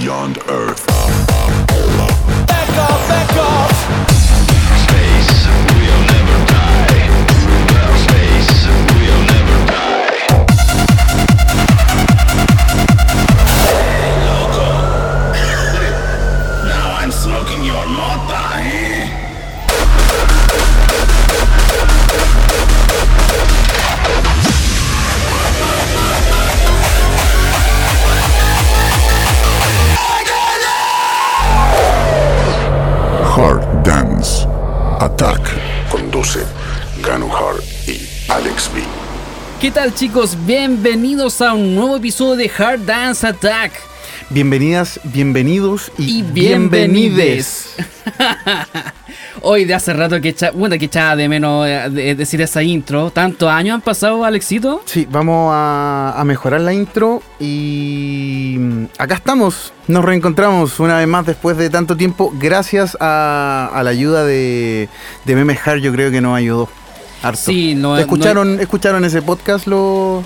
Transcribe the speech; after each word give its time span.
beyond 0.00 0.38
Earth. 0.48 0.84
Back 2.48 2.68
off, 2.78 3.08
back 3.08 3.36
off. 3.36 4.23
¿Qué 39.64 39.70
tal 39.70 39.94
chicos? 39.94 40.36
Bienvenidos 40.44 41.40
a 41.40 41.54
un 41.54 41.74
nuevo 41.74 41.96
episodio 41.96 42.36
de 42.36 42.50
Hard 42.54 42.84
Dance 42.84 43.26
Attack. 43.26 43.72
Bienvenidas, 44.28 45.00
bienvenidos 45.04 45.90
y, 45.96 46.18
Y 46.18 46.22
bienvenides. 46.22 47.74
Hoy 49.40 49.64
de 49.64 49.72
hace 49.72 49.94
rato 49.94 50.20
que 50.20 50.28
echa, 50.28 50.50
bueno, 50.50 50.76
que 50.78 50.84
echaba 50.84 51.16
de 51.16 51.30
menos 51.30 51.66
eh, 51.66 51.88
de- 51.88 52.14
decir 52.14 52.42
esa 52.42 52.62
intro. 52.62 53.10
¿Tantos 53.10 53.48
años 53.48 53.76
han 53.76 53.80
pasado, 53.80 54.22
Alexito? 54.26 54.82
Sí, 54.84 55.08
vamos 55.10 55.50
a, 55.54 56.12
a 56.14 56.24
mejorar 56.24 56.60
la 56.60 56.74
intro 56.74 57.22
y 57.40 58.56
mm, 58.58 58.84
acá 58.98 59.14
estamos. 59.14 59.72
Nos 59.88 60.04
reencontramos 60.04 60.78
una 60.78 60.98
vez 60.98 61.08
más 61.08 61.24
después 61.24 61.56
de 61.56 61.70
tanto 61.70 61.96
tiempo. 61.96 62.34
Gracias 62.38 62.98
a, 63.00 63.70
a 63.72 63.82
la 63.82 63.88
ayuda 63.88 64.26
de, 64.26 64.90
de 65.24 65.34
Meme 65.34 65.58
Hard, 65.64 65.78
yo 65.78 65.90
creo 65.90 66.10
que 66.10 66.20
nos 66.20 66.36
ayudó. 66.36 66.68
Harto. 67.24 67.40
Sí, 67.40 67.74
no- 67.74 67.96
¿Escucharon, 67.98 68.60
¿Escucharon 68.60 69.04
ese 69.04 69.22
podcast? 69.22 69.66
Lo, 69.66 70.22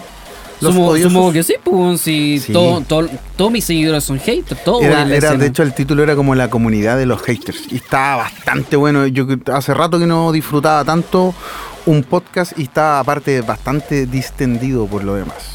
los 0.60 0.74
odiosos? 0.74 1.12
supongo 1.12 1.32
que 1.32 1.42
sí, 1.44 1.54
pues 1.62 2.00
Sí. 2.00 2.42
todo- 2.52 2.80
todo- 2.80 3.08
todos 3.36 3.50
mis 3.52 3.64
seguidores 3.64 4.02
son 4.04 4.18
haters, 4.18 4.62
todos 4.64 4.82
Era, 4.82 5.02
era, 5.14 5.34
de 5.36 5.46
hecho, 5.46 5.62
el 5.62 5.72
título 5.74 6.02
era 6.02 6.16
como 6.16 6.34
la 6.34 6.50
comunidad 6.50 6.98
de 6.98 7.06
los 7.06 7.22
haters. 7.22 7.70
Y 7.70 7.76
estaba 7.76 8.16
bastante 8.24 8.76
bueno. 8.76 9.06
Yo 9.06 9.26
hace 9.52 9.72
rato 9.74 9.98
que 9.98 10.06
no 10.06 10.32
disfrutaba 10.32 10.84
tanto 10.84 11.34
un 11.86 12.02
podcast 12.02 12.58
y 12.58 12.62
estaba 12.64 12.98
aparte 13.00 13.40
bastante 13.42 14.06
distendido 14.06 14.86
por 14.86 15.04
lo 15.04 15.14
demás. 15.14 15.54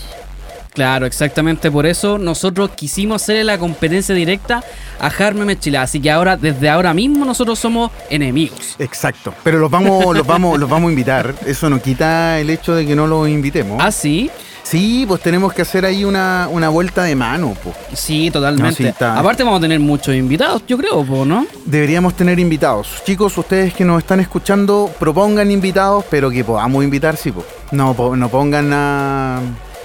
Claro, 0.73 1.05
exactamente 1.05 1.69
por 1.69 1.85
eso 1.85 2.17
nosotros 2.17 2.71
quisimos 2.75 3.21
hacerle 3.21 3.43
la 3.43 3.57
competencia 3.59 4.16
directa 4.16 4.63
a 4.99 5.07
Harmem 5.07 5.57
Chile. 5.59 5.77
Así 5.77 5.99
que 5.99 6.09
ahora, 6.09 6.35
desde 6.35 6.67
ahora 6.69 6.93
mismo, 6.95 7.25
nosotros 7.25 7.59
somos 7.59 7.91
enemigos. 8.09 8.75
Exacto. 8.79 9.33
Pero 9.44 9.59
los 9.59 9.69
vamos, 9.69 10.03
los 10.17 10.25
vamos, 10.25 10.59
los 10.59 10.67
vamos 10.69 10.88
a 10.89 10.91
invitar. 10.91 11.35
Eso 11.45 11.69
no 11.69 11.79
quita 11.81 12.39
el 12.39 12.49
hecho 12.49 12.73
de 12.73 12.85
que 12.88 12.95
no 12.95 13.05
los 13.05 13.29
invitemos. 13.29 13.77
¿Ah, 13.83 13.91
sí? 13.91 14.31
Sí, 14.63 15.03
pues 15.07 15.21
tenemos 15.21 15.51
que 15.53 15.61
hacer 15.61 15.85
ahí 15.85 16.05
una, 16.05 16.47
una 16.49 16.69
vuelta 16.69 17.03
de 17.03 17.16
mano, 17.17 17.53
pues. 17.61 17.75
Sí, 17.94 18.31
totalmente. 18.31 18.69
No, 18.69 18.75
sí, 18.75 18.85
está- 18.85 19.19
Aparte 19.19 19.44
vamos 19.44 19.59
a 19.59 19.61
tener 19.61 19.79
muchos 19.81 20.16
invitados, 20.16 20.63
yo 20.66 20.77
creo, 20.77 21.03
po, 21.05 21.25
¿no? 21.25 21.45
Deberíamos 21.66 22.16
tener 22.16 22.39
invitados. 22.39 22.88
Chicos, 23.05 23.38
ustedes 23.38 23.73
que 23.73 23.83
nos 23.83 23.99
están 23.99 24.21
escuchando, 24.21 24.89
propongan 24.97 25.51
invitados, 25.51 26.05
pero 26.09 26.31
que 26.31 26.45
podamos 26.45 26.81
invitar, 26.83 27.17
sí, 27.17 27.31
pues. 27.33 27.45
No, 27.71 27.94
po- 27.94 28.16
no 28.16 28.29
pongan 28.29 28.71
a. 28.73 29.39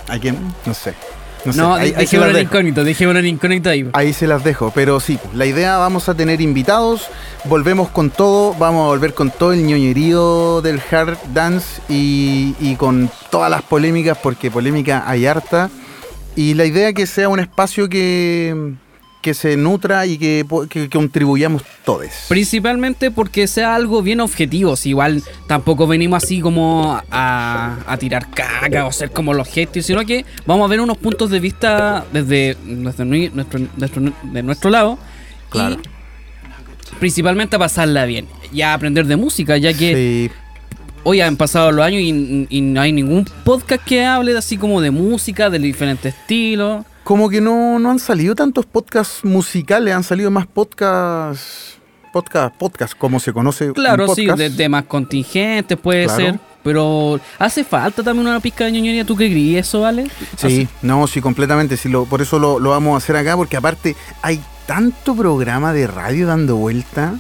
¿A 0.09 0.19
quién? 0.19 0.37
No 0.67 0.75
sé. 0.75 0.95
No, 1.45 1.53
sé. 1.53 1.59
No, 1.61 1.75
Ahí- 1.75 1.93
dejémoslo 1.93 2.37
en 2.37 2.45
incógnito, 2.45 2.83
dejémoslo 2.85 3.21
en 3.21 3.27
incógnito 3.27 3.71
ahí. 3.71 3.89
Ahí 3.93 4.13
se 4.13 4.27
las 4.27 4.43
dejo, 4.43 4.73
pero 4.75 4.99
sí, 5.01 5.19
pues, 5.23 5.35
la 5.35 5.47
idea 5.47 5.77
vamos 5.79 6.09
a 6.09 6.15
tener 6.15 6.41
invitados, 6.41 7.07
volvemos 7.45 7.89
con 7.91 8.11
todo, 8.11 8.55
vamos 8.55 8.85
a 8.85 8.89
volver 8.89 9.15
con 9.15 9.31
todo 9.31 9.53
el 9.53 9.65
ñoñerío 9.65 10.61
del 10.63 10.81
hard 10.91 11.17
dance 11.33 11.81
y, 11.89 12.57
y 12.61 12.75
con 12.77 13.09
todas 13.31 13.51
las 13.51 13.63
polémicas, 13.63 14.19
porque 14.23 14.51
polémica 14.51 15.05
hay 15.07 15.27
harta. 15.27 15.71
Y 16.35 16.55
la 16.55 16.65
idea 16.65 16.89
es 16.89 16.95
que 16.95 17.07
sea 17.07 17.29
un 17.29 17.41
espacio 17.41 17.89
que, 17.89 18.75
que 19.21 19.35
se 19.35 19.57
nutra 19.57 20.07
y 20.07 20.17
que, 20.19 20.47
que 20.69 20.89
contribuyamos 20.89 21.63
todos. 21.85 22.07
Principalmente 22.29 23.11
porque 23.11 23.47
sea 23.47 23.75
algo 23.75 24.03
bien 24.03 24.21
objetivo. 24.21 24.77
Si 24.77 24.91
igual 24.91 25.23
tampoco 25.47 25.87
venimos 25.87 26.23
así 26.23 26.41
como 26.41 27.01
a, 27.11 27.79
a 27.87 27.97
tirar 27.97 28.31
caca 28.31 28.87
o 28.87 28.93
ser 28.93 29.11
como 29.11 29.35
los 29.35 29.49
haters, 29.49 29.87
sino 29.87 30.05
que 30.07 30.25
vamos 30.47 30.65
a 30.67 30.69
ver 30.71 30.81
unos 30.81 30.97
puntos 30.99 31.31
de 31.31 31.41
vista 31.41 32.05
desde 32.13 32.57
nuestro, 32.65 33.05
nuestro, 33.05 33.61
nuestro- 33.77 34.13
de 34.23 34.43
nuestro 34.43 34.71
lado. 34.71 34.99
Claro. 35.51 35.77
Y 36.93 36.97
principalmente 37.01 37.57
a 37.57 37.59
pasarla 37.59 38.05
bien. 38.05 38.27
Y 38.53 38.63
a 38.63 38.75
aprender 38.75 39.07
de 39.07 39.17
música, 39.17 39.57
ya 39.59 39.73
que 39.75 40.29
Sí, 40.31 40.35
hoy 41.05 41.21
han 41.21 41.37
pasado 41.37 41.71
los 41.73 41.85
años 41.85 42.01
y, 42.03 42.47
y 42.49 42.61
no 42.61 42.81
hay 42.81 42.93
ningún 42.93 43.25
podcast 43.45 43.85
que 43.85 44.05
hable 44.05 44.37
así 44.37 44.57
como 44.57 44.81
de 44.81 44.91
música, 44.91 45.51
de 45.51 45.59
diferentes 45.59 46.15
estilos. 46.15 46.85
Como 47.09 47.31
que 47.31 47.41
no, 47.41 47.79
no 47.79 47.91
han 47.91 47.99
salido 47.99 48.35
tantos 48.35 48.67
podcasts 48.67 49.25
musicales, 49.25 49.95
han 49.95 50.05
salido 50.05 50.31
más 50.31 50.47
podcasts... 50.47 51.79
Podcast, 52.13 52.55
podcast, 52.57 52.95
como 52.99 53.19
se 53.19 53.33
conoce. 53.33 53.69
un 53.69 53.73
Claro, 53.73 54.15
sí, 54.15 54.27
de 54.27 54.51
temas 54.51 54.85
contingentes 54.85 55.79
puede 55.79 56.05
Claro. 56.05 56.21
ser. 56.23 56.41
Pero 56.63 57.19
hace 57.39 57.65
falta 57.65 58.03
también 58.03 58.27
una 58.29 58.41
pizca 58.41 58.67
de 58.67 58.73
ñoñería. 58.73 59.07
¿Tú 59.07 59.17
qué 59.17 59.31
creí 59.31 59.57
eso, 59.57 59.81
vale? 59.81 60.11
Sí, 60.37 60.69
no, 60.83 61.07
sí, 61.07 61.23
completamente. 61.23 61.79
Sí, 61.79 61.89
lo, 61.89 62.05
por 62.05 62.21
eso 62.21 62.39
lo, 62.39 62.59
lo 62.59 62.71
vamos 62.71 62.93
a 62.93 62.99
hacer 62.99 63.17
acá, 63.17 63.37
porque 63.37 63.57
aparte 63.57 63.97
hay 64.21 64.39
tanto 64.67 65.17
programa 65.17 65.73
de 65.73 65.87
radio 65.87 66.27
dando 66.27 66.57
vuelta, 66.57 67.15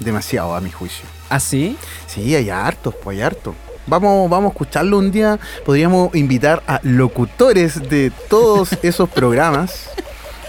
demasiado 0.00 0.56
a 0.56 0.60
mi 0.60 0.72
juicio. 0.72 1.04
¿Así? 1.28 1.76
Sí, 2.08 2.34
hay 2.34 2.50
hartos, 2.50 2.92
pues 3.04 3.18
hay 3.18 3.22
harto. 3.22 3.54
Vamos, 3.86 4.30
vamos 4.30 4.50
a 4.50 4.52
escucharlo 4.52 4.98
un 4.98 5.10
día. 5.10 5.38
Podríamos 5.64 6.14
invitar 6.14 6.62
a 6.66 6.80
locutores 6.82 7.88
de 7.88 8.12
todos 8.28 8.70
esos 8.82 9.08
programas. 9.08 9.88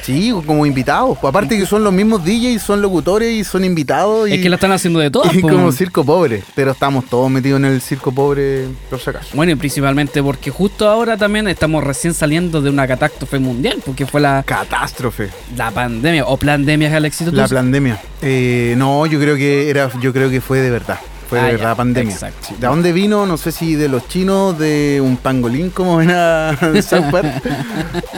Sí, 0.03 0.33
como 0.45 0.65
invitados. 0.65 1.17
Pues 1.17 1.29
aparte 1.29 1.57
que 1.57 1.65
son 1.65 1.81
los 1.81 1.93
mismos 1.93 2.25
DJs, 2.25 2.61
son 2.61 2.81
locutores 2.81 3.31
y 3.31 3.45
son 3.45 3.63
invitados. 3.63 4.27
Y, 4.27 4.33
Es 4.33 4.41
que 4.41 4.49
lo 4.49 4.55
están 4.55 4.73
haciendo 4.73 4.99
de 4.99 5.09
todo. 5.09 5.23
y 5.33 5.39
como 5.41 5.71
circo 5.71 6.03
pobre. 6.03 6.43
Pero 6.55 6.71
estamos 6.71 7.05
todos 7.05 7.31
metidos 7.31 7.59
en 7.59 7.65
el 7.65 7.79
circo 7.81 8.11
pobre, 8.11 8.67
por 8.89 8.99
si 8.99 9.09
acaso. 9.09 9.29
Bueno, 9.33 9.53
y 9.53 9.55
principalmente 9.55 10.21
porque 10.21 10.51
justo 10.51 10.89
ahora 10.89 11.15
también 11.15 11.47
estamos 11.47 11.81
recién 11.85 12.13
saliendo 12.13 12.61
de 12.61 12.69
una 12.69 12.85
catástrofe 12.85 13.39
mundial, 13.39 13.81
porque 13.85 14.05
fue 14.05 14.19
la, 14.19 14.43
Catástrofe. 14.45 15.29
la 15.55 15.71
pandemia 15.71 16.25
o 16.25 16.35
pandemia 16.35 16.93
al 16.93 17.05
éxito. 17.05 17.31
La 17.31 17.47
pandemia. 17.47 17.97
Eh, 18.21 18.75
no, 18.77 19.05
yo 19.05 19.17
creo 19.21 19.37
que 19.37 19.69
era, 19.69 19.89
yo 20.01 20.11
creo 20.11 20.29
que 20.29 20.41
fue 20.41 20.59
de 20.59 20.69
verdad. 20.69 20.99
Fue 21.33 21.39
de 21.41 21.47
Ah, 21.47 21.51
verdad 21.51 21.69
ya, 21.71 21.75
pandemia. 21.75 22.13
exacto. 22.13 22.47
¿De 22.59 22.67
dónde 22.67 22.91
vino? 22.93 23.25
No 23.25 23.37
sé 23.37 23.51
si 23.51 23.75
de 23.75 23.87
los 23.89 24.07
chinos, 24.07 24.57
de 24.57 25.01
un 25.03 25.17
pangolín 25.17 25.69
como 25.69 25.97
ven 25.97 26.11
a 26.11 26.57
South 26.81 27.11
Park, 27.11 27.41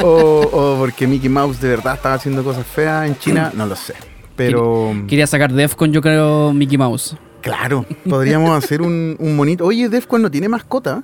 o, 0.02 0.08
o 0.52 0.76
porque 0.80 1.08
Mickey 1.08 1.30
Mouse 1.30 1.60
de 1.62 1.70
verdad 1.70 1.96
estaba 1.96 2.16
haciendo 2.16 2.44
cosas 2.44 2.66
feas 2.66 3.08
en 3.08 3.18
China, 3.18 3.52
no 3.56 3.66
lo 3.66 3.76
sé. 3.76 3.94
Pero 4.36 4.94
Quería 5.08 5.28
sacar 5.28 5.54
Defcon, 5.54 5.92
yo 5.94 6.02
creo, 6.02 6.52
Mickey 6.54 6.78
Mouse. 6.78 7.16
claro, 7.42 7.86
podríamos 8.10 8.52
hacer 8.64 8.82
un, 8.82 9.16
un 9.20 9.36
monito. 9.36 9.66
Oye, 9.66 9.88
Defcon 9.90 10.22
no 10.22 10.30
tiene 10.32 10.50
mascota. 10.50 10.96
Oye, 10.98 11.04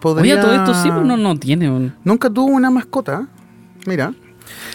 Podría- 0.00 0.40
todo 0.40 0.54
esto 0.54 0.74
sí, 0.74 0.88
pues 0.90 1.04
no, 1.04 1.16
no 1.16 1.36
tiene. 1.38 1.68
un- 1.70 1.92
Nunca 2.04 2.30
tuvo 2.30 2.46
una 2.52 2.70
mascota. 2.70 3.26
Mira. 3.84 4.12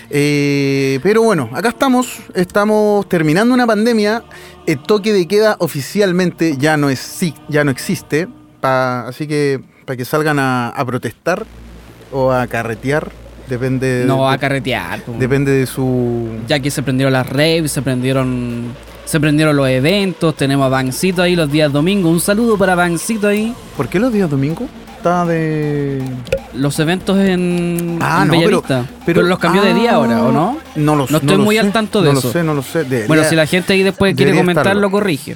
Eh, 0.10 1.00
pero 1.02 1.24
bueno, 1.24 1.50
acá 1.54 1.70
estamos. 1.70 2.18
Estamos 2.36 3.08
terminando 3.10 3.54
una 3.54 3.66
pandemia. 3.66 4.24
El 4.66 4.80
toque 4.80 5.12
de 5.14 5.28
queda 5.28 5.56
oficialmente 5.60 6.56
ya 6.58 6.78
no, 6.78 6.90
es, 6.90 7.20
ya 7.50 7.64
no 7.64 7.72
existe. 7.72 8.28
pa- 8.62 9.08
así 9.08 9.28
que 9.28 9.60
para 9.86 9.98
que 9.98 10.06
salgan 10.06 10.40
a, 10.40 10.70
a 10.70 10.86
protestar 10.86 11.46
o 12.12 12.32
a 12.32 12.48
carretear. 12.48 13.12
Depende, 13.50 14.06
No 14.08 14.28
de, 14.30 14.34
a 14.36 14.38
carretear. 14.38 15.02
pues. 15.02 15.20
depende 15.20 15.52
de 15.52 15.66
su. 15.66 16.30
ya 16.48 16.60
que 16.62 16.72
se 16.72 16.82
prendieron 16.82 17.12
las 17.12 17.28
raves, 17.28 17.72
se 17.74 17.82
prendieron 17.82 18.74
se 19.04 19.20
prendieron 19.20 19.58
los 19.58 19.68
eventos, 19.68 20.34
tenemos 20.38 20.66
a 20.66 20.70
Bancito 20.70 21.22
ahí 21.22 21.36
los 21.36 21.52
días 21.52 21.70
domingos, 21.74 22.10
un 22.10 22.22
saludo 22.22 22.58
para 22.58 22.74
Bancito 22.74 23.28
ahí. 23.28 23.54
¿Por 23.76 23.90
qué 23.90 24.00
los 24.00 24.14
días 24.14 24.30
domingos? 24.30 24.70
Está 24.96 25.26
de. 25.26 26.02
Los 26.56 26.78
eventos 26.80 27.18
en, 27.18 27.98
Ah, 28.02 28.22
en 28.24 28.28
no, 28.28 28.62
pero, 29.06 29.24
los 29.24 29.40
cambió 29.40 29.62
de 29.64 29.74
día 29.74 29.92
ah, 29.92 29.96
ahora, 29.96 30.24
¿o 30.24 30.32
no? 30.32 30.58
No 30.76 30.96
lo 30.96 31.08
No 31.10 31.18
estoy 31.18 31.38
lo 31.38 31.44
muy 31.44 31.56
sé, 31.56 31.62
al 31.62 31.72
tanto 31.72 32.02
de 32.02 32.14
no 32.14 32.20
eso. 32.20 32.28
lo 32.28 32.34
sé, 32.34 32.44
no 32.44 32.54
lo 32.54 32.62
sé. 32.62 32.84
Debería- 32.84 33.08
Bueno, 33.08 33.24
si 33.24 33.36
la 33.36 33.46
gente 33.48 33.74
ahí 33.74 33.82
después 33.84 34.16
quiere 34.16 34.36
comentar, 34.36 34.64
estarlo. 34.68 34.82
lo 34.82 34.92
corrige. 34.92 35.36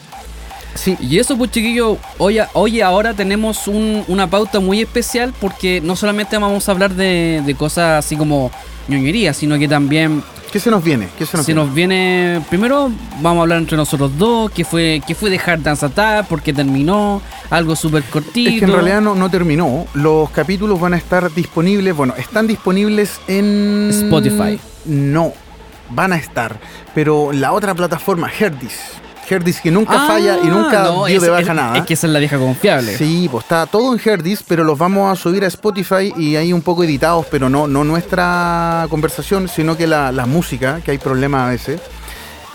Sí, 0.78 0.96
Y 1.02 1.18
eso, 1.20 1.38
pues 1.38 1.52
chiquillo, 1.52 1.98
hoy, 2.18 2.40
hoy 2.54 2.82
ahora 2.82 3.14
tenemos 3.14 3.68
un- 3.68 4.04
una 4.08 4.30
pauta 4.30 4.60
muy 4.60 4.80
especial 4.82 5.34
porque 5.42 5.82
no 5.82 5.96
solamente 5.96 6.38
vamos 6.38 6.70
a 6.70 6.72
hablar 6.72 6.94
de, 6.94 7.42
de 7.46 7.56
cosas 7.56 8.06
así 8.06 8.16
como 8.16 8.52
ñoñería, 8.88 9.34
sino 9.34 9.58
que 9.60 9.68
también 9.68 10.24
¿qué 10.52 10.60
se 10.62 10.70
nos 10.72 10.82
viene? 10.84 11.10
¿Qué 11.18 11.26
se 11.26 11.36
nos 11.36 11.46
se 11.46 11.54
viene? 11.54 11.66
nos 11.66 11.76
viene. 11.76 12.42
Primero 12.50 12.90
vamos 13.22 13.40
a 13.40 13.42
hablar 13.42 13.58
entre 13.58 13.76
nosotros 13.76 14.18
dos, 14.18 14.50
que 14.52 14.64
fue, 14.64 15.02
que 15.06 15.14
fue 15.14 15.30
de 15.30 15.40
Hard 15.46 15.62
Dance 15.62 15.86
Attack, 15.86 16.28
porque 16.28 16.54
terminó, 16.54 17.22
algo 17.50 17.76
súper 17.76 18.04
cortito. 18.04 18.50
Es 18.50 18.60
que 18.60 18.66
en 18.66 18.72
realidad 18.72 19.02
no, 19.02 19.14
no 19.16 19.30
terminó. 19.30 19.86
Los 19.94 20.30
capítulos 20.30 20.80
van 20.80 20.94
a 20.94 20.98
estar 20.98 21.34
disponibles. 21.34 21.96
Bueno, 21.96 22.14
están 22.18 22.48
disponibles 22.48 23.20
en. 23.28 23.90
Spotify. 23.92 24.58
No. 24.86 25.34
van 25.90 26.14
a 26.14 26.18
estar. 26.18 26.60
Pero 26.96 27.32
la 27.34 27.52
otra 27.52 27.74
plataforma, 27.76 28.30
Herdis. 28.40 28.80
Herdis 29.30 29.62
que 29.62 29.72
nunca 29.72 29.94
Ah, 30.04 30.08
falla 30.08 30.38
y 30.44 30.48
nunca 30.48 30.84
no, 30.84 31.06
dio 31.06 31.20
de 31.20 31.30
baja 31.30 31.42
es- 31.42 31.56
nada. 31.56 31.78
Es 31.78 31.84
que 31.86 31.94
esa 31.94 32.08
es 32.08 32.14
la 32.14 32.20
vieja 32.20 32.38
confiable. 32.38 32.98
Sí, 32.98 33.28
pues 33.32 33.44
está 33.44 33.66
todo 33.66 33.94
en 33.94 34.00
Herdis, 34.04 34.44
pero 34.48 34.64
los 34.64 34.78
vamos 34.78 35.12
a 35.12 35.22
subir 35.22 35.44
a 35.44 35.48
Spotify 35.48 36.14
y 36.18 36.36
ahí 36.36 36.54
un 36.54 36.62
poco 36.62 36.84
editados, 36.84 37.26
pero 37.30 37.50
no, 37.50 37.68
no 37.68 37.84
nuestra 37.84 38.86
conversación, 38.90 39.48
sino 39.48 39.76
que 39.78 39.88
la, 39.88 40.12
la 40.12 40.26
música, 40.26 40.82
que 40.84 40.92
hay 40.92 40.98
problemas 40.98 41.48
a 41.48 41.50
veces. 41.50 41.82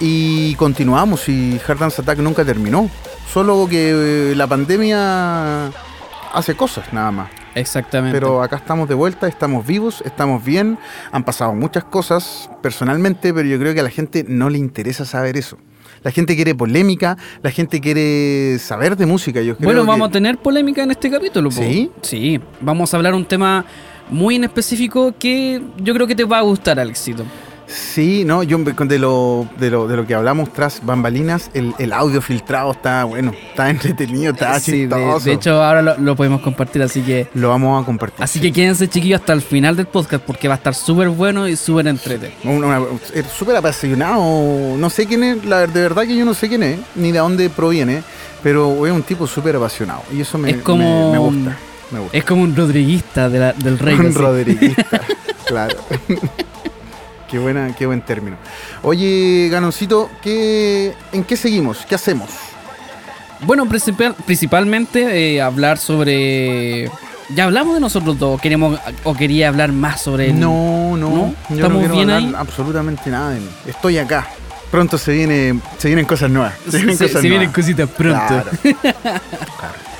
Y 0.00 0.54
continuamos 0.56 1.28
y 1.28 1.60
Hard 1.66 1.78
Dance 1.78 2.02
Attack 2.02 2.18
nunca 2.18 2.44
terminó. 2.44 2.90
Solo 3.32 3.66
que 3.70 4.30
eh, 4.32 4.34
la 4.36 4.46
pandemia 4.46 5.66
hace 6.32 6.54
cosas 6.56 6.92
nada 6.92 7.10
más. 7.10 7.30
Exactamente. 7.54 8.18
Pero 8.18 8.42
acá 8.42 8.56
estamos 8.56 8.88
de 8.88 8.94
vuelta, 8.94 9.28
estamos 9.28 9.66
vivos, 9.66 10.02
estamos 10.06 10.42
bien. 10.44 10.78
Han 11.12 11.22
pasado 11.24 11.52
muchas 11.54 11.84
cosas 11.84 12.50
personalmente, 12.62 13.32
pero 13.34 13.46
yo 13.48 13.58
creo 13.58 13.74
que 13.74 13.80
a 13.80 13.82
la 13.82 13.90
gente 13.90 14.24
no 14.26 14.48
le 14.50 14.58
interesa 14.58 15.04
saber 15.04 15.36
eso. 15.36 15.58
La 16.02 16.10
gente 16.10 16.34
quiere 16.36 16.54
polémica, 16.54 17.16
la 17.42 17.50
gente 17.50 17.80
quiere 17.80 18.58
saber 18.58 18.96
de 18.96 19.06
música. 19.06 19.40
Yo 19.42 19.56
creo 19.56 19.66
bueno, 19.68 19.82
que- 19.82 19.88
vamos 19.88 20.08
a 20.08 20.12
tener 20.12 20.36
polémica 20.38 20.82
en 20.82 20.90
este 20.90 21.10
capítulo. 21.10 21.50
po. 21.50 21.56
¿Sí? 21.56 21.90
Sí. 22.02 22.40
Vamos 22.60 22.92
a 22.92 22.96
hablar 22.96 23.14
un 23.14 23.24
tema 23.24 23.64
muy 24.10 24.34
en 24.36 24.44
específico 24.44 25.14
que 25.18 25.62
yo 25.78 25.94
creo 25.94 26.06
que 26.06 26.14
te 26.14 26.24
va 26.24 26.38
a 26.38 26.42
gustar, 26.42 26.78
Alexito. 26.80 27.24
Sí, 27.72 28.24
no, 28.24 28.42
yo 28.42 28.58
de 28.58 28.98
lo, 28.98 29.48
de 29.58 29.70
lo, 29.70 29.88
de 29.88 29.96
lo 29.96 30.06
que 30.06 30.14
hablamos 30.14 30.52
tras 30.52 30.84
bambalinas, 30.84 31.50
el, 31.54 31.72
el 31.78 31.92
audio 31.92 32.20
filtrado 32.20 32.72
está 32.72 33.04
bueno, 33.04 33.32
está 33.50 33.70
entretenido, 33.70 34.32
está 34.32 34.60
Sí, 34.60 34.72
de, 34.72 34.78
chistoso. 34.94 35.24
de 35.24 35.32
hecho, 35.32 35.62
ahora 35.62 35.80
lo, 35.82 35.98
lo 35.98 36.14
podemos 36.16 36.40
compartir, 36.42 36.82
así 36.82 37.00
que. 37.02 37.28
lo 37.34 37.48
vamos 37.48 37.82
a 37.82 37.86
compartir. 37.86 38.22
Así 38.22 38.40
que 38.40 38.52
quédense 38.52 38.88
chiquillos 38.88 39.20
hasta 39.20 39.32
el 39.32 39.40
final 39.42 39.74
del 39.76 39.86
podcast 39.86 40.22
porque 40.24 40.48
va 40.48 40.54
a 40.54 40.56
estar 40.58 40.74
súper 40.74 41.08
bueno 41.08 41.48
y 41.48 41.56
súper 41.56 41.86
entrete. 41.86 42.32
Una- 42.44 42.66
una- 42.80 42.86
es 43.14 43.26
súper 43.26 43.56
apasionado. 43.56 44.76
No 44.76 44.90
sé 44.90 45.06
quién 45.06 45.24
es, 45.24 45.44
la, 45.44 45.66
de 45.66 45.80
verdad 45.80 46.02
que 46.02 46.16
yo 46.16 46.24
no 46.24 46.34
sé 46.34 46.48
quién 46.48 46.62
es, 46.62 46.78
ni 46.94 47.10
de 47.12 47.18
dónde 47.18 47.48
proviene, 47.50 48.02
pero 48.42 48.86
es 48.86 48.92
un 48.92 49.02
tipo 49.02 49.26
súper 49.26 49.56
apasionado. 49.56 50.02
Y 50.12 50.20
eso 50.20 50.36
me, 50.38 50.50
Es 50.50 50.56
como- 50.58 51.12
me, 51.12 51.12
me 51.12 51.18
gusta. 51.18 51.58
Me 51.90 51.98
gusta. 52.00 52.16
Es 52.16 52.24
como 52.24 52.42
un 52.42 52.54
rodriguista 52.56 53.28
de 53.28 53.38
la- 53.38 53.52
del 53.52 53.78
rey. 53.78 53.94
un 53.94 54.06
así. 54.06 54.18
rodriguista, 54.18 55.00
claro. 55.46 55.76
qué, 57.32 57.38
buena, 57.40 57.74
qué 57.76 57.86
buen 57.86 58.00
término. 58.02 58.36
Oye, 58.82 59.48
Ganoncito, 59.50 60.08
¿qué, 60.22 60.94
¿en 61.12 61.24
qué 61.24 61.36
seguimos? 61.36 61.78
¿Qué 61.88 61.96
hacemos? 61.96 62.30
Bueno, 63.40 63.66
principal- 63.66 64.14
principalmente 64.24 65.34
eh, 65.34 65.42
hablar 65.42 65.78
sobre. 65.78 66.88
Ya 67.30 67.44
hablamos 67.44 67.74
de 67.74 67.80
nosotros 67.80 68.16
dos. 68.18 68.40
Queremos 68.40 68.78
o 69.02 69.14
quería 69.14 69.48
hablar 69.48 69.72
más 69.72 70.00
sobre. 70.02 70.26
el- 70.30 70.38
No, 70.38 70.96
no, 70.96 71.08
¿No? 71.10 71.34
yo 71.48 71.56
¿Estamos 71.56 71.72
no 71.72 71.78
quiero 71.80 71.94
bien 71.94 72.10
hablar 72.10 72.28
ahí? 72.28 72.34
absolutamente 72.38 73.10
nada 73.10 73.30
de 73.30 73.40
mí. 73.40 73.48
Estoy 73.66 73.98
acá. 73.98 74.28
Pronto 74.70 74.96
se 74.96 75.12
viene, 75.12 75.58
se 75.78 75.88
vienen 75.88 76.04
cosas 76.06 76.30
nuevas. 76.30 76.54
Se 76.70 76.76
vienen 76.78 76.96
cosas 76.98 77.20
se 77.22 77.28
vienen 77.28 77.50
cositas 77.50 77.88
pronto. 77.90 78.22
Claro. 78.28 78.50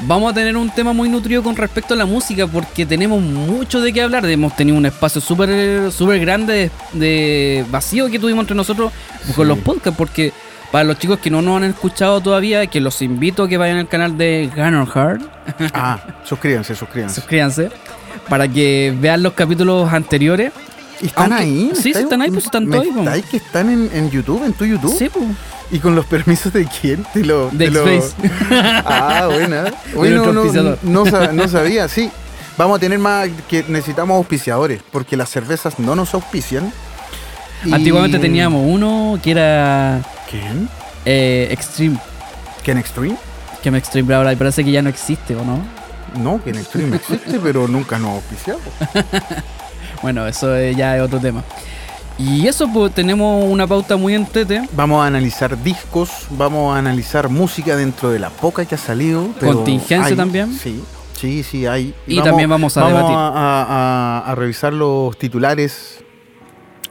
Vamos 0.00 0.32
a 0.32 0.34
tener 0.34 0.56
un 0.56 0.68
tema 0.70 0.92
muy 0.92 1.08
nutrido 1.08 1.42
con 1.42 1.54
respecto 1.54 1.94
a 1.94 1.96
la 1.96 2.06
música 2.06 2.46
porque 2.46 2.84
tenemos 2.86 3.22
mucho 3.22 3.80
de 3.80 3.92
qué 3.92 4.02
hablar. 4.02 4.24
Hemos 4.26 4.56
tenido 4.56 4.76
un 4.76 4.86
espacio 4.86 5.20
súper 5.20 5.92
súper 5.92 6.18
grande 6.18 6.70
de, 6.92 6.98
de 6.98 7.64
vacío 7.70 8.08
que 8.10 8.18
tuvimos 8.18 8.42
entre 8.42 8.56
nosotros 8.56 8.90
con 9.36 9.46
los 9.46 9.58
podcasts. 9.58 9.96
Porque 9.96 10.32
para 10.72 10.84
los 10.84 10.98
chicos 10.98 11.18
que 11.20 11.30
no 11.30 11.40
nos 11.40 11.58
han 11.58 11.64
escuchado 11.70 12.20
todavía, 12.20 12.66
que 12.66 12.80
los 12.80 13.00
invito 13.02 13.44
a 13.44 13.48
que 13.48 13.56
vayan 13.58 13.76
al 13.76 13.88
canal 13.88 14.16
de 14.18 14.50
Gunner 14.54 14.86
Hard, 14.92 15.20
Ah, 15.74 16.00
suscríbanse, 16.24 16.74
suscríbanse. 16.74 17.16
suscríbanse, 17.20 17.70
para 18.28 18.48
que 18.48 18.92
vean 18.98 19.22
los 19.22 19.34
capítulos 19.34 19.92
anteriores. 19.92 20.52
¿Y 21.00 21.06
¿Están 21.06 21.32
Aunque- 21.32 21.44
ahí? 21.44 21.70
sí, 21.74 21.90
¿Estáis- 21.90 22.04
están 22.04 22.22
ahí, 22.22 22.30
pues, 22.30 22.44
están 22.44 22.70
todos 22.70 22.84
ahí, 22.84 22.90
pues. 22.92 23.24
que 23.26 23.36
están 23.36 23.70
en, 23.70 23.90
en 23.92 24.10
YouTube, 24.10 24.44
en 24.44 24.52
tu 24.52 24.64
YouTube? 24.64 24.96
Sí, 24.96 25.08
pues. 25.12 25.24
¿Y 25.72 25.78
con 25.80 25.94
los 25.96 26.04
permisos 26.06 26.52
de 26.52 26.66
quién? 26.66 27.04
De, 27.14 27.24
lo, 27.24 27.48
De 27.50 27.70
lo- 27.70 27.84
Xface. 27.84 28.14
Ah, 28.84 29.26
buena. 29.32 29.64
Bueno, 29.94 30.32
no, 30.32 30.44
no, 30.82 31.32
no 31.32 31.48
sabía, 31.48 31.88
sí. 31.88 32.10
Vamos 32.58 32.76
a 32.76 32.80
tener 32.80 32.98
más 32.98 33.28
que 33.48 33.64
necesitamos 33.68 34.14
auspiciadores, 34.16 34.82
porque 34.92 35.16
las 35.16 35.30
cervezas 35.30 35.78
no 35.78 35.96
nos 35.96 36.12
auspician. 36.14 36.70
Y- 37.64 37.72
Antiguamente 37.72 38.18
teníamos 38.18 38.62
uno 38.66 39.18
que 39.22 39.30
era 39.30 40.02
¿Quién? 40.30 40.68
eh, 41.06 41.48
Extreme. 41.50 41.96
¿Ken 42.62 42.76
Extreme? 42.78 43.16
Que 43.62 43.70
me 43.70 43.78
Extreme 43.78 44.06
pero 44.06 44.18
ahora 44.18 44.36
parece 44.36 44.62
que 44.64 44.70
ya 44.72 44.82
no 44.82 44.88
existe, 44.90 45.34
¿o 45.34 45.44
no? 45.44 45.60
No, 46.22 46.42
Ken 46.44 46.56
Extreme 46.56 46.96
existe, 46.96 47.40
pero 47.42 47.66
nunca 47.66 47.98
nos 47.98 48.10
ha 48.10 48.14
auspiciado. 48.16 48.60
Bueno, 50.02 50.26
eso 50.26 50.56
eh, 50.56 50.74
ya 50.74 50.96
es 50.96 51.02
otro 51.02 51.20
tema. 51.20 51.44
Y 52.18 52.46
eso, 52.46 52.68
pues 52.72 52.92
tenemos 52.94 53.44
una 53.50 53.66
pauta 53.66 53.96
muy 53.96 54.14
entrete. 54.14 54.68
Vamos 54.72 55.02
a 55.02 55.06
analizar 55.06 55.60
discos, 55.62 56.10
vamos 56.30 56.74
a 56.74 56.78
analizar 56.78 57.28
música 57.28 57.74
dentro 57.76 58.10
de 58.10 58.18
la 58.18 58.30
poca 58.30 58.64
que 58.64 58.74
ha 58.74 58.78
salido. 58.78 59.28
pero 59.40 59.54
Contingencia 59.54 60.06
hay, 60.06 60.16
también. 60.16 60.52
Sí, 60.52 60.82
sí, 61.18 61.42
sí, 61.42 61.66
hay. 61.66 61.94
Y 62.06 62.20
también 62.22 62.48
vamos 62.50 62.76
a 62.76 62.86
debatir. 62.86 63.16
a, 63.16 64.22
a- 64.26 64.30
a 64.30 64.34
revisar 64.34 64.72
los 64.72 65.16
titulares 65.18 66.04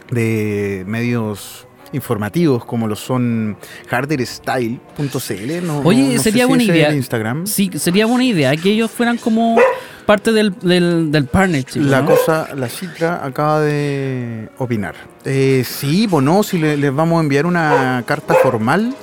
de 0.09 0.83
medios 0.87 1.67
informativos 1.93 2.63
como 2.65 2.87
lo 2.87 2.95
son 2.95 3.57
harderstyle.cl. 3.89 5.65
No, 5.65 5.79
Oye, 5.79 6.15
no 6.15 6.21
sería 6.21 6.43
si 6.43 6.47
buena 6.49 6.63
idea. 6.63 6.93
Instagram. 6.93 7.47
Sí, 7.47 7.69
sería 7.75 8.05
buena 8.05 8.23
idea 8.25 8.55
que 8.55 8.71
ellos 8.71 8.91
fueran 8.91 9.17
como 9.17 9.57
parte 10.05 10.31
del, 10.31 10.53
del, 10.59 11.11
del 11.11 11.25
partnership. 11.25 11.79
La 11.81 12.01
¿no? 12.01 12.11
cosa, 12.11 12.49
la 12.55 12.67
citra 12.69 13.25
acaba 13.25 13.61
de 13.61 14.49
opinar. 14.57 14.95
Eh, 15.25 15.63
sí, 15.67 16.07
bueno, 16.07 16.43
si 16.43 16.57
le- 16.57 16.77
les 16.77 16.93
vamos 16.93 17.17
a 17.19 17.21
enviar 17.21 17.45
una 17.45 18.03
carta 18.05 18.33
formal. 18.35 18.95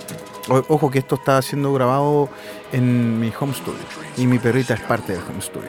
O- 0.48 0.64
ojo 0.68 0.90
que 0.90 0.98
esto 0.98 1.16
está 1.16 1.40
siendo 1.42 1.72
grabado 1.74 2.28
en 2.72 3.20
mi 3.20 3.30
home 3.38 3.52
studio. 3.54 3.78
Y 4.16 4.26
mi 4.26 4.38
perrita 4.38 4.74
es 4.74 4.80
parte 4.80 5.12
del 5.12 5.20
home 5.22 5.42
studio. 5.42 5.68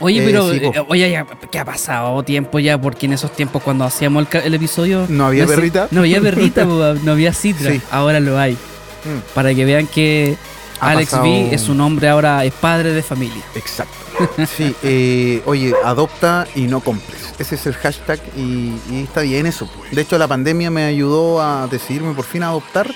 Oye, 0.00 0.20
Eh, 0.22 0.26
pero, 0.26 0.50
sí, 0.52 0.60
eh, 0.62 0.82
oye, 0.88 1.10
ya, 1.10 1.26
¿qué 1.50 1.58
ha 1.58 1.64
pasado 1.64 2.22
tiempo 2.22 2.58
ya? 2.58 2.80
Porque 2.80 3.06
en 3.06 3.12
esos 3.12 3.32
tiempos 3.32 3.62
cuando 3.62 3.84
hacíamos 3.84 4.26
el, 4.32 4.40
el 4.42 4.54
episodio... 4.54 5.06
¿No 5.08 5.26
había 5.26 5.46
sé- 5.46 5.54
perrita? 5.54 5.88
No 5.90 6.00
había 6.00 6.20
perrita, 6.20 6.64
no 7.04 7.12
había 7.12 7.32
citra. 7.32 7.72
Sí. 7.72 7.80
Ahora 7.90 8.18
lo 8.20 8.38
hay. 8.38 8.54
Mm. 8.54 9.34
Para 9.34 9.54
que 9.54 9.64
vean 9.64 9.86
que 9.86 10.36
Ha 10.80 10.90
Alex 10.90 11.10
pasado- 11.10 11.24
B 11.24 11.54
es 11.54 11.68
un 11.68 11.80
hombre 11.80 12.08
ahora, 12.08 12.44
es 12.44 12.52
padre 12.54 12.92
de 12.92 13.02
familia. 13.02 13.42
Exacto. 13.54 13.94
Sí, 14.56 14.74
eh, 14.82 15.42
oye, 15.46 15.72
adopta 15.84 16.46
y 16.54 16.62
no 16.62 16.80
compres. 16.80 17.32
Ese 17.38 17.54
es 17.54 17.66
el 17.66 17.74
hashtag 17.74 18.20
y, 18.36 18.74
y 18.90 19.02
está 19.04 19.22
bien 19.22 19.46
eso. 19.46 19.68
De 19.92 20.00
hecho, 20.02 20.18
la 20.18 20.28
pandemia 20.28 20.70
me 20.70 20.84
ayudó 20.84 21.40
a 21.40 21.66
decidirme 21.68 22.12
por 22.12 22.24
fin 22.26 22.42
a 22.42 22.48
adoptar 22.48 22.90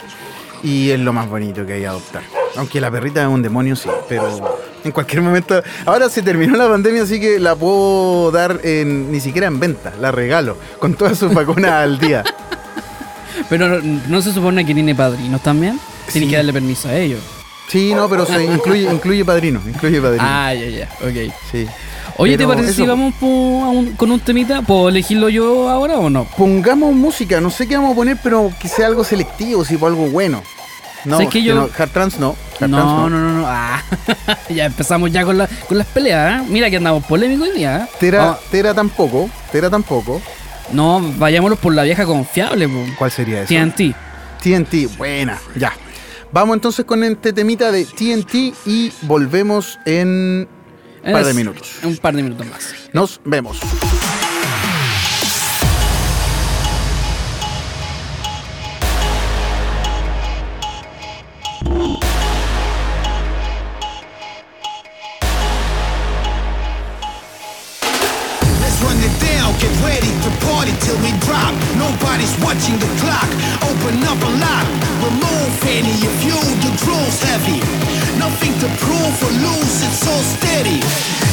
y 0.64 0.90
es 0.90 0.98
lo 0.98 1.12
más 1.12 1.28
bonito 1.28 1.64
que 1.64 1.74
hay 1.74 1.84
adoptar. 1.84 2.22
Aunque 2.56 2.80
la 2.80 2.90
perrita 2.90 3.22
es 3.22 3.28
un 3.28 3.42
demonio, 3.42 3.76
sí, 3.76 3.88
pero 4.08 4.56
en 4.82 4.90
cualquier 4.92 5.22
momento... 5.22 5.62
Ahora 5.86 6.08
se 6.08 6.22
terminó 6.22 6.56
la 6.56 6.68
pandemia, 6.68 7.02
así 7.02 7.20
que 7.20 7.38
la 7.38 7.54
puedo 7.54 8.30
dar 8.32 8.60
en, 8.64 9.12
ni 9.12 9.20
siquiera 9.20 9.46
en 9.46 9.60
venta, 9.60 9.92
la 10.00 10.10
regalo, 10.10 10.56
con 10.78 10.94
todas 10.94 11.18
sus 11.18 11.32
vacunas 11.32 11.70
al 11.70 11.98
día. 11.98 12.24
Pero 13.48 13.68
no, 13.68 14.00
no 14.08 14.22
se 14.22 14.32
supone 14.32 14.64
que 14.64 14.74
tiene 14.74 14.94
padrinos 14.94 15.42
también. 15.42 15.78
Tiene 16.10 16.26
Sí. 16.26 16.30
que 16.30 16.36
darle 16.36 16.52
permiso 16.52 16.88
a 16.88 16.94
ellos. 16.96 17.20
Sí, 17.68 17.92
no, 17.94 18.08
pero 18.08 18.24
se 18.26 18.44
incluye, 18.44 18.90
incluye 18.92 19.24
padrino, 19.24 19.60
incluye 19.66 20.00
padrino. 20.00 20.22
Ah, 20.24 20.52
ya, 20.54 20.66
ya, 20.68 20.88
ok. 21.00 21.32
Sí. 21.50 21.66
Oye, 22.16 22.38
¿te 22.38 22.46
parece 22.46 22.72
si 22.72 22.86
vamos 22.86 23.14
un- 23.20 23.94
con 23.96 24.10
un 24.12 24.20
temita? 24.20 24.62
¿Puedo 24.62 24.88
elegirlo 24.88 25.28
yo 25.28 25.68
ahora 25.68 25.98
o 25.98 26.08
no? 26.10 26.24
Pongamos 26.36 26.94
música, 26.94 27.40
no 27.40 27.50
sé 27.50 27.66
qué 27.66 27.76
vamos 27.76 27.92
a 27.92 27.96
poner, 27.96 28.18
pero 28.22 28.52
que 28.60 28.68
sea 28.68 28.86
algo 28.86 29.02
selectivo, 29.04 29.64
si 29.64 29.74
algo 29.74 30.06
bueno. 30.10 30.42
No, 31.04 31.16
¿Sabes 31.18 31.32
que 31.32 31.42
yo- 31.42 31.54
no, 31.54 31.62
hard 31.76 31.90
no. 32.18 32.36
Hard 32.60 32.70
No, 32.70 33.08
no, 33.10 33.10
no, 33.10 33.32
no. 33.40 33.44
Ah, 33.46 33.82
ya 34.48 34.64
empezamos 34.66 35.10
ya 35.12 35.24
con, 35.24 35.36
la- 35.36 35.48
con 35.68 35.76
las 35.76 35.86
peleas. 35.88 36.40
¿eh? 36.42 36.46
Mira 36.48 36.70
que 36.70 36.76
andamos 36.76 37.04
polémicos 37.04 37.48
hoy 37.48 37.58
día. 37.58 37.84
¿eh? 37.84 37.96
Tera, 38.00 38.18
Vamos- 38.24 38.40
Tera 38.50 38.72
tampoco, 38.74 39.28
Tera 39.52 39.68
tampoco. 39.68 40.22
no, 40.72 41.02
vayámonos 41.18 41.58
por 41.58 41.74
la 41.74 41.82
vieja 41.82 42.06
confiable. 42.06 42.68
po. 42.68 42.84
¿Cuál 42.96 43.10
sería 43.10 43.42
eso? 43.42 43.48
TNT. 43.48 43.94
TNT, 44.42 44.86
buena, 44.96 45.38
ya. 45.56 45.72
Vamos 46.32 46.54
entonces 46.54 46.84
con 46.84 47.02
este 47.04 47.32
temita 47.32 47.70
de 47.70 47.84
TNT 47.84 48.54
y 48.66 48.92
volvemos 49.02 49.78
en 49.84 50.48
par 51.12 51.24
de 51.24 51.34
minutos. 51.34 51.78
Un 51.82 51.96
par 51.96 52.14
de 52.14 52.22
minutos 52.22 52.46
más. 52.46 52.74
Nos 52.92 53.20
vemos. 53.24 53.60
ready 69.94 70.10
to 70.26 70.30
party 70.50 70.74
till 70.82 70.98
we 71.06 71.14
drop. 71.22 71.54
Nobody's 71.78 72.34
watching 72.42 72.74
the 72.82 72.90
clock. 72.98 73.30
Open 73.62 73.94
up 74.10 74.18
a 74.18 74.32
lock. 74.42 74.66
Remove 75.06 75.54
any 75.70 75.94
of 76.02 76.16
you. 76.18 76.38
The 76.66 76.72
drill's 76.82 77.22
heavy. 77.22 77.62
Nothing 78.18 78.54
to 78.62 78.68
prove 78.82 79.14
or 79.22 79.34
lose. 79.38 79.76
It's 79.86 80.02
all 80.10 80.24
steady. 80.34 80.82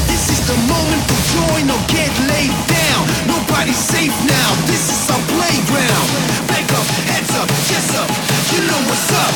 This 0.06 0.30
is 0.30 0.41
the 0.46 0.58
moment 0.70 1.01
to 1.10 1.18
join 1.34 1.65
or 1.74 1.82
get 1.89 2.13
laid 2.30 2.53
down. 2.70 3.01
Nobody's 3.25 3.82
safe 3.82 4.13
now. 4.30 4.50
This 4.70 4.86
is 4.94 5.01
our 5.10 5.24
playground. 5.34 6.08
Back 6.46 6.70
up, 6.77 6.88
heads 7.10 7.34
up, 7.41 7.50
chest 7.65 7.98
up. 7.98 8.10
You 8.53 8.62
know 8.70 8.82
what's 8.86 9.10
up. 9.25 9.34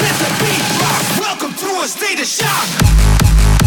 Let 0.00 0.16
the 0.16 0.30
beat 0.40 0.66
rock. 0.80 1.04
Welcome 1.20 1.52
to 1.60 1.68
a 1.84 1.88
state 1.88 2.20
of 2.24 2.26
shock. 2.26 3.61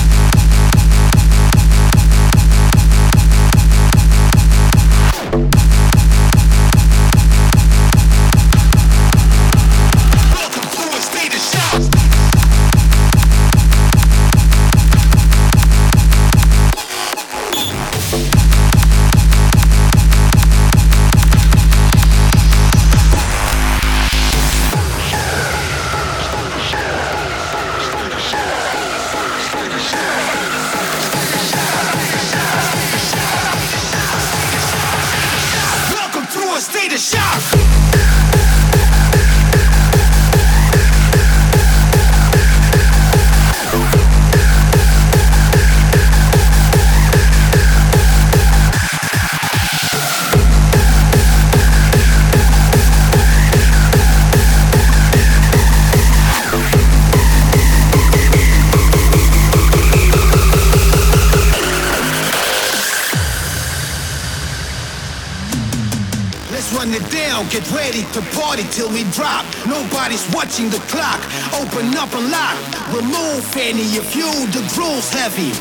Watching 70.55 70.69
the 70.69 70.79
clock. 70.87 71.19
Open 71.59 71.91
up 71.97 72.13
and 72.15 72.31
lock. 72.31 72.55
Remove 72.95 73.43
any 73.57 73.97
of 73.97 74.07
you, 74.15 74.29
the 74.55 74.63
grow's 74.71 75.11
heavy. 75.11 75.51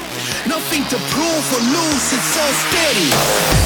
Nothing 0.46 0.84
to 0.86 0.96
prove 1.10 1.46
or 1.50 1.62
lose, 1.66 2.06
it's 2.14 2.36
all 2.38 2.54
steady. 2.70 3.10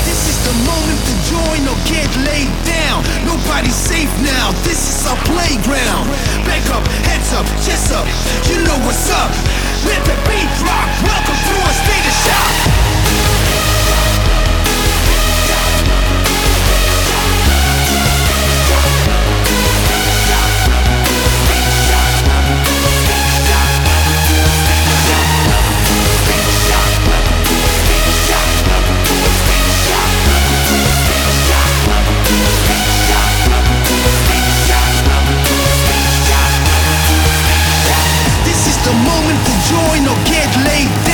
This 0.08 0.24
is 0.24 0.38
the 0.48 0.56
moment 0.64 1.00
to 1.04 1.14
join 1.28 1.60
or 1.68 1.76
get 1.84 2.08
laid 2.24 2.48
down. 2.64 3.04
Nobody's 3.26 3.76
safe 3.76 4.12
now, 4.24 4.52
this 4.64 4.80
is 4.80 5.06
our 5.06 5.20
playground. 5.28 6.08
Back 6.48 6.64
up, 6.72 6.86
heads 7.04 7.32
up, 7.34 7.44
chest 7.60 7.92
up, 7.92 8.06
you 8.48 8.64
know 8.64 8.78
what's 8.86 9.10
up. 9.10 9.30
Let 9.84 10.00
the 10.08 10.16
beat 10.24 10.52
rock, 10.64 10.88
welcome 11.04 11.36
to 11.36 11.56
a 11.60 11.72
state 11.84 12.06
of 12.08 12.16
shock. 12.24 12.87
The 38.88 38.94
moment 39.04 39.38
to 39.44 39.54
join 39.68 40.08
or 40.08 40.16
get 40.24 40.48
laid 40.64 41.07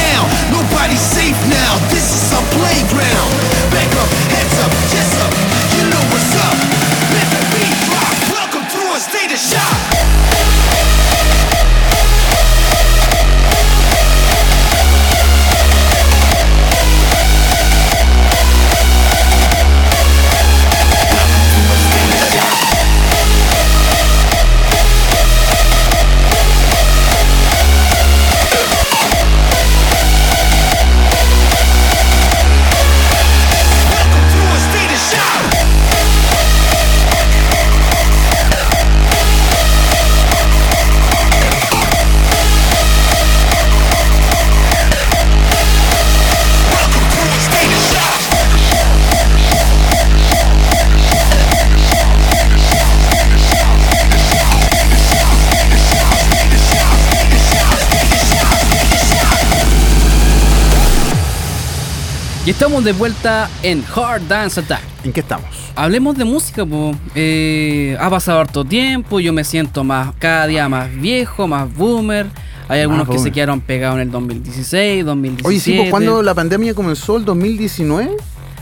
estamos 62.55 62.85
de 62.85 62.93
vuelta 62.93 63.51
en 63.65 63.85
Hard 63.95 64.29
Dance 64.29 64.61
Attack. 64.61 64.81
¿En 65.03 65.13
qué 65.13 65.21
estamos? 65.21 65.47
Hablemos 65.75 66.17
de 66.17 66.25
música, 66.25 66.65
po. 66.65 66.95
Eh, 67.17 67.97
ha 68.01 68.09
pasado 68.09 68.39
harto 68.39 68.65
tiempo, 68.65 69.19
yo 69.19 69.33
me 69.33 69.43
siento 69.43 69.83
más 69.83 70.15
cada 70.21 70.47
día 70.47 70.69
más 70.69 70.95
viejo, 70.95 71.49
más 71.49 71.73
boomer. 71.75 72.27
Hay 72.69 72.81
algunos 72.81 73.09
que 73.09 73.19
se 73.19 73.33
quedaron 73.33 73.61
pegados 73.61 73.97
en 73.97 74.03
el 74.03 74.11
2016, 74.11 75.05
2017, 75.05 75.49
Oye, 75.49 75.61
sí, 75.61 75.75
pues 75.77 75.91
cuando 75.91 76.23
la 76.23 76.33
pandemia 76.33 76.75
comenzó, 76.75 77.17
el 77.17 77.25
2019. 77.25 78.17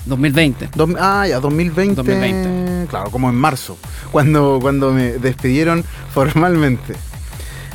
2020. 0.07 0.71
Dos- 0.75 0.91
ah, 0.99 1.27
ya, 1.29 1.39
2020, 1.39 1.95
2020. 1.95 2.87
Claro, 2.89 3.11
como 3.11 3.29
en 3.29 3.37
marzo, 3.37 3.77
cuando, 4.11 4.59
cuando 4.61 4.91
me 4.91 5.13
despidieron 5.13 5.85
formalmente. 6.13 6.95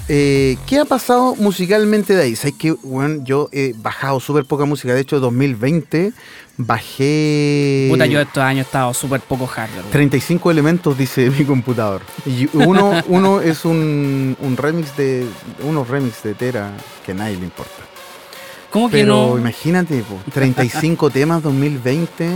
Eh, 0.10 0.58
¿Qué 0.66 0.80
ha 0.80 0.86
pasado 0.86 1.36
musicalmente 1.36 2.16
de 2.16 2.24
ahí? 2.24 2.36
¿Sabes 2.36 2.56
que 2.58 2.72
bueno, 2.72 3.24
yo 3.26 3.50
he 3.52 3.74
bajado 3.78 4.20
súper 4.20 4.46
poca 4.46 4.64
música? 4.64 4.94
De 4.94 5.02
hecho, 5.02 5.20
2020 5.20 6.14
bajé 6.58 7.88
Puta, 7.92 8.06
yo 8.06 8.20
estos 8.22 8.42
años 8.44 8.66
he 8.66 8.68
estado 8.68 8.94
súper 8.94 9.20
poco 9.22 9.46
hardware. 9.48 9.86
35 9.92 10.50
elementos, 10.50 10.98
dice 10.98 11.30
mi 11.30 11.44
computador. 11.46 12.02
Y 12.26 12.48
uno, 12.54 13.04
uno 13.08 13.42
es 13.42 13.66
un, 13.66 14.38
un 14.40 14.58
remix 14.58 14.96
de. 14.96 15.28
unos 15.64 15.88
remix 15.88 16.24
de 16.24 16.34
Tera 16.34 16.72
que 17.06 17.12
a 17.12 17.16
nadie 17.16 17.36
le 17.36 17.44
importa. 17.44 17.74
¿Cómo 18.72 18.90
que 18.90 18.98
Pero 18.98 19.30
no? 19.30 19.38
imagínate, 19.38 20.04
po, 20.04 20.20
35 20.34 21.10
temas 21.10 21.44
2020 21.44 22.30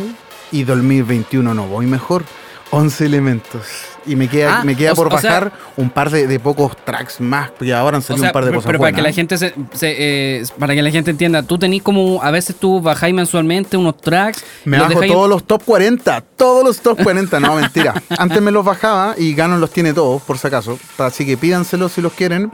y 0.51 0.63
2021 0.63 1.53
no 1.53 1.67
voy 1.67 1.85
mejor. 1.85 2.23
11 2.71 3.05
elementos. 3.05 3.61
Y 4.05 4.15
me 4.15 4.27
queda, 4.27 4.61
Ah, 4.61 4.63
me 4.63 4.75
queda 4.75 4.93
o- 4.93 4.95
por 4.95 5.13
o 5.13 5.19
sea- 5.19 5.29
bajar 5.31 5.51
un 5.77 5.89
par 5.91 6.09
de, 6.09 6.25
de 6.25 6.39
pocos 6.39 6.75
tracks 6.83 7.21
más, 7.21 7.51
porque 7.51 7.71
ahora 7.71 7.97
han 7.97 8.01
O 8.03 8.05
salido 8.05 8.23
sea, 8.23 8.29
un 8.29 8.33
par 8.33 8.43
de 8.45 8.49
pero, 8.49 8.57
cosas 8.59 8.67
pero 8.69 8.79
para 8.79 8.93
que 8.95 9.01
la 9.03 9.11
gente 9.11 9.37
se, 9.37 9.53
se, 9.73 9.95
eh, 10.39 10.43
para 10.57 10.73
que 10.73 10.81
la 10.81 10.89
gente 10.89 11.11
entienda, 11.11 11.43
tú 11.43 11.59
tenés 11.59 11.83
como 11.83 12.19
a 12.23 12.31
veces 12.31 12.55
tú 12.55 12.81
bajáis 12.81 13.13
mensualmente 13.13 13.77
unos 13.77 13.97
tracks 13.97 14.43
Me 14.65 14.77
los 14.79 14.87
bajo 14.87 15.01
todos 15.05 15.29
los 15.29 15.43
top 15.43 15.61
40, 15.65 16.21
todos 16.35 16.63
los 16.65 16.79
top 16.79 17.03
40, 17.03 17.39
no, 17.39 17.55
mentira. 17.55 17.93
Antes 18.17 18.41
me 18.41 18.49
los 18.49 18.65
bajaba 18.65 19.13
y 19.17 19.35
Ganon 19.35 19.61
los 19.61 19.69
tiene 19.69 19.93
todos, 19.93 20.19
por 20.23 20.39
si 20.39 20.47
acaso. 20.47 20.79
Así 20.97 21.23
que 21.25 21.37
pídanselos 21.37 21.91
si 21.91 22.01
los 22.01 22.13
quieren. 22.13 22.51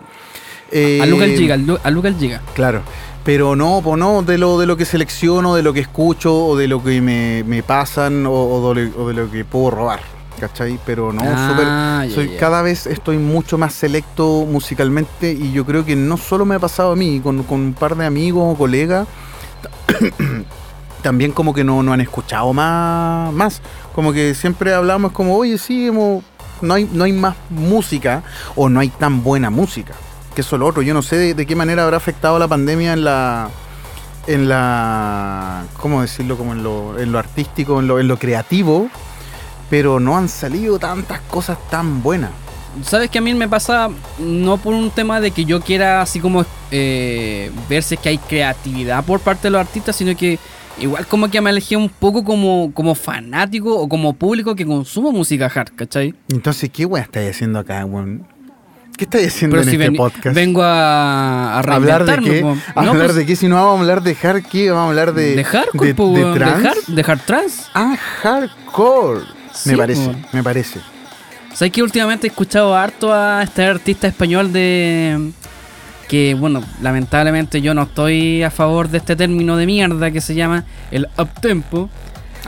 Eh, 0.69 0.99
a 1.01 1.05
Lucas 1.05 1.29
Giga, 1.29 1.57
a 1.81 1.89
Lucas 1.91 2.15
Giga. 2.19 2.41
Claro. 2.53 2.81
Pero 3.27 3.57
no, 3.57 3.81
pues 3.83 3.97
no, 3.99 4.21
de 4.23 4.37
lo, 4.37 4.57
de 4.57 4.65
lo 4.65 4.77
que 4.77 4.85
selecciono, 4.85 5.53
de 5.53 5.61
lo 5.61 5.73
que 5.73 5.81
escucho, 5.81 6.33
o 6.33 6.55
de 6.55 6.67
lo 6.69 6.81
que 6.81 7.01
me, 7.01 7.43
me 7.45 7.61
pasan, 7.61 8.25
o, 8.25 8.31
o 8.31 8.73
de, 8.73 8.85
lo- 8.85 9.03
o 9.03 9.07
de 9.09 9.13
lo 9.13 9.29
que 9.29 9.43
puedo 9.43 9.69
robar. 9.69 9.99
¿Cachai? 10.39 10.79
Pero 10.85 11.11
no, 11.11 11.21
Ah, 11.25 12.05
soy 12.13 12.29
cada 12.39 12.61
vez 12.61 12.85
estoy 12.87 13.17
mucho 13.17 13.57
más 13.57 13.73
selecto 13.73 14.45
musicalmente 14.49 15.31
y 15.33 15.51
yo 15.51 15.65
creo 15.65 15.83
que 15.83 15.95
no 15.95 16.15
solo 16.15 16.45
me 16.45 16.55
ha 16.55 16.59
pasado 16.59 16.91
a 16.91 16.95
mí, 16.95 17.19
con, 17.19 17.43
con 17.43 17.59
un 17.59 17.73
par 17.73 17.95
de 17.97 18.05
amigos 18.05 18.53
o 18.53 18.55
colegas, 18.57 19.07
también 21.01 21.31
como 21.31 21.53
que 21.53 21.63
no, 21.63 21.83
no 21.83 21.91
han 21.93 22.01
escuchado 22.01 22.53
más, 22.53 23.33
más. 23.33 23.61
Como 23.93 24.13
que 24.13 24.35
siempre 24.35 24.73
hablamos 24.73 25.11
como, 25.11 25.35
oye, 25.35 25.57
sí, 25.57 25.87
hemos- 25.87 26.23
no, 26.61 26.73
hay, 26.75 26.89
no 26.93 27.03
hay 27.03 27.13
más 27.13 27.35
música 27.49 28.23
o 28.55 28.69
no 28.69 28.79
hay 28.79 28.89
tan 28.89 29.23
buena 29.23 29.49
música. 29.49 29.93
Que 30.37 30.41
eso 30.41 30.55
es 30.55 30.59
lo 30.59 30.67
otro. 30.67 30.83
Yo 30.83 30.93
no 30.93 31.01
sé 31.01 31.17
de, 31.17 31.33
de 31.33 31.47
qué 31.47 31.55
manera 31.55 31.83
habrá 31.83 31.97
afectado 31.97 32.37
la 32.37 32.47
pandemia 32.47 32.93
en 32.93 33.03
la... 33.03 33.49
En 34.27 34.47
la... 34.47 35.63
¿Cómo 35.77 36.03
decirlo? 36.03 36.37
Como 36.37 36.53
en 36.53 36.61
lo, 36.61 36.99
en 36.99 37.11
lo 37.11 37.17
artístico, 37.17 37.79
en 37.79 37.87
lo, 37.87 37.99
en 37.99 38.07
lo 38.07 38.19
creativo. 38.19 38.87
Pero 39.71 39.99
no 39.99 40.15
han 40.15 40.29
salido 40.29 40.77
tantas 40.77 41.21
cosas 41.21 41.57
tan 41.71 42.03
buenas. 42.03 42.29
Sabes 42.83 43.09
que 43.09 43.17
a 43.17 43.21
mí 43.21 43.33
me 43.33 43.49
pasa 43.49 43.89
no 44.19 44.57
por 44.57 44.75
un 44.75 44.91
tema 44.91 45.19
de 45.19 45.31
que 45.31 45.43
yo 45.43 45.59
quiera 45.59 46.03
así 46.03 46.19
como 46.19 46.45
eh, 46.69 47.49
ver 47.67 47.81
si 47.81 47.95
es 47.95 47.99
que 47.99 48.09
hay 48.09 48.19
creatividad 48.19 49.03
por 49.05 49.19
parte 49.19 49.47
de 49.47 49.49
los 49.49 49.61
artistas, 49.61 49.95
sino 49.95 50.15
que 50.15 50.37
igual 50.79 51.07
como 51.07 51.31
que 51.31 51.41
me 51.41 51.49
alejé 51.49 51.77
un 51.77 51.89
poco 51.89 52.23
como, 52.23 52.71
como 52.75 52.93
fanático 52.93 53.75
o 53.75 53.89
como 53.89 54.13
público 54.13 54.53
que 54.53 54.67
consumo 54.67 55.11
música 55.11 55.47
hard, 55.47 55.71
¿cachai? 55.75 56.13
Entonces, 56.29 56.69
¿qué 56.69 56.85
weá 56.85 57.01
estáis 57.01 57.31
haciendo 57.31 57.57
acá, 57.57 57.83
weón? 57.83 58.36
¿Qué 58.97 59.03
estáis 59.03 59.27
haciendo 59.27 59.53
Pero 59.57 59.63
en 59.63 59.69
si 59.69 59.75
este 59.75 59.89
ven- 59.89 59.95
podcast? 59.95 60.35
vengo 60.35 60.63
a, 60.63 61.53
a 61.53 61.59
¿Hablar 61.59 62.03
de 62.03 62.17
qué? 62.17 62.55
¿Hablar 62.75 62.95
pues, 62.97 63.15
de 63.15 63.25
qué? 63.27 63.35
Si 63.35 63.47
no 63.47 63.55
vamos 63.55 63.77
a 63.77 63.79
hablar 63.81 64.01
de 64.01 64.17
hard, 64.21 64.43
¿qué? 64.43 64.71
Vamos 64.71 64.85
a 64.85 64.89
hablar 64.89 65.13
de... 65.13 65.35
de 65.35 65.43
hardcore, 65.43 65.87
de, 65.89 65.93
po, 65.95 66.13
de 66.13 66.43
hard, 66.43 66.85
de 66.87 67.01
hard 67.07 67.19
trance. 67.21 67.63
Ah, 67.75 67.95
hardcore. 68.23 69.21
Sí, 69.53 69.69
me 69.69 69.77
parece, 69.77 70.09
po. 70.09 70.15
me 70.33 70.43
parece. 70.43 70.79
¿Sabes 71.53 71.71
que 71.71 71.81
últimamente 71.83 72.27
he 72.27 72.29
escuchado 72.29 72.75
harto 72.75 73.13
a 73.13 73.41
este 73.43 73.63
artista 73.65 74.07
español 74.07 74.51
de. 74.53 75.31
que, 76.07 76.33
bueno, 76.35 76.63
lamentablemente 76.81 77.61
yo 77.61 77.73
no 77.73 77.83
estoy 77.83 78.43
a 78.43 78.49
favor 78.51 78.89
de 78.89 78.97
este 78.99 79.15
término 79.15 79.57
de 79.57 79.65
mierda 79.65 80.11
que 80.11 80.21
se 80.21 80.33
llama 80.35 80.65
el 80.91 81.07
uptempo. 81.17 81.89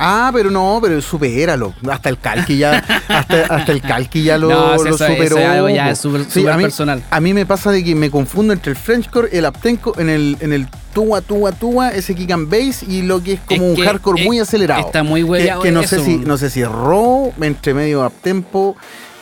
Ah, 0.01 0.31
pero 0.33 0.49
no, 0.49 0.79
pero 0.81 1.01
supéralo. 1.01 1.73
Hasta 1.91 2.09
el 2.09 2.17
calqui 2.17 2.57
ya, 2.57 2.77
hasta, 3.09 3.41
hasta 3.53 3.71
el 3.71 3.81
calqui 3.81 4.23
ya 4.23 4.37
lo, 4.37 4.47
No, 4.49 4.77
si 4.79 4.85
lo 4.89 4.95
eso- 4.95 5.05
eso 5.05 5.13
superó. 5.13 5.37
es 5.37 5.45
algo 5.45 5.69
ya 5.69 5.95
súper- 5.95 6.25
súper 6.29 6.51
a 6.53 6.57
mí, 6.57 6.63
personal. 6.63 7.03
A 7.09 7.19
mí 7.19 7.33
me 7.33 7.45
pasa 7.45 7.71
de 7.71 7.83
que 7.83 7.93
me 7.95 8.09
confundo 8.09 8.53
entre 8.53 8.71
el 8.71 8.77
Frenchcore, 8.77 9.29
el 9.37 9.45
Aptenco, 9.45 9.93
en 9.99 10.09
el, 10.09 10.37
en 10.39 10.53
el 10.53 10.67
tua, 10.93 11.21
tua, 11.21 11.51
tua, 11.51 11.89
ese 11.89 12.15
kick 12.15 12.31
and 12.31 12.49
bass 12.49 12.81
y 12.83 13.01
lo 13.03 13.21
que 13.21 13.33
es 13.33 13.39
como 13.41 13.63
Es 13.63 13.69
un 13.71 13.75
que 13.75 13.83
hardcore 13.83 14.21
es- 14.21 14.25
muy 14.27 14.39
acelerado. 14.39 14.85
está 14.85 15.03
muy 15.03 15.23
Que, 15.29 15.53
que 15.61 15.71
no 15.71 15.83
sé 15.83 15.97
eso. 15.97 16.05
si, 16.05 16.17
no 16.17 16.37
sé 16.37 16.49
si 16.49 16.61
es 16.61 16.67
raw, 16.69 17.33
entre 17.41 17.73
medio 17.73 18.05
uptempo. 18.07 18.75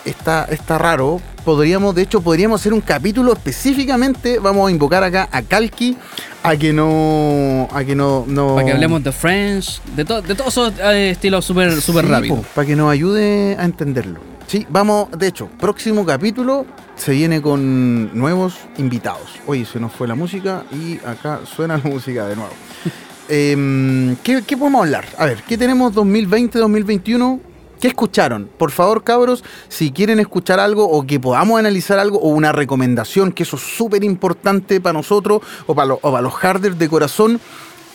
Está, 0.09 0.45
está 0.49 0.77
raro. 0.77 1.21
Podríamos, 1.45 1.95
de 1.95 2.01
hecho, 2.01 2.21
podríamos 2.21 2.59
hacer 2.61 2.73
un 2.73 2.81
capítulo 2.81 3.33
específicamente. 3.33 4.39
Vamos 4.39 4.67
a 4.67 4.71
invocar 4.71 5.03
acá 5.03 5.29
a 5.31 5.41
Kalki 5.41 5.97
a 6.43 6.55
que 6.57 6.73
no. 6.73 7.67
a 7.71 7.83
que 7.83 7.95
no. 7.95 8.25
no 8.27 8.55
Para 8.55 8.65
que 8.65 8.71
hablemos 8.73 9.03
de 9.03 9.11
French, 9.11 9.81
de, 9.95 10.03
to- 10.05 10.21
de 10.21 10.35
todos 10.35 10.53
esos 10.53 10.73
eh, 10.79 11.11
estilos 11.11 11.45
súper 11.45 11.71
super 11.81 12.05
Sí, 12.23 12.29
po, 12.29 12.43
para 12.55 12.65
que 12.67 12.75
nos 12.75 12.91
ayude 12.91 13.55
a 13.59 13.63
entenderlo. 13.65 14.19
Sí, 14.47 14.65
vamos, 14.69 15.09
de 15.11 15.27
hecho, 15.27 15.49
próximo 15.59 16.05
capítulo 16.05 16.65
se 16.95 17.11
viene 17.11 17.41
con 17.41 18.17
nuevos 18.17 18.55
invitados. 18.77 19.27
Oye, 19.45 19.65
se 19.65 19.77
nos 19.79 19.91
fue 19.91 20.07
la 20.07 20.15
música 20.15 20.63
y 20.71 20.97
acá 21.05 21.41
suena 21.45 21.77
la 21.77 21.83
música 21.89 22.25
de 22.27 22.35
nuevo. 22.35 22.51
Em, 23.29 24.15
¿qué, 24.23 24.41
qué 24.47 24.55
podemos 24.55 24.83
hablar? 24.85 25.03
A 25.17 25.25
ver, 25.25 25.43
¿qué 25.45 25.57
tenemos 25.57 25.93
2020, 25.93 26.59
2021? 26.59 27.41
¿Qué 27.79 27.89
escucharon? 27.89 28.49
Por 28.57 28.71
favor, 28.71 29.03
cabros, 29.03 29.43
si 29.69 29.91
quieren 29.91 30.19
escuchar 30.19 30.59
algo 30.59 30.89
o 30.89 31.05
que 31.05 31.19
podamos 31.19 31.59
analizar 31.59 31.99
algo 31.99 32.19
o 32.19 32.29
una 32.29 32.51
recomendación, 32.51 33.31
que 33.31 33.43
eso 33.43 33.57
es 33.57 33.61
súper 33.61 34.03
importante 34.03 34.81
para 34.81 34.93
nosotros 34.93 35.41
o 35.67 35.75
para, 35.75 35.93
o 35.93 35.99
para 35.99 36.21
los 36.21 36.33
harders 36.33 36.79
de 36.79 36.89
corazón, 36.89 37.39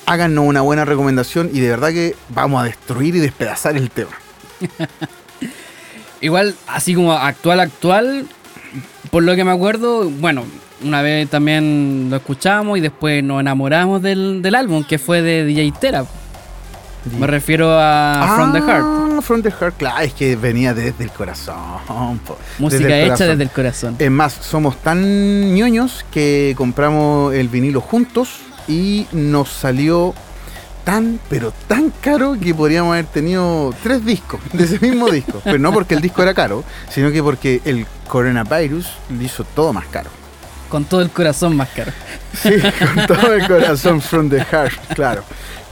háganos 0.06 0.46
una 0.46 0.60
buena 0.60 0.84
recomendación 0.84 1.50
y 1.52 1.60
de 1.60 1.70
verdad 1.70 1.90
que 1.90 2.14
vamos 2.28 2.62
a 2.62 2.64
destruir 2.64 3.16
y 3.16 3.18
despedazar 3.18 3.76
el 3.76 3.90
tema. 3.90 4.12
Igual, 6.20 6.54
así 6.68 6.94
como 6.94 7.12
actual, 7.12 7.58
actual, 7.58 8.28
por 9.10 9.24
lo 9.24 9.34
que 9.34 9.42
me 9.42 9.50
acuerdo, 9.50 10.08
bueno, 10.08 10.44
una 10.84 11.02
vez 11.02 11.28
también 11.28 12.08
lo 12.10 12.16
escuchamos 12.16 12.78
y 12.78 12.80
después 12.80 13.24
nos 13.24 13.40
enamoramos 13.40 14.00
del, 14.00 14.40
del 14.42 14.54
álbum 14.54 14.84
que 14.84 14.98
fue 14.98 15.22
de 15.22 15.44
DJ 15.44 15.72
Tera. 15.80 16.04
Me 17.18 17.26
refiero 17.26 17.68
a 17.78 18.35
From 18.37 18.52
the 18.52 18.61
Heart. 18.61 18.85
Ah, 18.85 19.21
From 19.23 19.42
the 19.42 19.50
Heart, 19.50 19.76
claro, 19.76 20.00
es 20.04 20.12
que 20.14 20.37
venía 20.37 20.73
desde 20.75 21.04
el 21.04 21.11
corazón. 21.11 21.56
po. 22.26 22.38
Música 22.59 22.82
Desde 22.85 22.85
el 22.87 22.92
hecha 23.06 23.06
corazón. 23.16 23.28
desde 23.28 23.42
el 23.42 23.50
corazón. 23.50 23.97
Es 23.99 24.10
más, 24.10 24.32
somos 24.34 24.76
tan 24.78 25.54
ñoños 25.54 26.04
que 26.12 26.54
compramos 26.56 27.34
el 27.34 27.49
vinilo 27.49 27.80
juntos 27.80 28.30
y 28.69 29.06
nos 29.12 29.49
salió 29.50 30.15
tan, 30.84 31.19
pero 31.28 31.52
tan 31.69 31.91
caro 32.00 32.36
que 32.41 32.54
podríamos 32.54 32.93
haber 32.93 33.06
tenido 33.06 33.75
tres 33.82 34.04
discos 34.04 34.41
de 34.52 34.65
ese 34.65 34.78
mismo 34.80 35.08
disco. 35.10 35.41
Pero 35.45 35.58
no 35.58 35.73
porque 35.73 35.95
el 35.95 36.00
disco 36.00 36.23
era 36.23 36.34
caro, 36.34 36.65
sino 36.88 37.10
que 37.10 37.23
porque 37.23 37.60
el 37.65 37.86
coronavirus 38.08 38.86
le 39.17 39.25
hizo 39.25 39.45
todo 39.45 39.73
más 39.73 39.86
caro. 39.86 40.10
Con 40.73 40.87
todo 40.87 41.02
el 41.02 41.11
corazón 41.11 41.54
más 41.54 41.69
caro. 41.69 41.93
Sí, 42.32 42.49
con 42.95 43.06
todo 43.06 43.35
el 43.35 43.47
corazón 43.47 44.00
from 44.00 44.30
the 44.30 44.43
heart, 44.43 44.73
claro. 44.95 45.23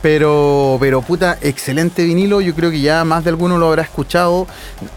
Pero, 0.02 0.76
pero 0.78 1.00
puta, 1.00 1.38
excelente 1.40 2.04
vinilo. 2.04 2.42
Yo 2.42 2.54
creo 2.54 2.70
que 2.70 2.82
ya 2.82 3.02
más 3.06 3.24
de 3.24 3.30
alguno 3.30 3.56
lo 3.56 3.68
habrá 3.68 3.82
escuchado. 3.82 4.46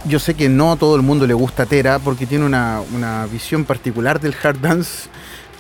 Yo 0.04 0.20
sé 0.20 0.34
que 0.34 0.50
no 0.50 0.74
a 0.74 0.76
todo 0.76 0.98
el 0.98 1.04
mundo 1.04 1.26
le 1.26 1.34
gusta 1.34 1.66
Tera 1.66 2.00
porque 2.00 2.26
tiene 2.26 2.44
una, 2.44 2.82
una 2.94 3.26
visión 3.28 3.63
particular 3.63 4.20
del 4.20 4.36
hard 4.44 4.60
dance, 4.60 5.08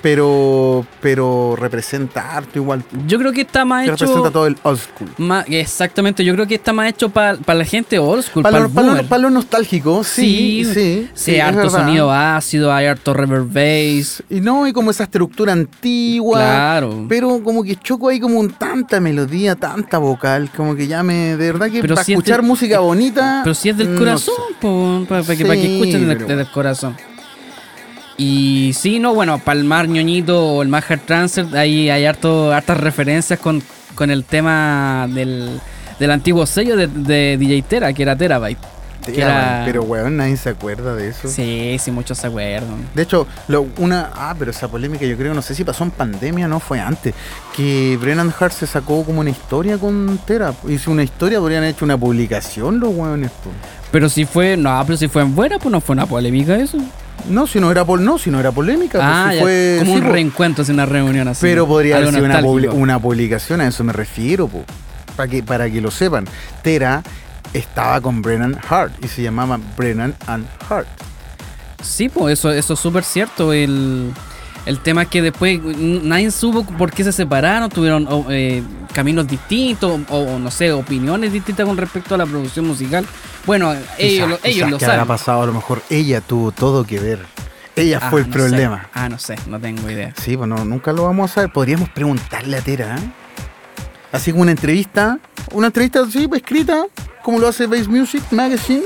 pero, 0.03 0.85
pero 1.01 1.55
representa 1.57 2.35
harto 2.35 2.59
igual. 2.59 2.83
Yo 3.07 3.17
creo 3.17 3.31
que 3.31 3.41
está 3.41 3.63
más 3.63 3.85
Que 3.85 3.91
representa 3.91 4.19
hecho. 4.19 4.31
todo 4.31 4.47
el 4.47 4.57
old 4.63 4.79
school. 4.79 5.09
más- 5.17 5.45
exactamente, 5.47 6.25
yo 6.25 6.33
creo 6.35 6.45
que 6.45 6.55
está 6.55 6.73
más 6.73 6.89
hecho 6.89 7.07
para 7.09 7.37
la 7.47 7.63
gente 7.65 7.97
old 7.97 8.21
school, 8.23 8.43
para 8.43 8.67
pa' 8.67 8.81
lo- 8.83 9.03
pa' 9.07 9.17
lo 9.17 9.29
nostálgico, 9.29 10.03
sí, 10.03 10.65
sí. 10.65 10.73
sí, 10.73 11.09
sí, 11.13 11.31
hay 11.31 11.39
harto 11.39 11.69
sonido 11.69 12.11
ácido, 12.11 12.73
hay 12.73 12.85
harto 12.87 13.13
reverb 13.13 13.47
bass. 13.47 14.21
Y 14.29 14.41
no, 14.41 14.67
y 14.67 14.73
como 14.73 14.91
esa 14.91 15.05
estructura 15.05 15.53
antigua. 15.53 16.37
Claro. 16.39 17.05
Pero 17.07 17.41
como 17.41 17.63
que 17.63 17.77
choco 17.77 18.09
ahí 18.09 18.19
como 18.19 18.39
un 18.41 18.49
tanta 18.51 18.99
melodía, 18.99 19.55
tanta 19.55 19.99
vocal, 19.99 20.49
como 20.55 20.75
que 20.75 20.85
ya 20.87 21.01
me. 21.01 21.37
De 21.37 21.51
verdad 21.53 21.71
que 21.71 21.79
Pero 21.81 21.95
para 21.95 22.03
si 22.03 22.11
es 22.11 22.17
escuchar 22.19 22.41
del- 22.41 22.47
música 22.47 22.79
bonita. 22.79 23.39
Pero 23.45 23.53
si 23.53 23.69
es 23.69 23.77
del 23.77 23.93
no 23.93 23.99
corazón, 23.99 25.05
para 25.07 25.23
que, 25.23 25.45
pa' 25.45 25.53
que 25.53 25.75
escuchen 25.75 26.09
desde, 26.09 26.41
el 26.41 26.51
corazón. 26.51 26.97
Y 28.17 28.73
sí, 28.73 28.99
no, 28.99 29.13
bueno, 29.15 29.39
para 29.39 29.59
el 29.59 29.65
mar 29.65 29.87
ñoñito 29.87 30.39
o 30.55 30.61
el 30.61 30.67
mar 30.67 30.83
hard 30.87 30.99
transfer, 31.01 31.47
ahí 31.57 31.89
hay 31.89 32.05
harto, 32.05 32.51
hartas 32.53 32.77
referencias 32.79 33.39
con, 33.39 33.63
con 33.95 34.11
el 34.11 34.23
tema 34.23 35.07
del, 35.09 35.59
del 35.99 36.11
antiguo 36.11 36.45
sello 36.45 36.75
de, 36.75 36.87
de 36.87 37.37
DJ 37.37 37.61
Tera, 37.63 37.91
que 37.93 38.03
era 38.03 38.15
Terabyte. 38.15 38.59
que 39.03 39.19
era- 39.19 39.63
Pero 39.65 39.81
weón, 39.83 40.17
nadie 40.17 40.37
se 40.37 40.49
acuerda 40.49 40.93
de 40.95 41.09
eso. 41.09 41.27
Sí, 41.27 41.75
sí, 41.79 41.89
muchos 41.89 42.19
se 42.19 42.27
acuerdan. 42.27 42.87
De 42.93 43.01
hecho, 43.01 43.25
lo- 43.47 43.65
una. 43.79 44.11
Ah, 44.15 44.35
pero 44.37 44.51
esa 44.51 44.67
polémica 44.67 45.05
yo 45.05 45.17
creo, 45.17 45.33
no 45.33 45.41
sé 45.41 45.55
si 45.55 45.63
pasó 45.63 45.83
en 45.83 45.89
pandemia, 45.91 46.47
no 46.47 46.59
fue 46.59 46.79
antes. 46.79 47.15
Que 47.57 47.97
Brennan 47.99 48.31
Hart 48.39 48.53
se 48.53 48.67
sacó 48.67 49.03
como 49.03 49.21
una 49.21 49.31
historia 49.31 49.79
con 49.79 50.19
Tera. 50.25 50.53
Hizo 50.69 50.91
una 50.91 51.01
historia, 51.03 51.39
podrían 51.39 51.63
haber 51.63 51.73
hecho 51.73 51.83
una 51.83 51.97
publicación 51.97 52.79
los 52.79 52.93
weones. 52.95 53.31
po. 53.31 53.49
Pero 53.91 54.07
si 54.07 54.25
fue, 54.25 54.55
no, 54.55 54.81
pero 54.85 54.97
si 54.97 55.07
fue 55.07 55.23
en 55.23 55.33
buena, 55.35 55.57
pues 55.57 55.71
no 55.71 55.81
fue 55.81 55.93
una 55.93 56.05
polémica 56.05 56.55
eso. 56.55 56.77
No, 57.29 57.47
si 57.47 57.59
no 57.59 57.71
era 57.71 57.85
pol 57.85 58.03
no, 58.03 58.17
si 58.17 58.29
no 58.29 58.39
era 58.39 58.51
polémica. 58.51 58.99
pues, 58.99 59.03
Ah, 59.09 59.27
si 59.31 59.35
ya, 59.37 59.41
fue, 59.43 59.75
como 59.79 59.91
sí, 59.93 59.97
un 59.99 60.03
po. 60.05 60.11
reencuentro, 60.11 60.61
así 60.63 60.71
una 60.71 60.85
reunión 60.85 61.27
así. 61.27 61.39
Pero 61.41 61.65
podría 61.67 61.97
haber 61.97 62.09
sido 62.13 62.73
una 62.73 62.99
publicación, 62.99 63.61
a 63.61 63.67
eso 63.67 63.83
me 63.83 63.93
refiero, 63.93 64.47
po. 64.47 64.63
Para 65.15 65.29
que, 65.29 65.41
para 65.43 65.69
que 65.69 65.79
lo 65.79 65.91
sepan. 65.91 66.25
Tera 66.63 67.01
estaba 67.53 68.01
con 68.01 68.21
Brennan 68.21 68.57
Hart 68.67 68.93
y 69.03 69.07
se 69.07 69.21
llamaba 69.21 69.59
Brennan 69.77 70.15
and 70.27 70.45
Hart. 70.69 70.87
Sí, 71.81 72.09
pues 72.09 72.39
eso, 72.39 72.51
eso 72.51 72.73
es 72.73 72.79
súper 72.79 73.03
cierto. 73.03 73.53
El, 73.53 74.11
el 74.65 74.79
tema 74.79 75.03
es 75.03 75.07
que 75.09 75.21
después 75.21 75.59
nadie 75.63 76.31
supo 76.31 76.63
por 76.65 76.91
qué 76.91 77.03
se 77.03 77.11
separaron, 77.11 77.69
tuvieron 77.69 78.07
eh, 78.29 78.63
caminos 78.93 79.27
distintos 79.27 79.99
o, 80.09 80.15
o, 80.17 80.39
no 80.39 80.49
sé, 80.51 80.71
opiniones 80.71 81.31
distintas 81.33 81.65
con 81.65 81.75
respecto 81.77 82.15
a 82.15 82.17
la 82.17 82.25
producción 82.25 82.65
musical. 82.67 83.05
Bueno, 83.45 83.73
ellos, 83.97 84.29
lo, 84.29 84.39
ellos 84.43 84.69
lo 84.71 84.77
que 84.77 84.85
habrá 84.85 84.97
saben. 84.97 85.07
pasado, 85.07 85.41
a 85.41 85.45
lo 85.45 85.53
mejor 85.53 85.81
ella 85.89 86.21
tuvo 86.21 86.51
todo 86.51 86.85
que 86.85 86.99
ver. 86.99 87.19
Ella 87.75 87.99
Ah, 88.01 88.09
fue 88.09 88.21
el 88.21 88.27
no 88.29 88.33
sé. 88.33 88.39
problema. 88.39 88.89
Ah, 88.93 89.09
no 89.09 89.17
sé, 89.19 89.35
no 89.47 89.59
tengo 89.59 89.89
idea. 89.89 90.13
Sí, 90.21 90.37
pues 90.37 90.47
no, 90.47 90.63
nunca 90.63 90.93
lo 90.93 91.03
vamos 91.05 91.31
a 91.31 91.33
saber. 91.33 91.51
Podríamos 91.51 91.89
preguntarle 91.89 92.55
a 92.57 92.61
Tera. 92.61 92.95
¿eh? 92.97 93.11
Así 94.11 94.31
como 94.31 94.43
una 94.43 94.51
entrevista. 94.51 95.17
Una 95.51 95.67
entrevista 95.67 96.01
así, 96.01 96.27
pues, 96.27 96.41
escrita, 96.41 96.85
como 97.23 97.39
lo 97.39 97.47
hace 97.47 97.65
Base 97.67 97.87
Music 97.89 98.21
Magazine. 98.31 98.83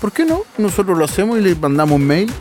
¿Por 0.00 0.10
qué 0.10 0.24
no? 0.24 0.40
Nosotros 0.58 0.96
lo 0.98 1.04
hacemos 1.04 1.38
y 1.38 1.42
le 1.42 1.54
mandamos 1.54 2.00
mail. 2.00 2.32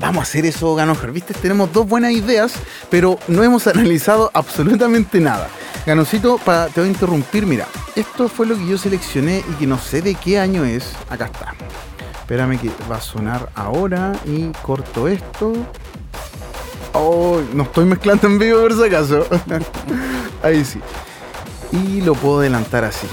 Vamos 0.00 0.20
a 0.20 0.22
hacer 0.22 0.46
eso, 0.46 0.74
Ganojar. 0.74 1.12
¿Viste? 1.12 1.34
Tenemos 1.34 1.72
dos 1.72 1.86
buenas 1.86 2.10
ideas, 2.12 2.54
pero 2.90 3.18
no 3.28 3.44
hemos 3.44 3.66
analizado 3.68 4.30
absolutamente 4.34 5.20
nada. 5.20 5.48
Ganocito, 5.86 6.38
pa- 6.38 6.66
te 6.68 6.80
voy 6.80 6.88
a 6.88 6.92
interrumpir. 6.92 7.46
Mira, 7.46 7.66
esto 7.94 8.28
fue 8.28 8.46
lo 8.46 8.56
que 8.56 8.66
yo 8.66 8.78
seleccioné 8.78 9.44
y 9.50 9.52
que 9.54 9.66
no 9.66 9.78
sé 9.78 10.02
de 10.02 10.14
qué 10.14 10.38
año 10.38 10.64
es. 10.64 10.92
Acá 11.10 11.26
está. 11.26 11.54
Espérame 12.20 12.58
que 12.58 12.70
va 12.90 12.96
a 12.96 13.00
sonar 13.00 13.50
ahora 13.54 14.12
y 14.24 14.50
corto 14.62 15.06
esto. 15.08 15.52
Oh, 16.92 17.40
no 17.52 17.64
estoy 17.64 17.84
mezclando 17.84 18.26
en 18.26 18.38
vivo 18.38 18.60
por 18.62 18.74
si 18.74 18.84
acaso. 18.84 19.26
Ahí 20.42 20.64
sí. 20.64 20.80
Y 21.72 22.00
lo 22.00 22.14
puedo 22.14 22.40
adelantar 22.40 22.84
así. 22.84 23.06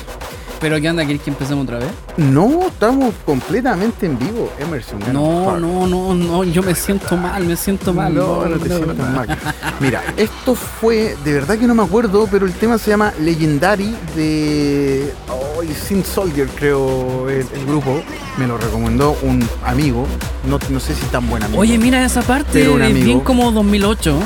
Pero 0.59 0.81
¿qué 0.81 0.89
onda? 0.89 1.05
¿Quieres 1.05 1.21
que 1.21 1.29
empecemos 1.29 1.65
otra 1.65 1.77
vez? 1.79 1.89
No, 2.17 2.67
estamos 2.67 3.13
completamente 3.25 4.07
en 4.07 4.17
vivo, 4.17 4.51
Emerson. 4.59 4.99
No, 5.13 5.59
no, 5.59 5.85
no, 5.85 6.15
no, 6.15 6.43
yo 6.45 6.63
me 6.63 6.73
siento 6.73 7.15
mal, 7.15 7.45
me 7.45 7.55
siento 7.55 7.93
mal. 7.93 8.13
No, 8.15 8.43
no 8.45 8.57
te 8.57 8.67
sientas 8.67 9.13
mal. 9.13 9.37
Mira, 9.79 10.01
esto 10.17 10.55
fue, 10.55 11.15
de 11.23 11.33
verdad 11.33 11.59
que 11.59 11.67
no 11.67 11.75
me 11.75 11.83
acuerdo, 11.83 12.27
pero 12.31 12.47
el 12.47 12.53
tema 12.53 12.79
se 12.79 12.89
llama 12.89 13.13
Legendary 13.21 13.95
de 14.15 15.13
oh, 15.29 15.61
Sin 15.87 16.03
Soldier, 16.03 16.47
creo, 16.55 17.29
el, 17.29 17.45
el 17.53 17.65
grupo. 17.67 18.01
Me 18.37 18.47
lo 18.47 18.57
recomendó 18.57 19.15
un 19.21 19.47
amigo, 19.63 20.07
no, 20.49 20.57
no 20.69 20.79
sé 20.79 20.95
si 20.95 21.05
tan 21.07 21.29
buen 21.29 21.43
amigo. 21.43 21.61
Oye, 21.61 21.77
mira 21.77 22.03
esa 22.03 22.21
parte, 22.23 22.49
Pero 22.53 22.73
un 22.73 22.81
amigo. 22.81 23.05
bien 23.05 23.19
como 23.19 23.51
2008. 23.51 24.17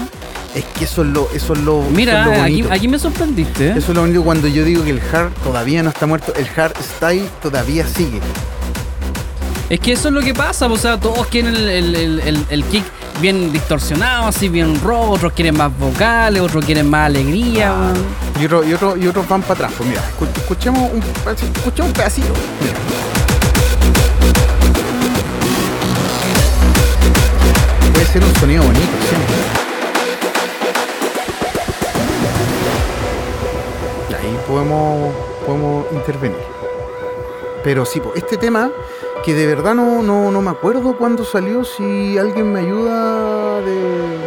Es 0.55 0.63
que 0.65 0.83
eso 0.85 1.01
es 1.03 1.07
lo, 1.09 1.29
eso 1.33 1.53
es 1.53 1.59
lo, 1.59 1.79
eso 1.81 1.87
es 1.89 1.95
Mira, 1.95 2.25
lo 2.25 2.71
aquí, 2.73 2.87
me 2.87 2.99
sorprendiste. 2.99 3.67
¿eh? 3.67 3.73
Eso 3.77 3.91
es 3.91 3.95
lo 3.95 4.01
bonito 4.01 4.23
cuando 4.23 4.47
yo 4.47 4.63
digo 4.65 4.83
que 4.83 4.89
el 4.91 5.01
hard 5.13 5.31
todavía 5.43 5.81
no 5.83 5.89
está 5.89 6.05
muerto, 6.07 6.33
el 6.35 6.47
hard 6.59 6.73
style 6.97 7.27
todavía 7.41 7.87
sigue. 7.87 8.19
Es 9.69 9.79
que 9.79 9.93
eso 9.93 10.09
es 10.09 10.13
lo 10.13 10.19
que 10.21 10.33
pasa, 10.33 10.67
o 10.67 10.77
sea, 10.77 10.99
todos 10.99 11.27
quieren 11.27 11.55
el, 11.55 11.69
el- 11.69 12.19
el- 12.19 12.45
el- 12.49 12.63
kick 12.65 12.83
bien 13.21 13.53
distorsionado, 13.53 14.27
así 14.27 14.49
bien 14.49 14.81
rock, 14.81 15.11
otros 15.11 15.31
quieren 15.33 15.55
más 15.55 15.71
vocales, 15.77 16.41
otros 16.41 16.65
quieren 16.65 16.89
más 16.89 17.05
alegría. 17.07 17.71
weón. 17.71 17.93
Y, 18.41 18.45
otro, 18.45 18.63
y, 18.67 18.73
otro, 18.73 18.97
y 18.97 19.07
otros 19.07 19.27
van 19.29 19.41
para 19.43 19.53
atrás. 19.53 19.71
Pues 19.77 19.87
mira, 19.87 20.01
escu- 20.01 20.27
escuchemos 20.37 20.91
un, 20.91 20.99
pedacito- 21.01 21.57
escuchemos 21.57 21.87
un 21.89 21.93
pedacito. 21.93 22.33
Mira. 22.61 22.73
Puede 27.93 28.05
ser 28.07 28.23
un 28.23 28.35
sonido 28.35 28.63
bonito 28.63 28.85
siempre. 29.07 29.60
Podemos, 34.51 35.13
podemos 35.45 35.85
intervenir. 35.93 36.37
Pero 37.63 37.85
sí, 37.85 37.99
pues, 37.99 38.17
este 38.17 38.37
tema 38.37 38.69
que 39.23 39.33
de 39.35 39.45
verdad 39.47 39.75
no, 39.75 40.01
no, 40.01 40.31
no 40.31 40.41
me 40.41 40.49
acuerdo 40.49 40.97
cuándo 40.97 41.23
salió, 41.23 41.63
si 41.63 42.17
alguien 42.17 42.51
me 42.51 42.61
ayuda 42.61 43.61
de, 43.61 44.17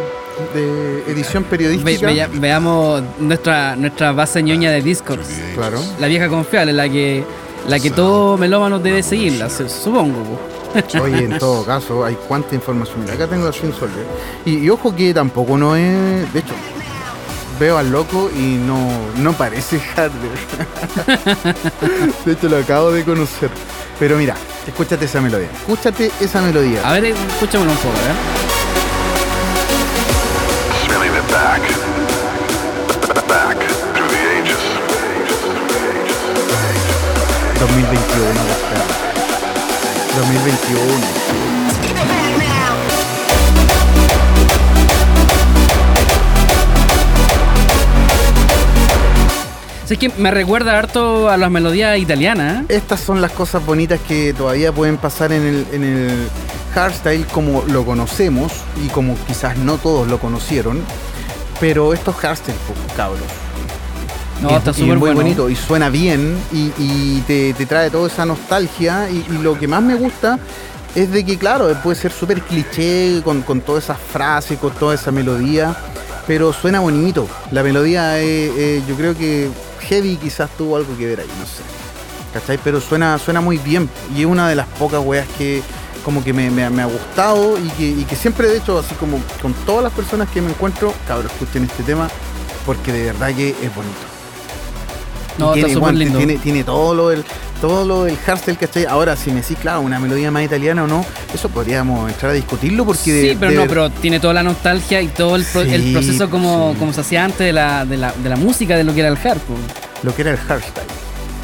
de 0.53 1.11
edición 1.11 1.43
Ve- 1.43 1.49
periodística. 1.49 2.07
vea- 2.07 2.29
veamos 2.31 3.03
nuestra, 3.19 3.75
nuestra 3.75 4.13
base 4.13 4.41
ñoña 4.41 4.71
de 4.71 4.81
Discord. 4.81 5.19
Claro. 5.55 5.79
La 5.99 6.07
vieja 6.07 6.29
confiable, 6.29 6.71
la 6.73 6.87
que, 6.87 7.25
la 7.67 7.77
que 7.79 7.91
todo 7.91 8.37
melómano 8.37 8.79
debe 8.79 9.03
seguirla, 9.03 9.49
su- 9.49 9.67
supongo. 9.69 10.19
po. 10.23 11.01
Oye, 11.03 11.25
en 11.25 11.37
todo 11.39 11.63
caso, 11.65 12.03
hay 12.05 12.17
cuánta 12.27 12.55
información. 12.55 13.03
Acá 13.09 13.27
tengo 13.27 13.45
la 13.45 13.51
Soldier. 13.53 14.05
Y, 14.45 14.59
y 14.59 14.69
ojo 14.69 14.95
que 14.95 15.13
tampoco 15.13 15.57
no 15.57 15.75
es. 15.75 16.31
De 16.33 16.39
hecho, 16.39 16.53
veo 17.59 17.77
al 17.77 17.91
loco 17.91 18.29
y 18.35 18.57
no, 18.57 18.89
no 19.17 19.33
parece 19.33 19.79
hardware. 19.95 20.39
de 22.25 22.31
hecho, 22.31 22.49
lo 22.49 22.57
acabo 22.57 22.91
de 22.91 23.03
conocer. 23.03 23.49
Pero 23.99 24.17
mira, 24.17 24.35
escúchate 24.67 25.05
esa 25.05 25.21
melodía. 25.21 25.49
Escúchate 25.51 26.11
esa 26.19 26.41
melodía. 26.41 26.81
A 26.87 26.93
ver, 26.93 27.05
escúchamelo 27.05 27.71
un 27.71 27.77
poco, 27.77 27.95
¿eh? 27.95 28.55
Back. 31.35 31.61
Back 33.27 33.59
through 33.93 34.07
the 34.07 34.21
ages. 34.37 34.63
2021, 37.59 38.33
Gustavo. 38.47 39.05
2021. 40.15 41.44
Es 49.89 49.99
que 49.99 50.09
me 50.17 50.31
recuerda 50.31 50.77
harto 50.77 51.29
a 51.29 51.37
las 51.37 51.51
melodías 51.51 51.97
italianas. 51.99 52.63
¿eh? 52.63 52.65
Estas 52.69 52.99
son 52.99 53.21
las 53.21 53.31
cosas 53.31 53.63
bonitas 53.65 53.99
que 54.07 54.33
todavía 54.33 54.71
pueden 54.71 54.97
pasar 54.97 55.31
en 55.31 55.43
el, 55.43 55.67
en 55.71 55.83
el 55.83 56.27
hardstyle 56.73 57.25
como 57.27 57.63
lo 57.67 57.85
conocemos 57.85 58.51
y 58.83 58.87
como 58.89 59.15
quizás 59.27 59.57
no 59.57 59.77
todos 59.77 60.07
lo 60.07 60.17
conocieron. 60.19 60.81
Pero 61.59 61.93
estos 61.93 62.15
hardstyle, 62.15 62.57
pues, 62.67 62.79
cabros. 62.97 63.19
No, 64.41 64.49
Y 64.49 64.53
es- 64.53 64.57
está 64.59 64.73
súper 64.73 64.87
muy 64.89 64.97
bueno. 64.97 65.15
bonito 65.21 65.49
y 65.49 65.55
suena 65.55 65.89
bien 65.89 66.35
y, 66.51 66.71
y 66.79 67.23
te, 67.27 67.53
te 67.53 67.65
trae 67.67 67.89
toda 67.91 68.07
esa 68.07 68.25
nostalgia 68.25 69.07
y, 69.09 69.23
y 69.33 69.37
lo 69.41 69.57
que 69.57 69.67
más 69.67 69.81
me 69.83 69.95
gusta 69.95 70.39
es 70.95 71.11
de 71.11 71.23
que 71.23 71.37
claro, 71.37 71.67
puede 71.83 71.95
ser 71.95 72.11
súper 72.11 72.41
cliché 72.41 73.21
con, 73.23 73.43
con 73.43 73.61
todas 73.61 73.83
esas 73.85 73.97
frases, 73.99 74.57
con 74.57 74.71
toda 74.73 74.95
esa 74.95 75.11
melodía, 75.11 75.75
pero 76.25 76.51
suena 76.53 76.79
bonito. 76.79 77.27
La 77.51 77.63
melodía 77.63 78.19
es, 78.19 78.51
eh, 78.57 78.83
yo 78.87 78.95
creo 78.95 79.15
que 79.15 79.49
Heavy 79.87 80.17
quizás 80.17 80.49
tuvo 80.57 80.77
algo 80.77 80.95
que 80.97 81.05
ver 81.07 81.19
ahí, 81.21 81.27
no 81.39 81.45
sé. 81.45 81.61
¿Cachai? 82.33 82.59
Pero 82.63 82.81
suena, 82.81 83.17
suena 83.17 83.39
muy 83.41 83.57
bien 83.57 83.89
y 84.15 84.21
es 84.21 84.25
una 84.25 84.49
de 84.49 84.55
las 84.55 84.67
pocas 84.67 85.01
weas 85.03 85.27
que 85.37 85.61
como 86.03 86.23
que 86.23 86.33
me, 86.33 86.51
me- 86.51 86.69
me 86.69 86.81
ha 86.81 86.85
gustado 86.85 87.57
y 87.57 87.69
que, 87.69 87.83
y 87.87 88.03
que 88.03 88.15
siempre 88.15 88.47
de 88.49 88.57
hecho 88.57 88.77
así 88.77 88.93
como 88.95 89.19
con 89.41 89.53
todas 89.65 89.83
las 89.83 89.93
personas 89.93 90.29
que 90.29 90.41
me 90.41 90.49
encuentro, 90.49 90.93
cabrón, 91.07 91.31
escuchen 91.31 91.63
este 91.63 91.83
tema 91.83 92.09
porque 92.65 92.91
de 92.91 93.05
verdad 93.05 93.33
que 93.33 93.49
es 93.49 93.73
bonito. 93.75 93.95
No, 95.37 95.47
está 95.47 95.53
tiene, 95.53 95.69
súper 95.69 95.81
bueno, 95.81 95.99
lindo. 95.99 96.17
Tiene, 96.17 96.37
tiene 96.37 96.63
todo 96.63 96.93
lo 96.93 97.09
del 97.09 97.23
todo 97.67 97.83
lo 97.83 98.03
del 98.03 98.15
hardstyle, 98.17 98.57
¿cachai? 98.59 98.85
Ahora, 98.85 99.15
si 99.15 99.31
me 99.31 99.41
decís, 99.41 99.57
claro, 99.59 99.81
una 99.81 99.99
melodía 99.99 100.29
más 100.29 100.43
italiana 100.43 100.83
o 100.83 100.87
no, 100.87 101.03
eso 101.33 101.49
podríamos 101.49 102.11
entrar 102.11 102.31
a 102.31 102.35
discutirlo 102.35 102.85
porque 102.85 103.11
de- 103.11 103.29
Sí, 103.31 103.37
pero 103.39 103.51
de- 103.51 103.57
no, 103.57 103.67
pero 103.67 103.89
tiene 103.89 104.19
toda 104.19 104.35
la 104.35 104.43
nostalgia 104.43 105.01
y 105.01 105.07
todo 105.07 105.35
el, 105.35 105.43
pro- 105.45 105.61
el 105.61 105.81
Sí, 105.81 105.91
proceso 105.93 106.29
como, 106.29 106.73
sí. 106.73 106.79
como 106.79 106.93
se 106.93 107.01
hacía 107.01 107.25
antes 107.25 107.39
de 107.39 107.53
la, 107.53 107.83
de, 107.85 107.97
la, 107.97 108.11
de 108.11 108.29
la 108.29 108.35
música, 108.35 108.77
de 108.77 108.83
lo 108.83 108.93
que 108.93 108.99
era 108.99 109.09
el 109.09 109.17
hardcore. 109.17 109.59
lo 110.03 110.13
que 110.15 110.21
era 110.21 110.31
el 110.31 110.37
hardstyle, 110.37 110.85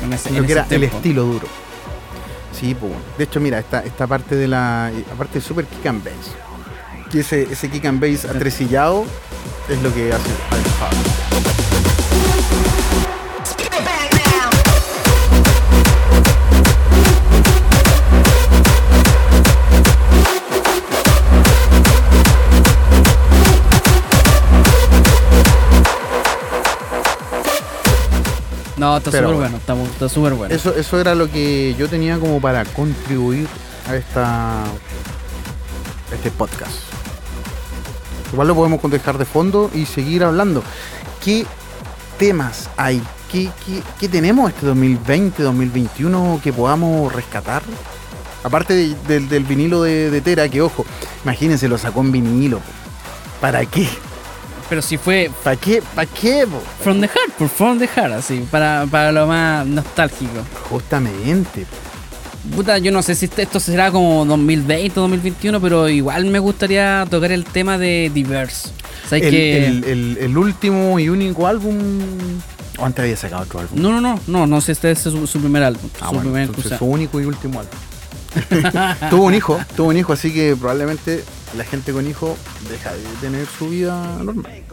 En 0.04 0.14
ese, 0.14 0.30
lo 0.32 0.46
que 0.46 0.52
era 0.52 0.68
el 0.70 0.84
estilo 0.84 1.24
duro. 1.24 1.48
Sí, 2.54 2.76
pues 2.76 2.92
bueno. 2.92 3.06
De 3.18 3.24
hecho, 3.24 3.40
mira, 3.40 3.58
esta, 3.58 3.80
esta 3.80 4.06
parte 4.06 4.36
de 4.36 4.48
la. 4.48 4.92
Aparte 5.12 5.40
de 5.40 5.42
super 5.42 5.66
kick 5.66 5.86
and 5.88 6.04
bass. 6.04 6.14
Y 7.12 7.20
ese, 7.20 7.44
ese 7.52 7.68
kick 7.70 7.86
and 7.86 8.00
bass 8.00 8.26
atresillado 8.26 9.06
es 9.68 9.82
lo 9.82 9.92
que 9.92 10.14
hace 10.14 10.30
el 10.30 10.64
No, 28.82 28.98
está 28.98 29.12
súper 29.12 29.26
bueno. 29.26 29.40
bueno, 29.40 29.58
está 29.58 29.74
está 29.84 30.10
súper 30.10 30.34
bueno. 30.34 30.56
Eso, 30.56 30.74
eso 30.76 31.00
era 31.00 31.14
lo 31.16 31.30
que 31.32 31.76
yo 31.78 31.88
tenía 31.88 32.18
como 32.18 32.42
para 32.42 32.66
contribuir 32.66 33.48
a 33.88 33.96
esta 33.96 34.64
a 34.64 36.16
este 36.16 36.32
podcast. 36.32 36.74
Igual 38.34 38.48
lo 38.48 38.56
podemos 38.56 38.82
dejar 38.90 39.18
de 39.18 39.26
fondo 39.26 39.70
y 39.74 39.86
seguir 39.86 40.24
hablando. 40.24 40.64
¿Qué 41.24 41.46
temas 42.18 42.70
hay? 42.78 43.02
¿Qué, 43.32 43.50
qué, 43.66 43.82
qué 44.00 44.10
tenemos 44.10 44.50
este 44.50 44.66
2020, 44.66 45.44
2021 45.44 46.40
que 46.44 46.52
podamos 46.52 47.14
rescatar? 47.14 47.62
Aparte 48.44 48.74
de- 48.74 48.96
del, 49.08 49.30
del 49.30 49.44
vinilo 49.44 49.84
de, 49.84 50.10
de 50.10 50.22
Tera, 50.22 50.50
que 50.50 50.62
ojo, 50.62 50.86
imagínense, 51.24 51.68
lo 51.68 51.78
sacó 51.78 52.02
en 52.02 52.12
vinilo. 52.12 52.60
¿Para 53.40 53.66
qué? 53.66 53.88
Pero 54.72 54.82
si 54.82 54.98
fue 54.98 55.30
¿Para 55.44 55.58
qué? 55.58 55.84
¿Para 55.94 56.06
qué? 56.10 56.48
po? 56.48 56.62
From 56.82 57.02
the 57.02 57.08
Heart, 57.10 57.34
por 57.38 57.50
From 57.50 57.78
the 57.78 57.88
Heart, 57.90 58.14
así, 58.14 58.46
para, 58.50 58.86
para 58.90 59.12
lo 59.12 59.28
más 59.28 59.68
nostálgico. 59.68 60.32
Justamente. 60.70 61.66
Puta, 62.56 62.78
yo 62.78 62.90
no 62.90 63.04
sé 63.04 63.14
si 63.16 63.30
esto 63.36 63.60
será 63.60 63.92
como 63.92 64.24
2020 64.24 64.98
o 64.98 65.02
2021, 65.04 65.60
pero 65.60 65.90
igual 65.90 66.24
me 66.28 66.40
gustaría 66.40 67.06
tocar 67.10 67.34
el 67.34 67.44
tema 67.44 67.78
de 67.78 68.10
Diverse. 68.14 68.70
¿Sabes 69.10 69.26
El, 69.26 69.30
que 69.32 69.68
el- 69.68 69.84
el- 69.84 70.18
el 70.22 70.38
último 70.38 70.98
y 71.00 71.10
único 71.10 71.48
álbum. 71.48 71.78
O 72.80 72.86
antes 72.86 73.04
había 73.04 73.18
sacado 73.18 73.44
otro 73.44 73.60
álbum. 73.60 73.78
No, 73.82 73.92
no, 73.92 74.00
no, 74.00 74.20
no, 74.26 74.48
no 74.48 74.62
sé, 74.62 74.72
este 74.72 74.92
es 74.92 75.00
su, 75.00 75.28
su 75.28 75.40
primer 75.42 75.64
álbum. 75.64 75.90
Ah, 75.96 76.06
su 76.06 76.06
bueno, 76.16 76.22
primer 76.22 76.42
entonces 76.44 76.64
cosa. 76.64 76.78
su 76.78 76.86
único 76.86 77.20
y 77.20 77.26
último 77.26 77.60
álbum. 77.60 77.76
tuvo 79.10 79.26
un 79.26 79.34
hijo, 79.34 79.60
tuvo 79.76 79.90
un 79.90 79.98
hijo, 79.98 80.14
así 80.14 80.34
que 80.34 80.56
probablemente 80.56 81.24
la 81.58 81.64
gente 81.64 81.92
con 81.92 82.08
hijo 82.08 82.38
deja 82.70 82.94
de 82.94 83.04
tener 83.20 83.46
su 83.46 83.70
vida 83.70 84.18
normal. 84.24 84.64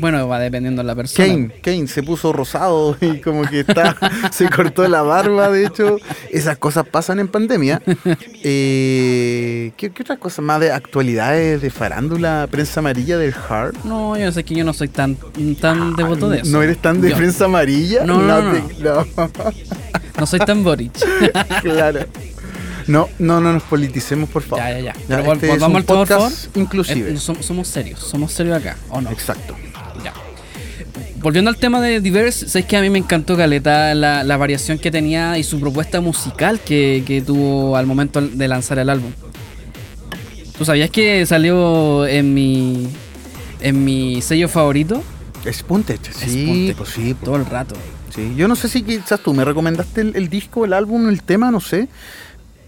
Bueno, 0.00 0.28
va 0.28 0.38
dependiendo 0.38 0.82
de 0.82 0.86
la 0.86 0.94
persona. 0.94 1.26
Kane, 1.26 1.50
Kane 1.62 1.88
se 1.88 2.02
puso 2.02 2.32
rosado 2.32 2.96
y 3.00 3.20
como 3.20 3.42
que 3.42 3.60
está, 3.60 3.96
se 4.30 4.48
cortó 4.48 4.86
la 4.86 5.02
barba, 5.02 5.50
de 5.50 5.66
hecho. 5.66 5.98
Esas 6.30 6.58
cosas 6.58 6.86
pasan 6.86 7.20
en 7.20 7.28
pandemia. 7.28 7.80
Eh, 8.42 9.72
¿qué, 9.76 9.90
qué 9.90 10.02
otras 10.02 10.18
cosas 10.18 10.44
más 10.44 10.60
de 10.60 10.72
actualidades 10.72 11.62
de 11.62 11.70
farándula, 11.70 12.46
prensa 12.50 12.80
amarilla 12.80 13.18
del 13.18 13.34
Hard? 13.34 13.76
No, 13.84 14.16
yo 14.16 14.30
sé 14.30 14.44
que 14.44 14.54
yo 14.54 14.64
no 14.64 14.72
soy 14.72 14.88
tan, 14.88 15.16
tan 15.60 15.96
devoto 15.96 16.28
de 16.28 16.40
eso. 16.40 16.50
¿No 16.50 16.62
eres 16.62 16.78
tan 16.78 17.00
de 17.00 17.10
Yo 17.10 17.16
prensa 17.16 17.46
amarilla? 17.46 18.04
No, 18.04 18.20
no, 18.22 18.42
no, 18.42 18.52
no. 18.80 19.06
No 20.18 20.26
soy 20.26 20.40
tan 20.40 20.64
Boric. 20.64 20.92
claro. 21.62 22.00
No, 22.88 23.08
no, 23.18 23.40
no 23.40 23.52
nos 23.52 23.62
politicemos, 23.64 24.28
por 24.30 24.42
favor. 24.42 24.64
ya, 24.64 24.72
ya, 24.72 24.78
ya. 24.80 24.92
Ya, 24.94 25.02
Pero 25.08 25.32
este 25.34 25.46
es 25.46 25.52
volvamos 25.52 25.70
un 25.70 25.76
al 25.76 25.84
tema, 25.86 25.98
por 25.98 26.08
podcast 26.08 26.56
inclusive. 26.56 27.10
Eh, 27.12 27.16
som- 27.16 27.40
somos 27.42 27.68
serios, 27.68 28.00
somos 28.00 28.32
serios 28.32 28.56
acá, 28.56 28.76
¿o 28.90 29.00
no? 29.00 29.10
Exacto. 29.10 29.54
Ya. 30.02 30.12
Volviendo 31.20 31.50
al 31.50 31.56
tema 31.56 31.80
de 31.80 32.00
Diverse, 32.00 32.48
sabes 32.48 32.66
que 32.66 32.76
a 32.76 32.80
mí 32.80 32.90
me 32.90 32.98
encantó 32.98 33.36
Caleta 33.36 33.94
la, 33.94 34.22
la 34.24 34.36
variación 34.36 34.78
que 34.78 34.90
tenía 34.90 35.36
y 35.38 35.44
su 35.44 35.60
propuesta 35.60 36.00
musical 36.00 36.60
que, 36.60 37.02
que 37.06 37.20
tuvo 37.22 37.76
al 37.76 37.86
momento 37.86 38.20
de 38.20 38.48
lanzar 38.48 38.78
el 38.78 38.88
álbum. 38.88 39.10
¿Tú 40.56 40.64
sabías 40.64 40.90
que 40.90 41.24
salió 41.26 42.06
en 42.06 42.34
mi 42.34 42.88
en 43.60 43.84
mi 43.84 44.22
sello 44.22 44.48
favorito? 44.48 45.02
Spunted, 45.52 45.98
sí, 46.10 46.72
pues 46.76 46.90
sí, 46.90 47.14
pues, 47.14 47.24
Todo 47.24 47.36
el 47.36 47.46
rato. 47.46 47.74
sí. 48.14 48.34
Yo 48.36 48.48
no 48.48 48.56
sé 48.56 48.68
si 48.68 48.82
quizás 48.82 49.20
tú 49.20 49.32
me 49.34 49.44
recomendaste 49.44 50.00
el, 50.00 50.16
el 50.16 50.28
disco, 50.28 50.64
el 50.64 50.72
álbum, 50.72 51.08
el 51.08 51.22
tema, 51.22 51.50
no 51.50 51.60
sé. 51.60 51.88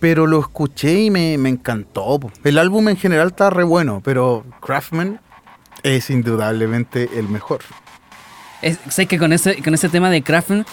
Pero 0.00 0.26
lo 0.26 0.40
escuché 0.40 1.02
y 1.02 1.10
me, 1.10 1.36
me 1.38 1.48
encantó. 1.50 2.18
po. 2.18 2.32
El 2.44 2.58
álbum 2.58 2.88
en 2.88 2.96
general 2.96 3.28
está 3.28 3.50
re 3.50 3.64
bueno, 3.64 4.00
pero 4.04 4.44
Craftman 4.60 5.20
es 5.82 6.10
indudablemente 6.10 7.08
el 7.18 7.28
mejor. 7.28 7.60
Es, 8.62 8.78
sé 8.90 9.06
que 9.06 9.18
con 9.18 9.32
ese 9.32 9.62
con 9.62 9.72
ese 9.72 9.88
tema 9.88 10.10
de 10.10 10.20
Kraftwerk, 10.20 10.66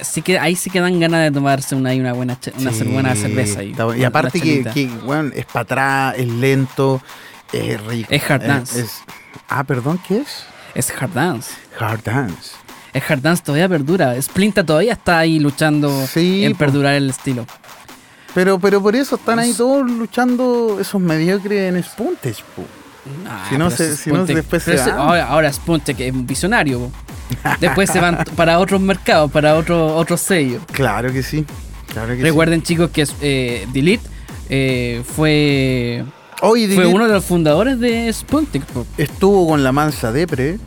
sí 0.00 0.22
que 0.22 0.38
ahí 0.38 0.54
sí 0.54 0.70
que 0.70 0.80
dan 0.80 1.00
ganas 1.00 1.22
de 1.24 1.32
tomarse 1.32 1.74
una, 1.74 1.92
una 1.92 2.12
buena 2.12 2.38
una 2.58 2.72
Sí, 2.72 2.84
buena 2.84 3.16
cerveza 3.16 3.60
ahí. 3.60 3.74
Y 3.98 4.04
aparte 4.04 4.40
que, 4.40 4.62
que, 4.72 4.86
bueno, 5.04 5.30
es 5.34 5.44
para 5.46 5.62
atrás, 5.62 6.14
es 6.18 6.28
lento, 6.28 7.02
es 7.52 7.84
rico. 7.84 8.08
Es 8.12 8.30
hard 8.30 8.42
Eh, 8.42 8.46
dance. 8.46 8.80
es- 8.80 9.02
ah, 9.48 9.64
perdón, 9.64 9.98
¿qué 10.06 10.18
es? 10.18 10.44
es 10.76 10.90
hard 10.90 11.10
dance. 11.14 11.50
Hard 11.80 12.04
dance. 12.04 12.52
El 12.92 13.02
hard 13.08 13.20
dance 13.22 13.42
todavía 13.42 13.68
perdura. 13.68 14.20
Splinter 14.22 14.64
todavía 14.64 14.92
está 14.92 15.18
ahí 15.18 15.40
luchando 15.40 16.06
Sí, 16.06 16.44
en 16.44 16.54
perdurar 16.54 16.94
el 16.94 17.10
estilo. 17.10 17.44
Pero, 18.34 18.58
pero 18.58 18.80
por 18.82 18.96
eso 18.96 19.16
están 19.16 19.38
ahí 19.38 19.52
todos 19.52 19.90
luchando 19.90 20.78
esos 20.80 21.00
mediocres 21.00 21.72
en 21.74 21.82
Spuntage, 21.82 22.42
po. 22.56 22.64
Ah, 23.28 23.46
Si 23.48 23.58
no 23.58 23.70
se- 23.70 23.96
si 23.96 24.10
no, 24.12 24.24
después 24.24 24.62
se 24.62 24.76
van. 24.76 24.90
ahora, 24.90 25.26
ahora 25.26 25.52
Spuntek 25.52 25.98
es 26.00 26.12
un 26.12 26.26
visionario. 26.26 26.78
po. 26.78 26.92
Después 27.60 27.88
se 27.90 27.98
van 27.98 28.24
para 28.36 28.58
otros 28.58 28.80
mercados, 28.80 29.30
para 29.30 29.54
otro, 29.56 29.96
otros 29.96 30.20
sellos. 30.20 30.62
Claro 30.70 31.12
que 31.12 31.22
sí. 31.22 31.44
Claro 31.92 32.08
que 32.10 32.16
sí. 32.18 32.22
Recuerden, 32.22 32.62
chicos, 32.62 32.90
que 32.90 33.06
eh, 33.22 33.66
Delete 33.72 34.06
eh, 34.50 35.02
fue, 35.04 36.04
fue 36.38 36.60
Delete 36.60 36.86
uno 36.86 37.06
de 37.08 37.14
los 37.14 37.24
fundadores 37.24 37.80
de 37.80 38.12
Spuntek. 38.12 38.64
po. 38.66 38.86
estuvo 38.98 39.46
con 39.48 39.64
la 39.64 39.72
mansa 39.72 40.12
depre. 40.12 40.58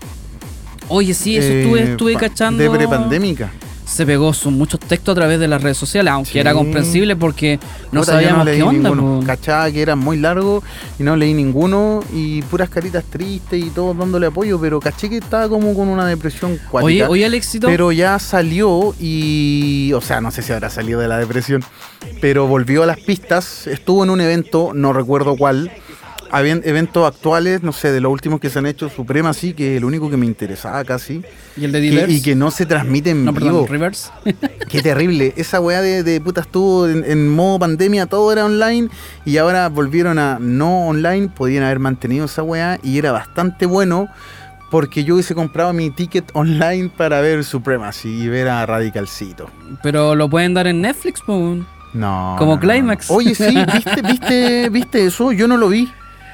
Oye, 0.87 1.13
sí, 1.13 1.37
eso 1.37 1.47
eh, 1.47 1.61
estuve, 1.61 1.83
estuve 1.91 2.13
pa- 2.13 2.19
cachando. 2.21 2.61
Depre 2.63 2.87
pandémica. 2.87 3.51
Se 3.85 4.05
pegó 4.05 4.33
su, 4.33 4.51
muchos 4.51 4.79
textos 4.79 5.11
a 5.13 5.15
través 5.15 5.39
de 5.39 5.47
las 5.47 5.61
redes 5.61 5.77
sociales, 5.77 6.11
aunque 6.11 6.31
Sí. 6.31 6.39
era 6.39 6.53
comprensible 6.53 7.15
porque 7.15 7.59
no 7.91 8.03
sabíamos 8.03 8.45
leí 8.45 8.57
qué 8.57 8.63
onda. 8.63 8.89
po. 8.91 9.21
Cachaba 9.25 9.71
que 9.71 9.81
eran 9.81 9.99
muy 9.99 10.17
largos 10.17 10.63
y 10.99 11.03
no 11.03 11.15
leí 11.15 11.33
ninguno 11.33 12.01
y 12.13 12.41
puras 12.43 12.69
caritas 12.69 13.03
tristes 13.05 13.63
y 13.63 13.69
todos 13.69 13.97
dándole 13.97 14.27
apoyo, 14.27 14.59
pero 14.59 14.79
caché 14.79 15.09
que 15.09 15.17
estaba 15.17 15.47
como 15.47 15.73
con 15.75 15.87
una 15.87 16.05
depresión 16.07 16.51
Oye, 16.51 16.61
cuática. 16.71 17.09
oye, 17.09 17.25
Alexito. 17.25 17.67
Pero 17.67 17.91
ya 17.91 18.17
salió 18.19 18.93
y, 18.99 19.91
o 19.93 20.01
sea, 20.01 20.19
no 20.21 20.31
sé 20.31 20.41
si 20.41 20.51
habrá 20.51 20.69
salido 20.69 20.99
de 20.99 21.07
la 21.07 21.17
depresión, 21.17 21.63
pero 22.21 22.47
volvió 22.47 22.83
a 22.83 22.85
las 22.85 22.99
pistas, 22.99 23.67
estuvo 23.67 24.03
en 24.03 24.09
un 24.09 24.21
evento, 24.21 24.71
no 24.73 24.93
recuerdo 24.93 25.35
cuál, 25.37 25.71
eventos 26.33 27.07
actuales, 27.07 27.63
no 27.63 27.71
sé, 27.71 27.91
de 27.91 28.01
los 28.01 28.11
últimos 28.11 28.39
que 28.39 28.49
se 28.49 28.59
han 28.59 28.65
hecho, 28.65 28.89
Suprema 28.89 29.33
sí, 29.33 29.53
que 29.53 29.73
es 29.73 29.77
el 29.77 29.85
único 29.85 30.09
que 30.09 30.17
me 30.17 30.25
interesaba 30.25 30.83
casi, 30.83 31.21
y 31.57 31.65
el 31.65 31.71
de 31.71 31.81
que- 31.81 31.89
Diverse. 31.89 32.11
y 32.13 32.21
que 32.21 32.35
no 32.35 32.51
se 32.51 32.65
transmite 32.65 33.11
en 33.11 33.25
no, 33.25 33.31
vivo. 33.33 33.45
perdón, 33.45 33.67
Reverse. 33.67 34.09
Qué 34.69 34.81
terrible. 34.81 35.33
Esa 35.37 35.59
weá 35.59 35.81
de, 35.81 36.03
de 36.03 36.19
puta 36.21 36.41
estuvo 36.41 36.87
en, 36.87 37.03
en 37.05 37.29
modo 37.29 37.59
pandemia, 37.59 38.05
todo 38.07 38.31
era 38.31 38.45
online 38.45 38.89
y 39.25 39.37
ahora 39.37 39.69
volvieron 39.69 40.19
a 40.19 40.37
no 40.39 40.87
online. 40.87 41.29
Podían 41.29 41.63
haber 41.63 41.79
mantenido 41.79 42.25
esa 42.25 42.43
weá 42.43 42.79
y 42.83 42.97
era 42.97 43.11
bastante 43.11 43.65
bueno 43.65 44.07
porque 44.71 45.03
yo 45.03 45.13
hubiese 45.13 45.35
comprado 45.35 45.71
mi 45.73 45.91
ticket 45.91 46.25
online 46.33 46.89
para 46.97 47.21
ver 47.21 47.43
Supremacy 47.43 48.09
y 48.23 48.27
ver 48.27 48.49
a 48.49 48.65
Radicalcito. 48.65 49.49
Pero 49.83 50.15
lo 50.15 50.29
pueden 50.29 50.53
dar 50.53 50.67
en 50.67 50.81
Netflix, 50.81 51.21
po. 51.21 51.55
No. 51.93 52.35
Como 52.37 52.51
no, 52.51 52.55
no, 52.55 52.59
Climax. 52.59 53.09
no. 53.09 53.15
Oye, 53.15 53.35
sí, 53.35 53.55
¿viste, 53.73 54.01
viste, 54.01 54.69
¿viste 54.69 55.05
eso? 55.05 55.31
Yo 55.31 55.47
no 55.47 55.55
lo 55.55 55.69
vi. 55.69 55.89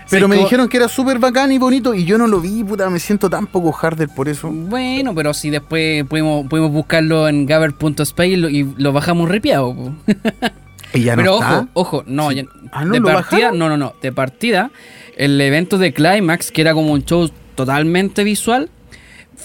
Pero 0.10 0.28
me 0.28 0.36
dijeron 0.38 0.68
que 0.68 0.78
era 0.78 0.88
súper 0.90 1.20
bacán 1.20 1.52
y 1.52 1.58
bonito 1.58 1.94
y 1.94 2.04
yo 2.06 2.18
no 2.18 2.28
lo 2.28 2.42
vi, 2.42 2.64
puta, 2.64 2.90
me 2.90 3.00
siento 3.00 3.30
tan 3.30 3.48
poco 3.48 3.72
harder 3.72 4.10
por 4.10 4.28
eso. 4.28 4.50
Bueno, 4.52 5.16
pero 5.16 5.34
si 5.34 5.50
después 5.50 6.04
pudimos, 6.06 6.48
pudimos 6.48 6.72
buscarlo 6.72 7.28
en 7.30 7.46
gaber.space 7.46 8.28
y 8.30 8.36
lo, 8.36 8.50
y 8.50 8.74
lo 8.78 8.92
bajamos 8.94 9.30
ripiado. 9.30 9.74
po. 9.76 9.94
Y 10.94 11.04
ya 11.04 11.16
pero 11.16 11.32
no 11.32 11.40
está. 11.40 11.60
ojo, 11.60 11.70
ojo, 12.00 12.04
no, 12.06 12.34
ya- 12.34 12.44
Ah, 12.74 12.84
¿no 12.84 12.92
de 12.92 13.00
lo 13.00 13.06
partida, 13.06 13.40
bajaron? 13.52 13.60
no, 13.60 13.70
no, 13.70 13.78
no, 13.78 13.94
de 14.02 14.12
partida, 14.12 14.72
el 15.16 15.40
evento 15.40 15.78
de 15.78 15.94
Climax, 15.94 16.52
que 16.52 16.60
era 16.60 16.74
como 16.74 16.92
un 16.92 17.06
show 17.06 17.30
totalmente 17.56 18.26
visual, 18.26 18.70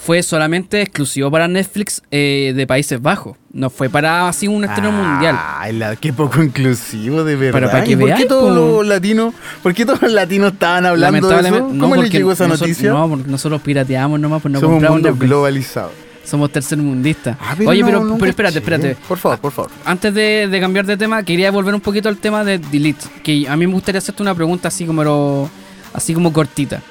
fue 0.01 0.23
solamente 0.23 0.81
exclusivo 0.81 1.29
para 1.29 1.47
Netflix 1.47 2.01
eh, 2.11 2.53
de 2.55 2.65
Países 2.67 3.01
Bajos. 3.01 3.35
No 3.51 3.69
fue 3.69 3.89
para 3.89 4.27
así 4.29 4.47
un 4.47 4.63
estreno 4.63 4.91
mundial. 4.91 5.37
Ay, 5.57 5.73
la, 5.73 5.95
qué 5.95 6.13
poco 6.13 6.41
inclusivo, 6.43 7.23
de 7.23 7.35
verdad. 7.35 7.59
Pero 7.59 7.71
para 7.71 7.83
que 7.83 7.91
¿Y 7.91 7.95
por 7.95 8.05
qué 8.09 8.13
veáis, 8.13 8.27
todos 8.27 8.49
po. 8.49 8.55
los 8.77 8.87
latinos, 8.87 9.33
por 9.63 9.73
qué 9.73 9.85
todos 9.85 10.01
los 10.01 10.11
latinos 10.13 10.53
estaban 10.53 10.85
hablando 10.85 11.27
de 11.27 11.47
eso? 11.49 11.67
¿Cómo 11.67 11.95
no, 11.95 12.01
les 12.01 12.11
llegó 12.11 12.31
esa 12.31 12.47
nosotros- 12.47 12.69
noticia? 12.69 12.91
No, 12.91 13.09
porque 13.09 13.29
nosotros 13.29 13.61
pirateamos 13.61 14.19
nomás, 14.19 14.41
pues 14.41 14.53
no 14.53 14.59
Somos 14.59 14.73
un 14.73 14.75
compramos 14.77 14.95
mundo 14.97 15.09
Netflix. 15.09 15.29
globalizado. 15.29 15.91
Somos 16.23 16.51
tercermundistas. 16.51 17.37
Ah, 17.39 17.55
Oye, 17.65 17.79
no- 17.81 17.85
pero, 17.87 18.03
no 18.03 18.17
pero 18.17 18.29
espérate, 18.29 18.59
espérate. 18.59 18.97
Por 19.07 19.17
favor, 19.17 19.39
por 19.39 19.51
favor. 19.51 19.71
Antes 19.85 20.13
de, 20.13 20.47
de 20.49 20.59
cambiar 20.59 20.85
de 20.85 20.97
tema, 20.97 21.23
quería 21.23 21.49
volver 21.51 21.73
un 21.73 21.81
poquito 21.81 22.09
al 22.09 22.17
tema 22.17 22.43
de 22.43 22.59
Delete. 22.59 23.05
Que 23.23 23.47
a 23.47 23.55
mí 23.55 23.65
me 23.65 23.73
gustaría 23.73 23.99
hacerte 23.99 24.21
una 24.21 24.35
pregunta 24.35 24.67
así 24.67 24.85
como, 24.85 25.49
así 25.93 26.13
como 26.13 26.31
cortita. 26.33 26.81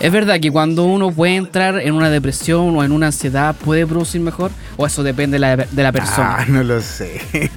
¿Es 0.00 0.10
verdad 0.12 0.40
que 0.40 0.50
cuando 0.50 0.84
uno 0.84 1.10
puede 1.10 1.36
entrar 1.36 1.78
en 1.78 1.94
una 1.94 2.08
depresión 2.10 2.74
o 2.76 2.82
en 2.84 2.90
una 2.92 3.06
ansiedad 3.06 3.54
puede 3.54 3.86
producir 3.86 4.20
mejor? 4.20 4.50
¿O 4.76 4.86
eso 4.86 5.02
depende 5.02 5.34
de 5.34 5.38
la, 5.40 5.56
de 5.56 5.82
la 5.82 5.92
persona? 5.92 6.36
Ah, 6.40 6.44
no 6.48 6.62
lo 6.62 6.80
sé. 6.80 7.20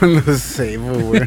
no 0.00 0.06
lo 0.06 0.36
sé, 0.36 0.78
pues. 0.78 1.22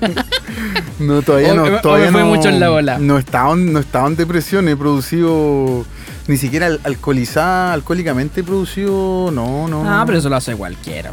No, 0.99 1.21
todavía 1.21 1.49
O- 1.49 1.51
o 1.53 1.55
no. 1.57 1.63
me 1.65 1.79
Todavía 1.79 2.11
fue 2.11 2.21
no, 2.21 2.27
mucho 2.27 2.49
en 2.49 2.59
la 2.59 2.69
bola. 2.69 2.97
No 2.97 3.17
estaba, 3.17 3.55
no 3.55 3.79
estaba 3.79 4.07
en 4.07 4.15
depresión, 4.15 4.67
he 4.69 4.75
producido. 4.77 5.85
Ni 6.27 6.37
siquiera 6.37 6.67
al- 6.67 6.79
alcoholizada, 6.83 7.73
alcohólicamente 7.73 8.41
he 8.41 8.43
producido. 8.43 9.31
No, 9.31 9.67
no. 9.67 9.83
Ah, 9.85 9.99
no. 9.99 10.05
pero 10.05 10.17
eso 10.19 10.29
lo 10.29 10.37
hace 10.37 10.55
cualquiera. 10.55 11.11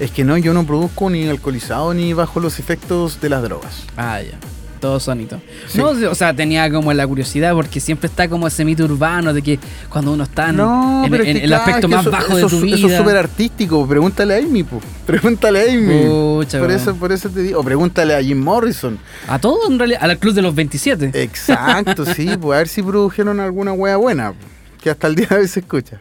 Es 0.00 0.10
que 0.10 0.24
no, 0.24 0.36
yo 0.36 0.52
no 0.52 0.64
produzco 0.66 1.08
ni 1.08 1.28
alcoholizado 1.28 1.94
ni 1.94 2.12
bajo 2.12 2.40
los 2.40 2.58
efectos 2.58 3.20
de 3.20 3.28
las 3.30 3.42
drogas. 3.42 3.84
Ah, 3.96 4.20
ya. 4.20 4.36
Todo 4.80 5.00
sonito. 5.00 5.40
Sí. 5.68 5.78
No, 5.78 5.88
o 5.88 6.14
sea, 6.14 6.34
tenía 6.34 6.70
como 6.70 6.92
la 6.92 7.06
curiosidad 7.06 7.54
porque 7.54 7.80
siempre 7.80 8.08
está 8.08 8.28
como 8.28 8.46
ese 8.46 8.64
mito 8.64 8.84
urbano 8.84 9.32
de 9.32 9.42
que 9.42 9.58
cuando 9.88 10.12
uno 10.12 10.24
está 10.24 10.50
en, 10.50 10.60
el 10.60 11.52
aspecto 11.52 11.88
más 11.88 12.02
eso- 12.02 12.10
bajo 12.10 12.36
eso 12.36 12.48
de 12.48 12.56
tu 12.56 12.60
vida. 12.60 12.76
Eso 12.76 12.88
es 12.88 12.96
súper 12.96 13.16
artístico. 13.16 13.86
Pregúntale 13.86 14.34
a 14.34 14.38
Amy, 14.38 14.62
po. 14.62 14.80
Pregúntale 15.06 15.60
a 15.60 15.72
Amy. 15.72 16.04
Pucha, 16.06 16.58
por, 16.58 16.70
eso, 16.70 16.94
por 16.96 17.12
eso 17.12 17.28
te 17.30 17.42
digo. 17.42 17.60
O 17.60 17.64
pregúntale 17.64 18.14
a 18.14 18.22
Jim 18.22 18.38
Morrison. 18.38 18.98
A 19.28 19.38
todos 19.38 19.70
en 19.70 19.78
realidad, 19.78 20.00
al 20.02 20.18
club 20.18 20.34
de 20.34 20.42
los 20.42 20.54
27. 20.54 21.10
Exacto, 21.22 22.04
sí. 22.04 22.30
Pues 22.40 22.56
a 22.56 22.58
ver 22.58 22.68
si 22.68 22.82
produjeron 22.82 23.40
alguna 23.40 23.72
wea 23.72 23.96
buena. 23.96 24.34
Que 24.82 24.90
hasta 24.90 25.06
el 25.06 25.14
día 25.14 25.26
de 25.30 25.36
hoy 25.36 25.48
se 25.48 25.60
escucha. 25.60 25.98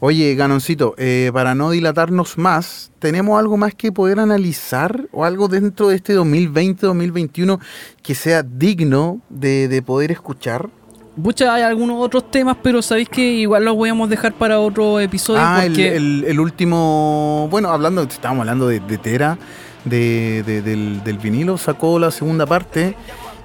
Oye, 0.00 0.34
Ganoncito, 0.36 0.94
eh, 0.96 1.30
para 1.32 1.56
no 1.56 1.70
dilatarnos 1.70 2.38
más, 2.38 2.92
¿tenemos 3.00 3.36
algo 3.38 3.56
más 3.56 3.74
que 3.74 3.90
poder 3.90 4.20
analizar 4.20 5.08
o 5.10 5.24
algo 5.24 5.48
dentro 5.48 5.88
de 5.88 5.96
este 5.96 6.14
2020-2021 6.16 7.58
que 8.02 8.14
sea 8.14 8.44
digno 8.44 9.20
de, 9.28 9.66
de 9.66 9.82
poder 9.82 10.12
escuchar? 10.12 10.68
Pucha, 11.20 11.52
hay 11.52 11.62
algunos 11.62 11.96
otros 12.00 12.30
temas, 12.30 12.56
pero 12.62 12.80
sabéis 12.80 13.08
que 13.08 13.22
igual 13.22 13.64
los 13.64 13.74
podemos 13.74 14.08
dejar 14.08 14.34
para 14.34 14.60
otro 14.60 15.00
episodio 15.00 15.40
Ah, 15.44 15.62
el, 15.64 15.72
porque 15.72 15.96
el- 15.96 16.24
el 16.28 16.38
último. 16.38 17.48
Bueno, 17.50 17.70
hablando, 17.70 18.02
estábamos 18.02 18.42
hablando 18.42 18.68
de, 18.68 18.78
de 18.78 18.98
Tera, 18.98 19.36
de, 19.84 20.44
de- 20.46 20.62
del, 20.62 21.02
del 21.02 21.18
vinilo, 21.18 21.58
sacó 21.58 21.98
la 21.98 22.12
segunda 22.12 22.46
parte. 22.46 22.94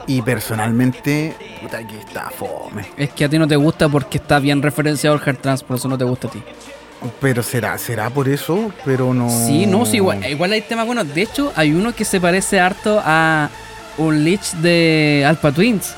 Y 0.08 0.22
personalmente, 0.22 1.36
puta 1.62 1.86
que 1.88 1.98
está 2.00 2.30
fome. 2.30 2.86
es 2.98 3.12
que 3.12 3.26
a 3.26 3.30
ti 3.30 3.38
no 3.40 3.48
te 3.48 3.56
gusta 3.56 3.88
porque 3.90 4.18
está 4.18 4.40
bien 4.40 4.62
referenciado 4.62 5.16
el 5.16 5.22
hard 5.26 5.38
trans, 5.38 5.64
por 5.64 5.78
eso 5.78 5.88
no 5.88 5.98
te 5.98 6.04
gusta 6.04 6.28
a 6.28 6.32
ti. 6.32 6.44
Pero 7.20 7.44
será, 7.44 7.78
será 7.78 8.10
por 8.10 8.28
eso, 8.30 8.72
pero 8.86 9.14
no. 9.14 9.30
Sí, 9.30 9.66
no, 9.66 9.86
sí, 9.86 9.98
igual, 9.98 10.26
igual 10.26 10.52
hay 10.54 10.62
temas 10.62 10.86
buenos. 10.86 11.14
De 11.14 11.22
hecho, 11.22 11.52
hay 11.56 11.74
uno 11.74 11.94
que 11.94 12.06
se 12.06 12.20
parece 12.22 12.60
harto 12.60 13.02
a 13.04 13.50
un 13.98 14.24
Lich 14.24 14.52
de 14.62 15.24
Alpha 15.28 15.52
Twins. 15.52 15.94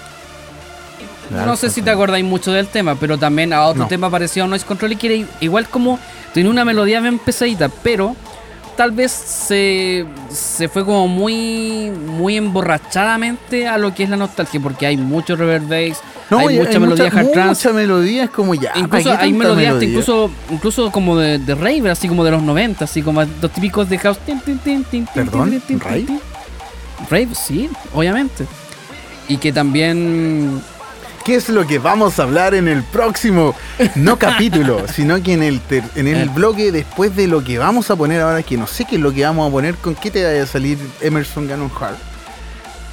No 1.31 1.55
sé 1.55 1.69
si 1.71 1.81
te 1.81 1.89
acordáis 1.89 2.23
mucho 2.23 2.51
del 2.51 2.67
tema, 2.67 2.95
pero 2.95 3.17
también 3.17 3.51
a 3.53 3.63
otro 3.65 3.83
No. 3.83 3.87
tema 3.87 4.09
parecido 4.11 4.45
a 4.45 4.49
Noise 4.49 4.65
Control 4.65 4.91
y 4.91 4.95
que 4.95 5.15
era 5.21 5.27
igual 5.41 5.67
como 5.67 5.99
tiene 6.33 6.49
una 6.49 6.63
melodía 6.65 6.99
bien 6.99 7.17
pesadita, 7.17 7.69
pero 7.69 8.15
tal 8.75 8.91
vez 8.91 9.11
se, 9.11 10.05
se 10.29 10.67
fue 10.69 10.83
como 10.85 11.07
muy 11.07 11.91
muy 11.91 12.37
emborrachadamente 12.37 13.67
a 13.67 13.77
lo 13.77 13.93
que 13.93 14.03
es 14.03 14.09
la 14.09 14.17
nostalgia, 14.17 14.59
porque 14.59 14.85
hay 14.85 14.97
mucho 14.97 15.35
reverb 15.35 15.63
bass, 15.67 15.99
No, 16.29 16.39
hay 16.47 16.57
mucha 16.57 16.79
melodía 16.79 17.05
hard 17.07 17.31
trance, 17.31 17.67
Mucha 17.67 17.77
melodía, 17.77 18.23
es 18.25 18.29
como 18.29 18.53
ya. 18.55 18.71
incluso 18.75 19.09
¿para 19.09 19.19
qué 19.19 19.25
hay 19.25 19.33
melodías 19.33 19.73
melodía? 19.73 19.89
incluso 19.89 20.31
incluso 20.49 20.91
como 20.91 21.17
de, 21.17 21.39
de 21.39 21.55
rave, 21.55 21.89
así 21.89 22.07
como 22.07 22.23
de 22.23 22.31
los 22.31 22.43
90, 22.43 22.85
así 22.85 23.01
como 23.01 23.23
los 23.23 23.51
típicos 23.51 23.89
de 23.89 23.97
house. 23.99 24.17
¿Perdón? 25.13 25.61
Rave, 27.09 27.27
sí, 27.35 27.69
obviamente. 27.93 28.45
Y 29.27 29.37
que 29.37 29.51
también 29.51 30.61
¿Qué 31.25 31.35
es 31.35 31.49
lo 31.49 31.65
que 31.65 31.79
vamos 31.79 32.19
a 32.19 32.23
hablar 32.23 32.53
en 32.53 32.67
el 32.67 32.83
próximo, 32.83 33.55
no 33.95 34.17
capítulo, 34.19 34.85
sino 34.87 35.21
que 35.23 35.33
en 35.33 35.41
el, 35.41 35.59
ter- 35.59 35.83
en 35.95 36.07
el 36.07 36.27
Eh. 36.27 36.31
bloque 36.33 36.71
después 36.71 37.15
de 37.15 37.27
lo 37.27 37.43
que 37.43 37.57
vamos 37.57 37.89
a 37.89 37.95
poner 37.95 38.21
ahora, 38.21 38.43
que 38.43 38.55
no 38.57 38.67
sé 38.67 38.85
qué 38.85 38.95
es 38.97 39.01
lo 39.01 39.11
que 39.11 39.23
vamos 39.25 39.47
a 39.47 39.51
poner, 39.51 39.73
con 39.75 39.95
qué 39.95 40.11
te 40.11 40.23
vaya 40.23 40.43
a 40.43 40.47
salir 40.47 40.77
Emerson 41.01 41.47
Gannon 41.47 41.71
Hart? 41.81 41.97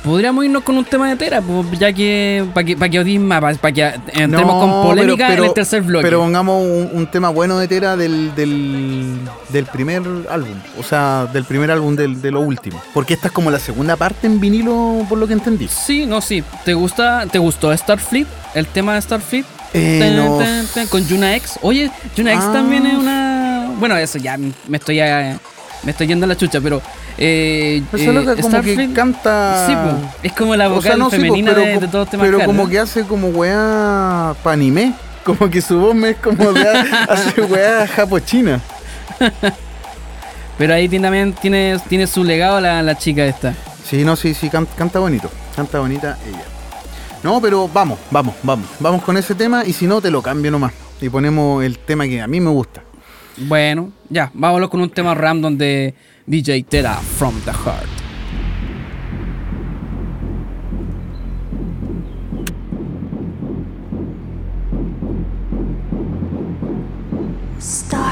Podríamos 0.03 0.45
irnos 0.45 0.65
con 0.65 0.77
un 0.77 0.85
tema 0.85 1.09
de 1.09 1.15
Tera, 1.15 1.41
pues, 1.41 1.79
ya 1.79 1.93
que 1.93 2.45
para 2.53 2.65
que, 2.67 2.77
pa' 2.77 2.89
que 2.89 2.99
odien 2.99 3.25
más, 3.25 3.57
para 3.59 3.73
que 3.73 3.85
entremos 4.15 4.53
No, 4.55 4.59
con 4.61 4.83
polémica 4.89 5.29
pero- 5.29 5.45
en 5.45 5.49
el 5.51 5.55
tercer 5.55 5.83
bloque. 5.83 6.03
Pero 6.03 6.19
pongamos 6.19 6.61
un, 6.61 6.91
un 6.93 7.07
tema 7.07 7.29
bueno 7.29 7.57
de 7.59 7.69
Tera 7.69 7.97
del, 7.97 8.35
del, 8.35 9.17
del 9.51 9.67
primer 9.67 10.03
álbum, 10.29 10.55
o 10.77 10.83
sea, 10.83 11.27
del 11.33 11.45
primer 11.45 11.71
álbum 11.71 11.95
del, 11.95 12.21
de 12.21 12.33
lo 12.33 12.41
último. 12.41 12.83
Porque 12.93 13.15
esta 13.15 13.29
es 13.29 13.33
como 13.33 13.53
la 13.53 13.61
segunda 13.61 13.95
parte 13.95 14.27
en 14.27 14.41
vinilo, 14.41 15.07
por 15.09 15.19
lo 15.19 15.29
que 15.29 15.35
entendí. 15.35 15.69
sí, 15.69 16.05
no, 16.05 16.21
sí. 16.21 16.43
¿Te 16.65 16.75
gusta, 16.75 17.27
te 17.31 17.39
gustó 17.39 17.75
Starfleet? 17.77 18.27
El 18.55 18.67
tema 18.67 18.95
de 18.95 19.03
Starfleet. 19.03 19.45
Eh, 19.73 19.99
Tan, 20.01 20.17
no. 20.17 20.37
tan, 20.39 20.67
tan, 20.67 20.87
con 20.89 21.07
Yuna 21.07 21.37
X. 21.37 21.61
Oye, 21.63 21.91
Yuna 22.17 22.33
X 22.33 22.45
Ah. 22.49 22.53
también 22.53 22.87
es 22.87 22.95
una. 22.95 23.71
Bueno, 23.79 23.97
eso 23.97 24.19
ya 24.19 24.37
me 24.37 24.77
estoy 24.77 24.99
eh, 25.01 25.37
me 25.85 25.93
estoy 25.93 26.09
yendo 26.09 26.25
a 26.25 26.29
la 26.29 26.37
chucha, 26.37 26.61
pero 26.61 26.83
eh, 27.19 27.83
Eso 27.93 27.97
eh, 27.97 28.09
es 28.09 28.15
lo 28.15 28.35
que 28.37 28.43
como 28.43 28.63
que 28.63 28.93
canta. 28.93 29.67
Sí, 29.67 29.75
po, 29.75 30.11
es 30.23 30.33
como 30.33 30.57
la 30.57 30.69
O 30.69 30.75
vocal 30.75 30.83
sea, 30.83 30.97
no, 30.97 31.11
sí, 31.11 31.17
po, 31.17 31.23
femenina 31.23 31.53
pero, 31.55 31.61
de, 31.67 31.73
de 31.79 31.87
todos 31.89 31.93
los 32.07 32.11
temas 32.11 32.27
pero 32.27 32.45
como 32.45 32.65
¿no? 32.65 32.69
que 32.69 32.79
hace 32.79 33.05
como 33.05 33.29
weá 33.29 34.35
pa' 34.43 34.53
anime. 34.53 34.95
Como 35.23 35.49
que 35.49 35.61
su 35.63 35.79
voz 35.79 35.95
me 35.95 36.11
es 36.11 36.17
como 36.17 36.53
de 36.53 36.69
hace 37.09 37.43
weá 37.43 37.87
japochina. 37.87 38.61
Pero 40.59 40.75
ahí 40.75 40.89
tiene- 40.89 41.05
también 41.07 41.33
tiene, 41.33 41.79
tiene 41.89 42.07
su 42.09 42.25
legado 42.25 42.61
la, 42.61 42.83
la 42.83 42.97
chica 42.99 43.25
esta. 43.25 43.55
Sí, 43.85 44.05
no, 44.05 44.17
sí, 44.17 44.35
sí, 44.35 44.49
can- 44.51 44.67
canta 44.77 44.99
bonito. 44.99 45.31
Canta 45.55 45.79
bonita 45.79 46.19
ella. 46.29 46.43
No, 47.23 47.41
pero 47.41 47.69
vamos, 47.73 47.99
vamos, 48.11 48.35
vamos. 48.43 48.67
Vamos 48.81 49.03
con 49.03 49.17
ese 49.17 49.35
tema 49.37 49.65
y 49.65 49.73
si 49.73 49.87
no, 49.87 50.01
te 50.01 50.11
lo 50.11 50.23
cambio 50.23 50.51
nomás. 50.51 50.73
Y 51.01 51.09
ponemos 51.09 51.63
el 51.65 51.79
tema 51.79 52.05
que 52.07 52.21
a 52.21 52.27
mí 52.27 52.41
me 52.41 52.51
gusta. 52.51 52.83
Bueno, 53.37 53.91
ya, 54.09 54.31
vámonos 54.35 54.69
con 54.71 54.81
un 54.81 54.91
tema 54.91 55.15
random 55.15 55.57
de 55.57 55.95
DJ 56.29 56.69
Tera 56.69 56.95
from 56.95 57.41
the 57.45 57.53
Heart. 57.53 57.89
Starfleet. 67.59 68.12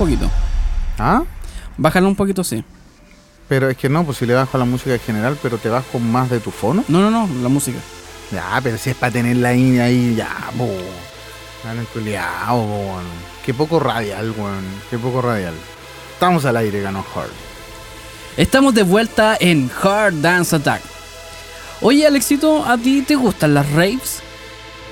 Poquito. 0.00 0.30
¿Ah? 0.98 1.22
Bájalo 1.76 2.08
un 2.08 2.16
poquito, 2.16 2.42
sí. 2.42 2.64
Pero 3.48 3.68
es 3.68 3.76
que 3.76 3.88
no, 3.88 4.04
pues 4.04 4.16
si 4.16 4.26
le 4.26 4.34
bajo 4.34 4.56
la 4.56 4.64
música 4.64 4.94
en 4.94 5.00
general, 5.00 5.36
pero 5.42 5.58
te 5.58 5.68
bajo 5.68 5.98
más 5.98 6.30
de 6.30 6.40
tu 6.40 6.50
fono. 6.50 6.84
No, 6.88 7.02
no, 7.02 7.10
no, 7.10 7.28
la 7.42 7.48
música. 7.48 7.78
Ya, 8.32 8.58
pero 8.62 8.78
si 8.78 8.90
es 8.90 8.96
para 8.96 9.12
tener 9.12 9.36
la 9.36 9.52
INE 9.52 9.82
ahí, 9.82 10.14
ya, 10.14 10.30
po. 10.56 10.68
Dale 11.64 11.82
culiao, 11.92 12.66
po. 12.66 13.00
Qué 13.44 13.52
poco 13.52 13.78
radial, 13.78 14.32
weón. 14.36 14.64
Qué 14.88 14.98
poco 14.98 15.20
radial. 15.20 15.54
Estamos 16.14 16.44
al 16.46 16.56
aire, 16.56 16.80
ganó 16.80 17.04
Hard. 17.14 17.30
Estamos 18.36 18.72
de 18.74 18.84
vuelta 18.84 19.36
en 19.38 19.70
Hard 19.82 20.14
Dance 20.22 20.56
Attack. 20.56 20.82
Oye, 21.82 22.06
Alexito, 22.06 22.64
¿a 22.64 22.78
ti 22.78 23.02
te 23.02 23.16
gustan 23.16 23.52
las 23.52 23.70
raves? 23.72 24.22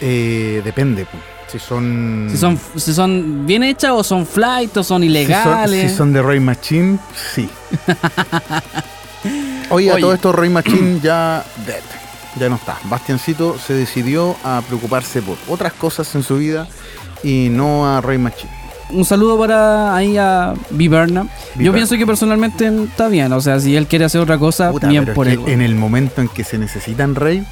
Eh, 0.03 0.61
depende, 0.65 1.07
po. 1.07 1.17
Si 1.51 1.59
son. 1.59 2.29
Si 2.31 2.37
son, 2.37 2.59
si 2.77 2.93
son 2.93 3.47
bien 3.47 3.63
hechas 3.63 3.93
o 3.93 4.05
son 4.05 4.27
flight 4.27 4.77
o 4.77 4.83
son 4.85 5.03
si 5.03 5.09
son, 5.09 5.17
ilegales. 5.17 5.91
si 5.91 5.97
son 5.97 6.13
de 6.13 6.23
Ray 6.23 6.41
Machine, 6.41 6.99
sí. 7.35 7.49
Oye, 9.71 9.91
a 9.91 9.99
todo 9.99 10.13
esto 10.15 10.33
Ray 10.33 10.51
Machine 10.51 11.01
ya 11.01 11.45
dead. 11.67 11.83
Ya 12.39 12.49
no 12.49 12.57
está. 12.57 12.79
Bastiancito 12.85 13.59
se 13.59 13.75
decidió 13.75 14.37
a 14.45 14.63
preocuparse 14.67 15.23
por 15.23 15.37
otras 15.49 15.73
cosas 15.73 16.15
en 16.15 16.23
su 16.23 16.37
vida 16.37 16.69
y 17.23 17.49
no 17.51 17.87
a 17.87 18.01
Ray 18.01 18.19
Machine. 18.19 18.53
Un 18.91 19.05
saludo 19.05 19.39
para 19.39 19.95
ahí 19.95 20.17
a 20.17 20.55
Viverna. 20.71 21.27
Yo 21.57 21.73
pienso 21.73 21.97
que 21.97 22.07
personalmente 22.07 22.67
está 22.85 23.09
bien. 23.09 23.33
O 23.33 23.41
sea, 23.41 23.61
si 23.61 23.77
él 23.77 23.87
quiere 23.87 24.07
hacer 24.07 24.21
otra 24.21 24.39
cosa, 24.39 24.71
Puta, 24.71 24.89
bien 24.89 25.13
por 25.15 25.29
él. 25.29 25.41
en 25.47 25.61
el 25.61 25.75
momento 25.75 26.23
en 26.23 26.29
que 26.29 26.45
se 26.45 26.57
necesitan 26.59 27.15
Rey. 27.15 27.45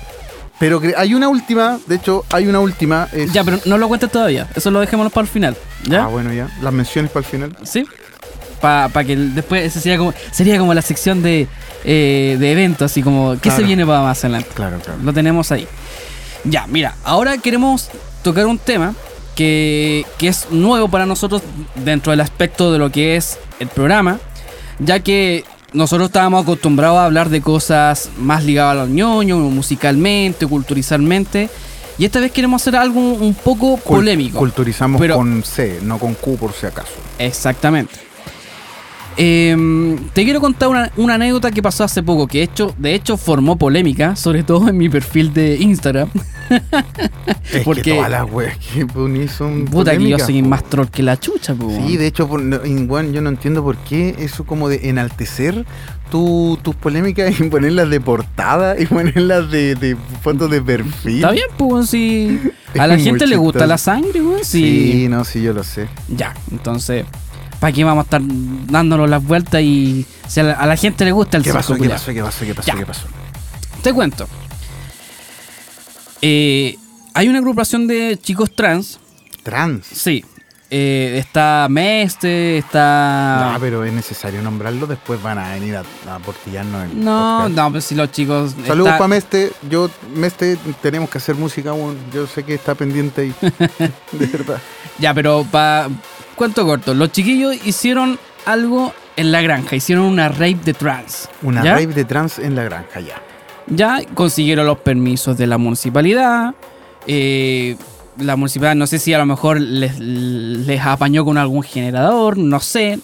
Pero 0.59 0.81
que 0.81 0.95
hay 0.97 1.15
una 1.15 1.29
última, 1.29 1.79
de 1.87 1.97
hecho, 1.97 2.25
hay 2.33 2.47
una 2.47 2.61
última. 2.61 3.09
es- 3.13 3.33
Ya, 3.33 3.45
pero 3.45 3.59
no 3.67 3.77
lo 3.79 3.89
cuentes 3.89 4.11
todavía. 4.11 4.49
Eso 4.55 4.71
lo 4.71 4.81
dejémonos 4.81 5.13
para 5.13 5.27
el 5.27 5.31
final. 5.31 5.57
¿Ya? 5.85 6.05
Ah, 6.05 6.07
bueno, 6.07 6.33
ya. 6.33 6.49
Las 6.63 6.73
menciones 6.73 7.11
para 7.11 7.27
el 7.27 7.31
final. 7.31 7.57
¿Sí? 7.63 7.85
Para 8.61 8.91
que 9.05 9.13
el- 9.13 9.35
después 9.35 9.63
ese 9.65 9.81
sería 9.81 9.99
como, 9.99 10.15
sería 10.31 10.59
como 10.59 10.73
la 10.73 10.81
sección 10.83 11.23
de, 11.23 11.47
eh, 11.85 12.37
de 12.41 12.53
eventos, 12.53 12.91
así 12.91 13.03
como, 13.03 13.39
¿qué 13.41 13.51
se 13.51 13.63
viene 13.63 13.85
para 13.85 14.01
más 14.01 14.25
adelante? 14.25 14.49
Claro, 14.55 14.79
claro. 14.83 14.99
Lo 15.03 15.13
tenemos 15.13 15.53
ahí. 15.53 15.69
Ya, 16.45 16.67
mira, 16.67 16.95
ahora 17.05 17.37
queremos 17.39 17.91
tocar 18.23 18.47
un 18.47 18.59
tema 18.59 18.95
que, 19.35 20.07
que 20.17 20.29
es 20.29 20.47
nuevo 20.51 20.89
para 20.89 21.05
nosotros 21.05 21.43
dentro 21.85 22.13
del 22.13 22.21
aspecto 22.23 22.73
de 22.73 22.79
lo 22.79 22.91
que 22.91 23.17
es 23.17 23.39
el 23.61 23.69
programa, 23.69 24.19
ya 24.79 25.01
que 25.01 25.45
nosotros 25.77 26.07
estábamos 26.09 26.43
acostumbrados 26.43 26.99
a 26.99 27.05
hablar 27.05 27.29
de 27.29 27.43
cosas 27.43 28.09
más 28.19 28.43
ligadas 28.45 28.73
a 28.73 28.75
los 28.81 28.89
ñoños, 28.89 29.39
musicalmente, 29.53 30.47
culturalmente, 30.47 31.51
y 31.99 32.05
esta 32.07 32.19
vez 32.19 32.33
queremos 32.33 32.63
hacer 32.63 32.77
algo 32.77 32.99
un 32.99 33.35
poco 33.35 33.77
polémico. 33.77 34.39
Culturizamos 34.39 35.01
Pero- 35.01 35.17
con 35.17 35.43
C, 35.45 35.81
no 35.83 35.99
con 35.99 36.15
Q 36.15 36.37
por 36.39 36.53
si 36.53 36.67
acaso. 36.67 36.93
Exactamente. 37.19 38.06
Em, 39.19 39.97
te 40.13 40.25
quiero 40.25 40.41
contar 40.41 40.69
una, 40.69 40.93
una 40.97 41.15
anécdota 41.15 41.51
que 41.51 41.63
pasó 41.63 41.85
hace 41.85 42.03
poco, 42.03 42.27
que 42.27 42.43
hecho, 42.43 42.75
de 42.79 42.95
hecho 42.95 43.17
formó 43.17 43.57
polémica, 43.57 44.15
sobre 44.15 44.43
todo 44.43 44.69
en 44.69 44.77
mi 44.77 44.89
perfil 44.89 45.33
de 45.33 45.57
Instagram. 45.57 46.09
Es 47.53 47.63
Porque- 47.65 47.83
que 47.83 47.95
todas 47.95 48.11
las 48.11 48.31
weas 48.31 48.57
que 48.59 49.29
son. 49.29 49.65
Puta 49.65 49.97
que 49.97 50.09
yo 50.09 50.19
soy 50.19 50.43
po. 50.43 50.49
más 50.49 50.65
troll 50.65 50.89
que 50.89 51.03
la 51.03 51.19
chucha, 51.19 51.55
po. 51.55 51.71
Sí, 51.71 51.97
de 51.97 52.07
hecho, 52.07 52.29
por- 52.29 52.43
bueno, 52.87 53.11
yo 53.13 53.21
no 53.21 53.31
entiendo 53.31 53.63
por 53.65 53.77
qué 53.79 54.15
eso 54.19 54.45
como 54.45 54.69
de 54.69 54.89
enaltecer 54.89 55.65
tu- 56.11 56.59
tus 56.63 56.75
polémicas 56.77 57.39
y 57.41 57.45
ponerlas 57.45 57.89
de 57.91 58.01
portada 58.01 58.79
y 58.81 58.87
ponerlas 58.87 59.51
de, 59.51 59.75
de 59.75 59.97
fotos 60.23 60.51
de 60.51 60.61
perfil. 60.63 61.17
Está 61.17 61.31
bien, 61.33 61.47
pues 61.57 61.91
si 61.91 62.39
a 62.79 62.87
la 62.87 62.99
gente 62.99 63.27
le 63.27 63.37
gusta 63.37 63.67
la 63.67 63.79
sangre, 63.79 64.21
weón. 64.23 64.45
Sí. 64.45 65.07
no, 65.09 65.25
sí, 65.25 65.43
yo 65.43 65.53
lo 65.53 65.65
sé. 65.65 65.89
Ya, 66.09 66.35
entonces, 66.53 67.07
¿para 67.67 67.75
qué 67.75 67.83
vamos 67.83 68.03
a 68.03 68.05
estar 68.05 68.21
dándonos 68.23 69.11
las 69.11 69.25
vueltas 69.25 69.61
y 69.61 70.07
si 70.29 70.39
a 70.39 70.45
la, 70.45 70.53
a 70.53 70.67
la 70.67 70.77
gente 70.77 71.05
le 71.05 71.11
gusta 71.11 71.37
el 71.37 71.43
¿Qué 71.43 71.53
pasó? 71.53 71.75
¿Qué 71.75 71.89
pasó? 71.89 72.13
¿Qué 72.15 72.23
pasó? 72.23 72.45
¿Qué 72.47 72.55
pasó? 72.55 72.67
Ya. 72.69 72.77
¿Qué 72.77 72.87
pasó? 72.87 73.09
Te 73.83 73.93
cuento. 73.93 74.29
Eh, 76.23 76.77
hay 77.13 77.29
una 77.29 77.39
agrupación 77.39 77.89
de 77.89 78.19
chicos 78.23 78.55
trans, 78.55 79.01
Trans. 79.43 79.85
sí. 79.87 80.25
Eh, 80.69 81.19
está 81.19 81.69
Meste, 81.71 82.59
está... 82.59 83.55
Ah, 83.55 83.59
pero 83.61 83.85
es 83.85 83.93
necesario 83.93 84.43
nombrarlo, 84.43 84.89
después 84.89 85.23
van 85.23 85.39
a 85.39 85.55
venir 85.55 85.77
a, 85.77 85.83
a 86.13 86.19
portillarnos 86.19 86.85
en 86.91 87.05
No, 87.05 87.39
podcast. 87.43 87.57
no, 87.57 87.71
pues 87.73 87.85
si 87.85 87.95
los 87.95 88.11
chicos. 88.11 88.53
Saludos 88.67 88.89
está- 88.89 88.99
para 88.99 89.09
Meste. 89.09 89.53
Yo, 89.71 89.89
Meste, 90.15 90.57
tenemos 90.83 91.09
que 91.09 91.19
hacer 91.19 91.37
música 91.37 91.71
aún. 91.71 91.97
Yo 92.13 92.27
sé 92.27 92.43
que 92.43 92.55
está 92.55 92.75
pendiente 92.75 93.21
ahí. 93.23 93.35
de 94.13 94.27
verdad. 94.27 94.61
Ya, 94.99 95.15
pero 95.15 95.45
para. 95.51 95.89
Cuento 96.37 96.65
corto. 96.67 96.95
Los 96.95 97.11
chiquillos 97.13 97.57
hicieron 97.67 98.19
algo 98.45 98.93
en 99.17 99.33
la 99.33 99.41
granja. 99.43 99.75
Hicieron 99.77 100.05
una 100.05 100.29
rave 100.29 100.59
de 100.65 100.75
trance. 100.75 101.29
Una 101.43 101.65
¿ya? 101.65 101.73
rave 101.73 101.87
de 101.89 102.05
trans 102.05 102.39
en 102.39 102.55
la 102.55 102.63
granja, 102.65 103.01
ya. 103.01 103.21
Ya 103.69 104.01
consiguieron 104.15 104.67
los 104.67 104.79
permisos 104.79 105.37
de 105.37 105.47
la 105.47 105.59
municipalidad. 105.59 106.55
eh, 107.07 107.77
la 108.19 108.35
municipalidad, 108.37 108.77
no 108.77 108.87
sé 108.87 108.99
si 108.99 109.13
a 109.13 109.19
lo 109.19 109.27
mejor 109.27 109.61
les, 109.61 109.99
les 109.99 110.81
apañó 110.81 111.23
con 111.25 111.37
algún 111.37 111.63
generador, 111.63 112.39
no 112.39 112.61
sé. 112.61 112.99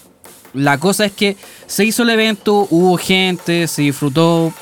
La 0.54 0.78
cosa 0.78 1.04
es 1.04 1.12
que 1.12 1.36
se 1.66 1.84
hizo 1.84 2.02
el 2.04 2.10
evento, 2.10 2.66
hubo 2.70 2.96
gente, 2.96 3.66
se 3.68 3.82
disfrutó. 3.82 4.52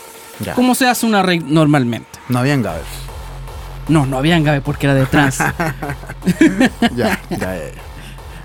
Ya. 0.41 0.55
¿Cómo 0.55 0.75
se 0.75 0.89
hace 0.89 1.07
una 1.07 1.23
rave 1.23 1.43
normalmente? 1.47 2.09
No 2.29 2.41
habían 2.41 2.63
gavers. 2.63 2.85
No, 3.89 4.07
no 4.07 4.19
habían 4.19 4.43
gabe 4.43 4.61
porque 4.61 4.87
era 4.87 4.95
de 4.95 5.07
trance. 5.07 5.45
Ya, 6.97 7.21
ya, 7.31 7.39
ya. 7.39 7.61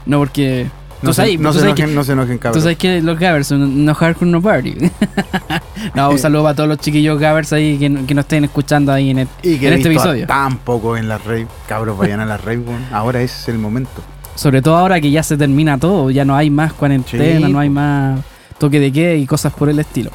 No 0.06 0.18
porque. 0.20 0.68
No, 1.02 1.10
tú 1.10 1.14
se, 1.14 1.22
sabes- 1.24 1.40
no, 1.40 1.50
tú 1.50 1.54
se 1.56 1.60
sabes 1.60 1.76
que- 1.76 1.82
enojen, 1.84 1.96
no 1.96 2.04
se 2.04 2.12
enojen, 2.14 2.38
Tú 2.38 2.42
cabros. 2.42 2.64
sabes 2.64 2.78
que 2.78 3.02
los 3.02 3.20
Gavers 3.20 3.48
son 3.48 3.86
no 3.86 3.94
hardcore 3.94 4.32
no 4.32 4.42
party. 4.42 4.76
no, 5.94 6.10
un 6.10 6.18
saludo 6.20 6.44
para 6.44 6.56
todos 6.56 6.70
los 6.70 6.78
chiquillos 6.80 7.20
Gavers 7.20 7.54
ahí 7.54 7.78
que, 7.78 8.06
que 8.06 8.14
nos 8.14 8.24
estén 8.24 8.44
escuchando 8.46 8.92
ahí 8.92 9.12
en, 9.12 9.20
el- 9.20 9.28
Y 9.44 9.58
que 9.58 9.68
en 9.68 9.74
este 9.74 9.90
episodio. 9.90 10.26
tan 10.26 10.58
poco 10.58 10.98
en 10.98 11.08
la 11.08 11.18
rave. 11.18 11.48
Cabros, 11.68 11.98
vayan 11.98 12.20
a 12.22 12.26
la 12.26 12.38
rave. 12.38 12.64
Ahora 12.92 13.22
es 13.22 13.48
el 13.50 13.58
momento. 13.60 14.02
Sobre 14.36 14.62
todo 14.62 14.76
ahora 14.78 15.00
que 15.00 15.12
ya 15.12 15.22
se 15.24 15.38
termina 15.38 15.78
todo, 15.78 16.10
ya 16.12 16.26
no 16.26 16.36
hay 16.36 16.50
más 16.50 16.74
cuarentena, 16.74 17.48
Sí, 17.48 17.54
no 17.54 17.60
hay 17.60 17.70
más 17.70 18.20
toque 18.58 18.80
de 18.80 18.92
qué 18.92 19.18
y 19.18 19.26
cosas 19.26 19.54
por 19.54 19.70
el 19.70 19.80
estilo. 19.80 20.12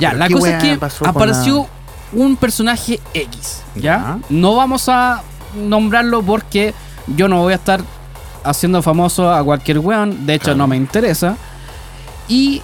Ya, 0.00 0.10
pero 0.10 0.18
la 0.18 0.28
¿qué 0.28 0.34
cosa 0.34 0.58
es 0.58 0.62
que 0.62 0.78
con 0.98 1.08
apareció 1.08 1.66
un 2.12 2.36
personaje 2.36 3.00
X, 3.12 3.62
¿ya? 3.74 3.82
Ya. 3.82 4.18
No 4.30 4.54
vamos 4.56 4.88
a 4.88 5.22
nombrarlo 5.54 6.22
porque 6.22 6.74
yo 7.16 7.28
no 7.28 7.40
voy 7.42 7.52
a 7.52 7.56
estar 7.56 7.80
haciendo 8.48 8.82
famoso 8.82 9.30
a 9.32 9.42
cualquier 9.44 9.78
weón, 9.80 10.26
de 10.26 10.34
hecho 10.34 10.44
Claro. 10.44 10.58
no 10.58 10.66
me 10.68 10.76
interesa. 10.76 11.36
Y 12.28 12.62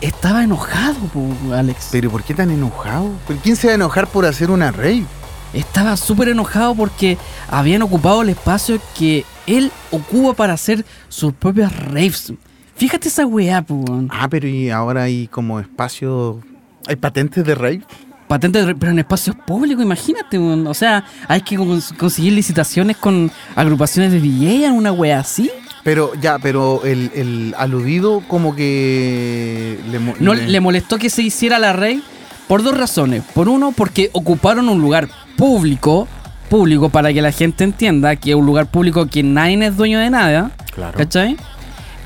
estaba 0.00 0.42
enojado, 0.44 0.96
po, 1.12 1.28
Alex. 1.54 1.88
Pero 1.92 2.10
¿por 2.10 2.22
qué 2.22 2.34
tan 2.34 2.50
enojado? 2.50 3.10
¿Por 3.26 3.36
quién 3.36 3.56
se 3.56 3.66
va 3.68 3.72
a 3.72 3.76
enojar 3.76 4.06
por 4.08 4.24
hacer 4.26 4.50
una 4.50 4.70
rave? 4.72 5.04
Estaba 5.52 5.96
súper 5.96 6.28
enojado 6.28 6.74
porque 6.74 7.16
habían 7.48 7.82
ocupado 7.82 8.22
el 8.22 8.30
espacio 8.30 8.80
que 8.98 9.24
él 9.46 9.70
ocupa 9.92 10.34
para 10.34 10.54
hacer 10.54 10.84
sus 11.08 11.32
propias 11.32 11.74
raves. 11.86 12.32
Fíjate 12.76 13.06
esa 13.08 13.24
weá, 13.24 13.62
po. 13.62 13.84
Ah, 14.10 14.26
pero 14.28 14.48
y 14.48 14.70
ahora 14.70 15.04
hay 15.04 15.28
como 15.28 15.60
espacio. 15.60 16.40
¿Hay 16.88 16.96
patentes 16.96 17.44
de 17.44 17.54
rave? 17.54 17.82
Patente, 18.28 18.58
de 18.60 18.66
re- 18.66 18.74
pero 18.74 18.92
en 18.92 18.98
espacios 18.98 19.36
públicos, 19.46 19.82
imagínate. 19.84 20.38
O 20.38 20.74
sea, 20.74 21.04
hay 21.28 21.42
que 21.42 21.58
cons- 21.58 21.94
conseguir 21.96 22.32
licitaciones 22.32 22.96
con 22.96 23.30
agrupaciones 23.54 24.12
de 24.12 24.20
DJ 24.20 24.66
en 24.66 24.72
una 24.72 24.92
weá 24.92 25.18
así. 25.20 25.50
Pero 25.82 26.12
ya, 26.20 26.38
pero 26.38 26.82
el, 26.84 27.10
el 27.14 27.54
aludido 27.58 28.22
como 28.26 28.56
que 28.56 29.78
le, 29.90 29.98
mo- 29.98 30.14
No 30.18 30.32
le- 30.34 30.48
le 30.48 30.60
molestó 30.60 30.96
que 30.98 31.10
se 31.10 31.22
hiciera 31.22 31.58
la 31.58 31.72
rave 31.74 32.00
por 32.48 32.62
dos 32.62 32.76
razones. 32.76 33.22
Por 33.34 33.48
uno, 33.48 33.72
porque 33.76 34.08
ocuparon 34.14 34.68
un 34.70 34.80
lugar 34.80 35.08
público, 35.36 36.08
público 36.48 36.88
para 36.88 37.12
que 37.12 37.20
la 37.20 37.32
gente 37.32 37.64
entienda 37.64 38.16
que 38.16 38.30
es 38.30 38.36
un 38.36 38.46
lugar 38.46 38.66
público 38.66 39.06
que 39.06 39.22
nadie 39.22 39.62
es 39.66 39.76
dueño 39.76 39.98
de 39.98 40.08
nada. 40.10 40.50
Claro. 40.74 40.96
¿Cachai? 40.96 41.36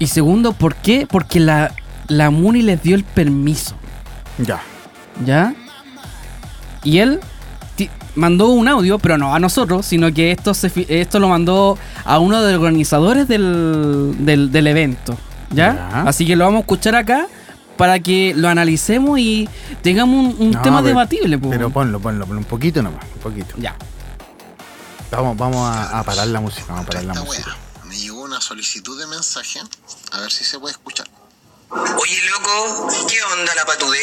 Y 0.00 0.08
segundo, 0.08 0.52
¿por 0.52 0.74
qué? 0.74 1.06
Porque 1.08 1.38
la, 1.40 1.72
la 2.08 2.30
MUNI 2.30 2.62
les 2.62 2.82
dio 2.82 2.96
el 2.96 3.04
permiso, 3.04 3.76
Ya. 4.38 4.60
¿ya? 5.24 5.54
Y 6.88 7.00
él 7.00 7.20
mandó 8.14 8.48
un 8.48 8.66
audio, 8.66 8.98
pero 8.98 9.18
no 9.18 9.34
a 9.34 9.38
nosotros, 9.38 9.84
sino 9.86 10.12
que 10.12 10.32
esto, 10.32 10.54
se, 10.54 10.70
fi- 10.70 10.86
esto 10.88 11.20
lo 11.20 11.28
mandó 11.28 11.78
a 12.04 12.18
uno 12.18 12.42
de 12.42 12.52
los 12.52 12.60
organizadores 12.60 13.28
del, 13.28 14.16
del, 14.20 14.50
del 14.50 14.66
evento, 14.66 15.16
¿ya? 15.50 15.74
Ya. 15.74 16.02
Así 16.02 16.26
que 16.26 16.34
lo 16.34 16.44
vamos 16.46 16.58
a 16.58 16.60
escuchar 16.62 16.94
acá 16.96 17.26
para 17.76 18.00
que 18.00 18.32
lo 18.34 18.48
analicemos 18.48 19.18
y 19.20 19.48
tengamos 19.82 20.34
un, 20.34 20.46
un 20.46 20.50
No, 20.52 20.62
tema 20.62 20.78
pero- 20.78 20.88
debatible. 20.88 21.38
po. 21.38 21.50
Pero 21.50 21.70
ponlo, 21.70 22.00
ponlo, 22.00 22.24
ponlo 22.26 22.40
un 22.40 22.46
poquito 22.46 22.82
nomás, 22.82 23.04
un 23.14 23.20
poquito. 23.20 23.54
Ya. 23.58 23.76
Vamos, 25.10 25.36
vamos 25.36 25.68
a, 25.68 25.98
a 26.00 26.02
parar 26.04 26.26
la 26.28 26.40
música, 26.40 26.64
vamos 26.68 26.84
a 26.84 26.86
parar 26.86 27.04
la 27.04 27.14
música. 27.14 27.48
wea, 27.48 27.86
Me 27.88 27.96
llegó 27.96 28.22
una 28.22 28.40
solicitud 28.40 28.98
de 28.98 29.06
mensaje. 29.06 29.60
A 30.12 30.20
ver 30.20 30.32
si 30.32 30.42
se 30.44 30.58
puede 30.58 30.72
escuchar. 30.72 31.06
Oye, 31.70 32.22
loco, 32.30 32.88
¿qué 33.08 33.22
onda 33.24 33.54
la 33.54 33.66
patudé? 33.66 34.00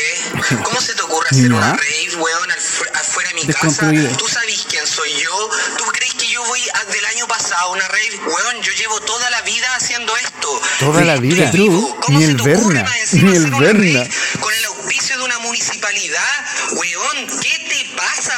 ¿Cómo 0.63 0.79
se 0.79 0.93
te 0.93 1.01
ocurre 1.01 1.27
hacer 1.31 1.51
una 1.51 1.73
rave, 1.73 2.15
weón, 2.17 2.51
afuera 2.93 3.29
de 3.29 3.35
mi 3.35 3.47
casa? 3.47 3.91
¿Tú 4.17 4.27
sabes 4.27 4.65
quién 4.69 4.85
soy 4.85 5.11
yo? 5.23 5.49
¿Tú 5.77 5.83
crees 5.85 6.13
que 6.13 6.27
yo 6.27 6.43
voy 6.45 6.61
a- 6.75 6.85
del 6.91 7.05
año 7.05 7.27
pasado 7.27 7.61
a 7.61 7.71
una 7.71 7.87
rave? 7.87 8.19
Weón, 8.27 8.61
yo 8.61 8.71
llevo 8.73 8.99
toda 9.01 9.29
la 9.31 9.41
vida 9.41 9.67
haciendo 9.75 10.15
esto. 10.17 10.61
Toda 10.79 11.03
la 11.03 11.15
vida. 11.17 11.49
Vivo. 11.51 11.97
¿Cómo 12.01 12.19
Ni 12.19 12.25
se 12.25 12.31
el 12.31 12.37
te 12.37 12.55
ocurre 12.55 12.75
Berna, 12.75 12.95
ni 13.13 13.35
el 13.35 13.51
Berna. 13.51 13.99
rave 14.03 14.09
Con 14.39 14.53
el 14.53 14.65
auspicio 14.65 15.17
de 15.17 15.23
una 15.23 15.39
municipalidad. 15.39 16.45
Weón, 16.73 17.27
¿qué 17.41 17.59
te 17.67 17.95
pasa? 17.97 18.35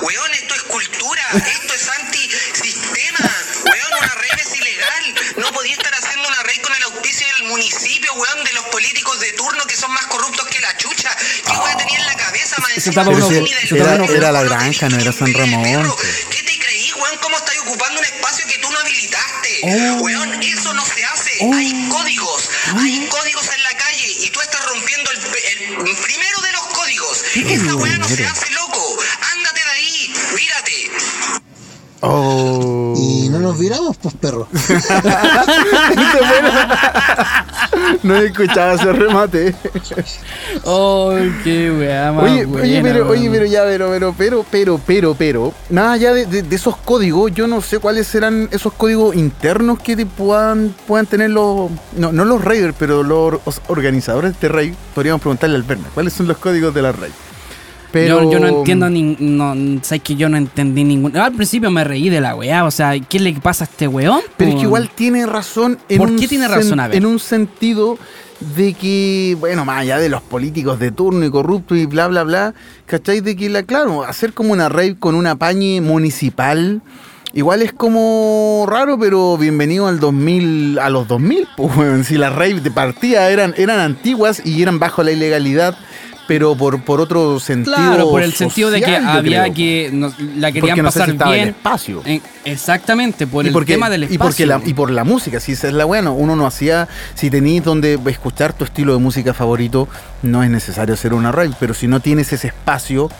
Weón, 0.00 0.32
esto 0.34 0.54
es 0.54 0.62
cultura. 0.62 1.22
Esto 1.34 1.74
es 1.74 1.88
auspicio 7.50 7.80
del 8.10 8.10
municipio, 8.10 8.12
weón, 8.14 8.44
de 8.44 8.52
los 8.52 8.64
políticos 8.66 9.20
de 9.20 9.32
turno 9.32 9.64
que 9.66 9.76
son 9.76 9.92
más 9.92 10.06
corruptos 10.06 10.46
que 10.48 10.60
la 10.60 10.76
chucha. 10.76 11.10
¿Qué 11.44 11.52
weón 11.52 11.76
tenía 11.78 11.98
en 11.98 12.06
la 12.06 12.14
cabeza 12.14 12.56
más 12.60 12.70
encima? 12.76 13.04
ni 13.04 13.52
del 13.54 14.10
era 14.10 14.32
la 14.32 14.42
granja, 14.42 14.88
no 14.88 14.98
era 14.98 15.12
San 15.12 15.32
Ramón. 15.32 15.94
¿Qué 16.30 16.42
te 16.42 16.58
creí, 16.58 16.92
weón? 16.92 17.18
¿Cómo 17.22 17.36
estás 17.36 17.58
ocupando 17.58 18.00
un 18.00 18.04
espacio 18.06 18.46
que 18.46 18.58
tú 18.58 18.70
no 18.70 18.78
habilitaste? 18.78 19.60
Oh. 19.62 20.02
Weón, 20.02 20.42
eso 20.42 20.72
no 20.74 20.84
se 20.84 21.04
hace. 21.04 21.30
Hay 21.54 21.88
códigos. 21.88 22.50
Hay 22.76 23.06
códigos 23.08 23.48
en 23.54 23.62
la 23.62 23.76
calle 23.76 24.06
y 24.20 24.30
tú 24.30 24.40
estás 24.40 24.64
rompiendo 24.66 25.10
el, 25.10 25.18
el 25.18 25.96
primero 25.96 26.40
de 26.40 26.52
los 26.52 26.66
códigos. 26.68 27.24
Esa 27.34 27.74
weá 27.74 27.96
no 27.98 28.08
se 28.08 28.26
hace, 28.26 28.50
loco. 28.50 28.98
Ándate 29.32 29.60
de 29.64 29.70
ahí. 29.70 30.14
Mírate. 30.34 30.89
Oh. 32.02 32.94
Y 32.96 33.28
no 33.28 33.40
nos 33.40 33.58
viramos, 33.58 33.94
pues 33.98 34.14
perro. 34.14 34.48
no 38.02 38.16
escuchaba 38.16 38.74
ese 38.74 38.92
remate. 38.92 39.54
Oh, 40.64 41.12
qué 41.44 41.70
weá 41.70 42.12
Oye, 42.12 42.44
oye, 42.46 42.80
pero, 42.82 43.08
oye, 43.08 43.30
pero 43.30 43.44
ya, 43.44 43.62
pero, 43.64 43.90
pero, 43.90 44.14
pero, 44.16 44.44
pero, 44.50 44.80
pero, 44.86 45.14
pero, 45.14 45.54
nada 45.68 45.92
allá 45.92 46.14
de, 46.14 46.26
de- 46.26 46.42
de 46.42 46.56
esos 46.56 46.76
códigos, 46.78 47.32
yo 47.34 47.46
no 47.46 47.60
sé 47.60 47.78
cuáles 47.78 48.06
serán 48.06 48.48
esos 48.50 48.72
códigos 48.72 49.14
internos 49.16 49.78
que 49.80 49.96
te 49.96 50.06
puedan, 50.06 50.74
puedan 50.86 51.06
tener 51.06 51.30
los, 51.30 51.70
no, 51.96 52.12
no 52.12 52.24
los 52.24 52.42
raiders, 52.44 52.74
pero 52.78 53.02
los 53.02 53.40
os- 53.44 53.60
organizadores 53.68 54.30
de 54.30 54.34
este 54.34 54.48
raid. 54.48 54.74
Podríamos 54.94 55.20
preguntarle 55.20 55.56
al 55.56 55.62
Berna, 55.62 55.88
¿cuáles 55.94 56.12
son 56.12 56.26
los 56.28 56.38
códigos 56.38 56.74
de 56.74 56.82
la 56.82 56.92
raid? 56.92 57.12
Pero, 57.92 58.22
Yo, 58.22 58.32
yo 58.32 58.38
no 58.40 58.46
entiendo 58.46 58.88
ni. 58.88 59.16
No, 59.18 59.54
sabes 59.82 60.02
que 60.02 60.14
yo 60.14 60.28
no 60.28 60.36
entendí 60.36 60.84
ningún. 60.84 61.16
Al 61.16 61.32
principio 61.32 61.70
me 61.70 61.84
reí 61.84 62.08
de 62.08 62.20
la 62.20 62.34
weá. 62.34 62.64
O 62.64 62.70
sea, 62.70 62.98
¿qué 62.98 63.18
le 63.18 63.32
pasa 63.34 63.64
a 63.64 63.66
este 63.66 63.88
weón? 63.88 64.20
Pero 64.36 64.50
es 64.50 64.56
que 64.56 64.62
igual 64.62 64.90
tiene 64.94 65.26
razón 65.26 65.78
en 65.88 65.98
¿Por 65.98 66.10
un 66.10 66.18
qué 66.18 66.28
tiene 66.28 66.48
razón? 66.48 66.80
A 66.80 66.88
ver. 66.88 66.96
En 66.96 67.06
un 67.06 67.18
sentido 67.18 67.98
de 68.56 68.74
que, 68.74 69.36
bueno, 69.38 69.64
más 69.64 69.80
allá 69.80 69.98
de 69.98 70.08
los 70.08 70.22
políticos 70.22 70.78
de 70.78 70.90
turno 70.90 71.24
y 71.24 71.30
corruptos 71.30 71.76
y 71.78 71.86
bla, 71.86 72.08
bla, 72.08 72.24
bla, 72.24 72.54
¿cachai? 72.86 73.20
De 73.20 73.36
que, 73.36 73.48
la, 73.48 73.62
claro, 73.62 74.02
hacer 74.02 74.32
como 74.32 74.52
una 74.52 74.68
rave 74.68 74.96
con 74.98 75.14
una 75.14 75.36
pañe 75.36 75.80
municipal, 75.80 76.80
igual 77.34 77.62
es 77.62 77.72
como 77.72 78.66
raro, 78.68 78.98
pero 78.98 79.36
bienvenido 79.36 79.86
al 79.86 80.00
2000, 80.00 80.78
a 80.78 80.88
los 80.88 81.06
2000, 81.06 81.48
pues, 81.56 82.06
si 82.06 82.16
las 82.16 82.34
raves 82.34 82.64
de 82.64 82.70
partida 82.70 83.30
eran, 83.30 83.54
eran 83.58 83.78
antiguas 83.78 84.40
y 84.44 84.62
eran 84.62 84.78
bajo 84.78 85.02
la 85.02 85.12
ilegalidad, 85.12 85.76
pero 86.30 86.54
por, 86.54 86.80
por 86.82 87.00
otro 87.00 87.40
sentido 87.40 87.74
Claro, 87.74 88.08
por 88.08 88.22
el 88.22 88.32
sentido 88.32 88.70
de 88.70 88.80
que 88.80 88.94
había 88.96 89.42
creo. 89.42 89.52
que. 89.54 89.90
no- 89.92 90.14
la 90.36 90.52
querían 90.52 90.76
Porque 90.76 90.82
pasar 90.84 91.08
el 91.10 91.16
bien. 91.18 91.48
espacio. 91.48 92.02
En- 92.04 92.22
exactamente, 92.44 93.26
por 93.26 93.44
y 93.44 93.48
el 93.48 93.52
porque, 93.52 93.72
tema 93.72 93.90
del 93.90 94.04
espacio. 94.04 94.14
y 94.14 94.18
porque 94.28 94.46
la, 94.46 94.60
y 94.64 94.72
por 94.72 94.92
la 94.92 95.02
música, 95.02 95.40
si 95.40 95.50
esa 95.52 95.66
es 95.66 95.74
la 95.74 95.86
buena, 95.86 96.12
uno 96.12 96.36
no 96.36 96.46
hacía, 96.46 96.86
si 97.16 97.30
tenías 97.30 97.64
donde 97.64 97.98
escuchar 98.06 98.52
tu 98.52 98.62
estilo 98.62 98.92
de 98.92 99.00
música 99.00 99.34
favorito, 99.34 99.88
no 100.22 100.44
es 100.44 100.50
necesario 100.50 100.94
hacer 100.94 101.14
una 101.14 101.32
rave, 101.32 101.50
pero 101.58 101.74
si 101.74 101.88
no 101.88 101.98
tienes 101.98 102.32
ese 102.32 102.46
espacio, 102.46 103.10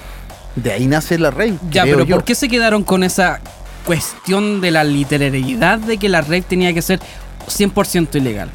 de 0.54 0.70
ahí 0.70 0.86
nace 0.86 1.18
la 1.18 1.32
rave. 1.32 1.54
Ya, 1.72 1.82
pero 1.82 2.04
yo. 2.04 2.14
¿por 2.14 2.22
qué 2.24 2.36
se 2.36 2.48
quedaron 2.48 2.84
con 2.84 3.02
esa 3.02 3.40
cuestión 3.86 4.60
de 4.60 4.70
la 4.70 4.84
literalidad 4.84 5.80
de 5.80 5.98
que 5.98 6.08
la 6.08 6.20
rave 6.20 6.42
tenía 6.42 6.72
que 6.72 6.80
ser 6.82 7.00
100% 7.48 8.14
ilegal? 8.14 8.50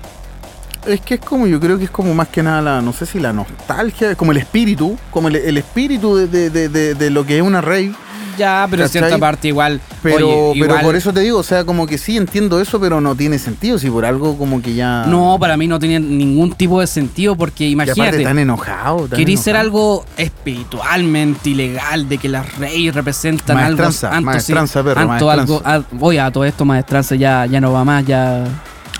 Es 0.87 1.01
que 1.01 1.15
es 1.15 1.19
como, 1.19 1.47
yo 1.47 1.59
creo 1.59 1.77
que 1.77 1.85
es 1.85 1.89
como 1.91 2.13
más 2.13 2.27
que 2.27 2.43
nada 2.43 2.61
la, 2.61 2.81
no 2.81 2.93
sé 2.93 3.05
si 3.05 3.19
la 3.19 3.33
nostalgia, 3.33 4.15
como 4.15 4.31
el 4.31 4.37
espíritu, 4.37 4.97
como 5.11 5.27
el, 5.29 5.35
el 5.37 5.57
espíritu 5.57 6.15
de, 6.15 6.27
de- 6.49 6.69
de- 6.95 7.09
lo 7.09 7.25
que 7.25 7.37
es 7.37 7.43
una 7.43 7.61
rave. 7.61 7.93
Ya, 8.37 8.67
pero 8.69 8.83
en 8.83 8.89
cierta 8.89 9.17
parte 9.17 9.47
igual. 9.47 9.79
Pero, 10.03 10.27
oye, 10.49 10.59
pero 10.59 10.73
igual- 10.73 10.83
por 10.83 10.95
eso 10.97 11.13
te 11.13 11.21
digo, 11.21 11.39
o 11.39 11.43
sea, 11.43 11.63
como 11.63 11.87
que 11.87 11.97
sí 11.97 12.17
entiendo 12.17 12.59
eso, 12.59 12.81
pero 12.81 12.99
no 12.99 13.15
tiene 13.15 13.39
sentido, 13.39 13.79
si 13.79 13.89
por 13.89 14.03
algo 14.05 14.37
como 14.37 14.61
que 14.61 14.75
ya... 14.75 15.05
No, 15.07 15.37
para 15.39 15.55
mí 15.55 15.67
no 15.67 15.79
tiene 15.79 16.01
ningún 16.01 16.51
tipo 16.51 16.81
de 16.81 16.87
sentido 16.87 17.37
porque 17.37 17.69
imagínate. 17.69 18.21
tan 18.23 18.37
enojado. 18.37 19.07
tan 19.07 19.17
Queréis 19.17 19.39
ser 19.39 19.55
enojado. 19.55 19.65
algo 19.69 20.05
espiritualmente 20.17 21.49
ilegal, 21.51 22.09
de 22.09 22.17
que 22.17 22.27
las 22.29 22.57
reyes 22.57 22.93
representan 22.93 23.55
Maestranza, 23.55 24.07
algo. 24.07 24.17
anto- 24.17 24.25
maestranza, 24.25 24.83
perro, 24.83 24.99
anto 25.01 25.29
algo, 25.31 25.53
maestranza. 25.61 25.87
ah, 25.89 25.97
oye, 26.01 26.19
a 26.19 26.29
todo 26.31 26.43
esto 26.45 26.65
maestranza 26.65 27.15
ya, 27.15 27.45
ya 27.45 27.61
no 27.61 27.71
va 27.71 27.85
más, 27.85 28.05
ya. 28.05 28.43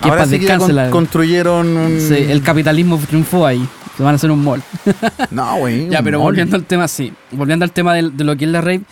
Que 0.00 0.08
Ahora 0.08 0.24
sí 0.26 0.32
que 0.38 0.46
ya 0.46 0.52
descanse 0.54 0.66
con- 0.66 0.76
la- 0.76 0.90
construyeron 0.90 1.76
un... 1.76 2.00
Sí, 2.00 2.14
el 2.28 2.42
capitalismo 2.42 2.98
triunfó 3.08 3.46
ahí. 3.46 3.66
Se 3.96 4.02
van 4.02 4.12
a 4.12 4.16
hacer 4.16 4.30
un 4.30 4.42
mall. 4.44 4.62
No, 5.30 5.56
güey. 5.56 5.88
Ya, 5.88 6.02
pero 6.02 6.18
mall. 6.18 6.26
volviendo 6.32 6.56
al 6.56 6.64
tema, 6.64 6.86
sí. 6.88 7.12
Volviendo 7.30 7.64
al 7.64 7.72
tema 7.72 7.94
del- 7.94 8.16
de, 8.16 8.24
lo 8.24 8.36
que 8.36 8.44
es 8.44 8.50
la 8.50 8.60
rave. 8.60 8.82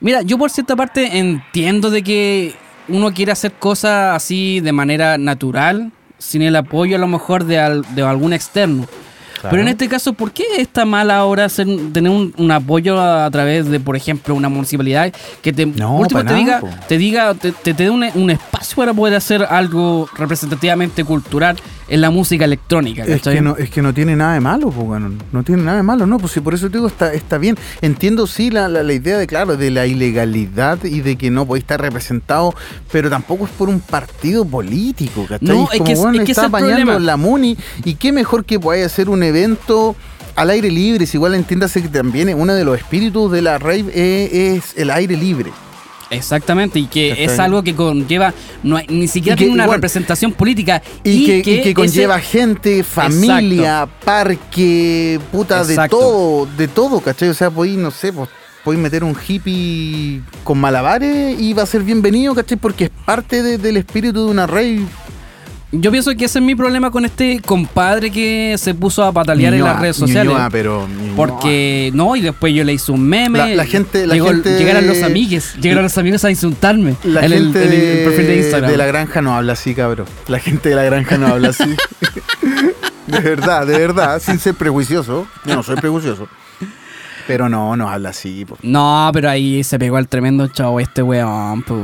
Mira, 0.00 0.22
yo 0.22 0.38
por 0.38 0.50
cierta 0.50 0.74
parte 0.76 1.18
entiendo 1.18 1.90
de 1.90 2.02
que 2.02 2.54
uno 2.88 3.12
quiere 3.12 3.32
hacer 3.32 3.52
cosas 3.52 4.14
así 4.16 4.60
de 4.60 4.72
manera 4.72 5.18
natural, 5.18 5.92
sin 6.18 6.40
el 6.42 6.56
apoyo 6.56 6.96
a 6.96 6.98
lo 6.98 7.06
mejor 7.08 7.44
de, 7.44 7.58
al- 7.58 7.84
de 7.94 8.02
algún 8.02 8.32
externo. 8.32 8.86
Pero 9.42 9.62
en 9.62 9.68
este 9.68 9.88
caso, 9.88 10.12
¿por 10.12 10.32
qué 10.32 10.44
está 10.58 10.84
mal 10.84 11.10
ahora 11.10 11.44
hacer, 11.44 11.66
tener 11.92 12.10
un, 12.10 12.34
un 12.36 12.50
apoyo 12.50 12.98
a, 12.98 13.26
a 13.26 13.30
través 13.30 13.68
de, 13.68 13.80
por 13.80 13.96
ejemplo, 13.96 14.34
una 14.34 14.48
municipalidad 14.48 15.12
que 15.42 15.52
te, 15.52 15.66
No, 15.66 16.00
te, 16.06 16.22
diga, 16.34 16.60
nada, 16.60 16.80
te 16.88 16.98
diga, 16.98 17.34
te, 17.34 17.52
te, 17.52 17.74
te 17.74 17.84
dé 17.84 17.90
un, 17.90 18.04
un 18.14 18.30
espacio 18.30 18.76
para 18.76 18.94
poder 18.94 19.14
hacer 19.14 19.42
algo 19.42 20.08
representativamente 20.16 21.04
cultural 21.04 21.56
en 21.88 22.00
la 22.00 22.10
música 22.10 22.44
electrónica? 22.44 23.04
Es 23.04 23.08
¿cachai? 23.18 23.34
que, 23.36 23.40
no, 23.42 23.56
es 23.56 23.70
que 23.70 23.82
no 23.82 23.94
tiene 23.94 24.16
nada 24.16 24.34
de 24.34 24.40
malo, 24.40 24.70
pues, 24.70 24.86
bueno, 24.86 25.12
no 25.32 25.42
tiene 25.44 25.62
nada 25.62 25.76
de 25.76 25.82
malo, 25.82 26.06
no, 26.06 26.18
pues 26.18 26.32
si 26.32 26.40
por 26.40 26.54
eso 26.54 26.66
te 26.68 26.78
digo, 26.78 26.86
está, 26.88 27.12
está 27.12 27.38
bien. 27.38 27.56
Entiendo 27.80 28.26
sí 28.26 28.50
la, 28.50 28.68
la, 28.68 28.82
la 28.82 28.92
idea 28.92 29.18
de, 29.18 29.26
claro, 29.26 29.56
de 29.56 29.70
la 29.70 29.86
ilegalidad 29.86 30.82
y 30.84 31.00
de 31.00 31.16
que 31.16 31.30
no 31.30 31.46
podéis 31.46 31.62
estar 31.64 31.80
representado, 31.80 32.54
pero 32.90 33.08
tampoco 33.10 33.44
es 33.44 33.50
por 33.52 33.68
un 33.68 33.80
partido 33.80 34.44
político, 34.44 35.26
¿cachai? 35.28 35.48
No, 35.48 35.64
es 35.64 35.78
como, 35.78 35.84
que 35.84 35.92
es- 35.92 35.98
bueno, 35.98 36.18
es 36.18 36.24
que 36.24 36.32
está 36.32 36.46
apañando 36.46 36.98
la 36.98 37.16
MUNI 37.16 37.56
y 37.84 37.94
qué 37.94 38.12
mejor 38.12 38.44
que 38.44 38.58
podáis 38.58 38.86
hacer 38.86 39.08
un 39.08 39.22
evento 39.22 39.94
al 40.34 40.50
aire 40.50 40.70
libre, 40.70 41.06
si 41.06 41.16
igual 41.16 41.34
entiéndase 41.34 41.80
que 41.82 41.88
también 41.88 42.28
uno 42.34 42.52
de 42.52 42.62
los 42.64 42.76
espíritus 42.76 43.32
de 43.32 43.40
la 43.42 43.56
rave 43.58 43.86
es, 43.94 44.32
es 44.32 44.76
el 44.76 44.90
aire 44.90 45.16
libre. 45.16 45.50
Exactamente, 46.10 46.78
y 46.78 46.86
que 46.86 47.24
es 47.24 47.38
algo 47.38 47.62
que 47.62 47.74
conlleva, 47.74 48.32
no 48.62 48.76
hay- 48.76 48.86
ni 48.88 49.08
siquiera 49.08 49.34
Y 49.34 49.38
que 49.38 49.44
tiene 49.44 49.54
una 49.54 49.64
igual- 49.64 49.78
representación 49.78 50.32
política. 50.32 50.80
Y, 51.02 51.26
que, 51.26 51.38
y 51.38 51.42
que 51.42 51.60
ese- 51.62 51.74
conlleva 51.74 52.20
gente, 52.20 52.84
familia, 52.84 53.88
parque, 54.04 55.18
puta, 55.32 55.60
Exacto. 55.62 55.82
de 55.82 55.88
todo, 55.88 56.46
de 56.58 56.68
todo, 56.68 57.00
¿cachai? 57.00 57.28
O 57.30 57.34
sea, 57.34 57.50
podéis, 57.50 57.76
no 57.78 57.90
sé, 57.90 58.12
pues, 58.12 58.28
podéis 58.64 58.82
meter 58.82 59.02
un 59.04 59.16
hippie 59.26 60.20
con 60.44 60.58
malabares 60.58 61.40
y 61.40 61.52
va 61.52 61.62
a 61.64 61.66
ser 61.66 61.82
bienvenido, 61.82 62.34
¿cachai? 62.34 62.56
Porque 62.56 62.84
es 62.84 62.90
parte 63.04 63.42
de- 63.42 63.58
del 63.58 63.76
espíritu 63.76 64.26
de 64.26 64.30
una 64.30 64.46
rave. 64.46 64.82
Yo 65.72 65.90
pienso 65.90 66.14
que 66.14 66.26
ese 66.26 66.38
es 66.38 66.44
mi 66.44 66.54
problema 66.54 66.90
con 66.92 67.04
este 67.04 67.40
compadre 67.44 68.10
que 68.12 68.54
se 68.56 68.72
puso 68.72 69.02
a 69.02 69.10
patalear 69.12 69.52
en 69.52 69.64
las 69.64 69.80
redes 69.80 69.96
sociales. 69.96 70.32
Ñuñoa, 70.32 70.48
pero 70.48 70.86
Ñuñoa. 70.86 71.16
Porque, 71.16 71.90
no, 71.92 72.14
y 72.14 72.20
después 72.20 72.54
yo 72.54 72.62
le 72.62 72.72
hice 72.74 72.92
un 72.92 73.02
meme. 73.02 73.38
La- 73.40 73.48
la 73.48 73.64
gente- 73.66 74.06
la 74.06 74.14
llegó- 74.14 74.28
gente- 74.28 74.56
Llegaron 74.58 74.86
los 74.86 75.02
amigues, 75.02 75.54
llegaron 75.60 75.82
los 75.82 75.98
amigos 75.98 76.24
a 76.24 76.30
insultarme 76.30 76.94
La 77.02 77.26
en, 77.26 77.32
el, 77.32 77.42
gente 77.52 77.64
en 77.64 77.72
el 77.98 78.04
perfil 78.04 78.26
de 78.28 78.36
Instagram. 78.38 78.70
de 78.70 78.76
la 78.76 78.86
granja 78.86 79.20
no 79.22 79.36
habla 79.36 79.54
así, 79.54 79.74
cabrón. 79.74 80.06
La 80.28 80.38
gente 80.38 80.68
de 80.68 80.76
la 80.76 80.84
granja 80.84 81.18
no 81.18 81.26
habla 81.26 81.48
así. 81.48 81.64
de 83.08 83.20
verdad, 83.20 83.66
de 83.66 83.76
verdad, 83.78 84.22
sin 84.22 84.38
ser 84.38 84.54
prejuicioso. 84.54 85.26
Yo 85.44 85.54
no 85.56 85.62
soy 85.64 85.76
prejuicioso. 85.76 86.28
Pero 87.26 87.48
no, 87.48 87.76
no 87.76 87.88
habla 87.88 88.10
así. 88.10 88.44
po. 88.44 88.56
No, 88.62 89.10
pero 89.12 89.28
ahí 89.28 89.64
se 89.64 89.78
pegó 89.78 89.98
el 89.98 90.06
tremendo 90.06 90.46
chavo 90.48 90.78
este 90.80 91.02
weón, 91.02 91.62
po. 91.62 91.74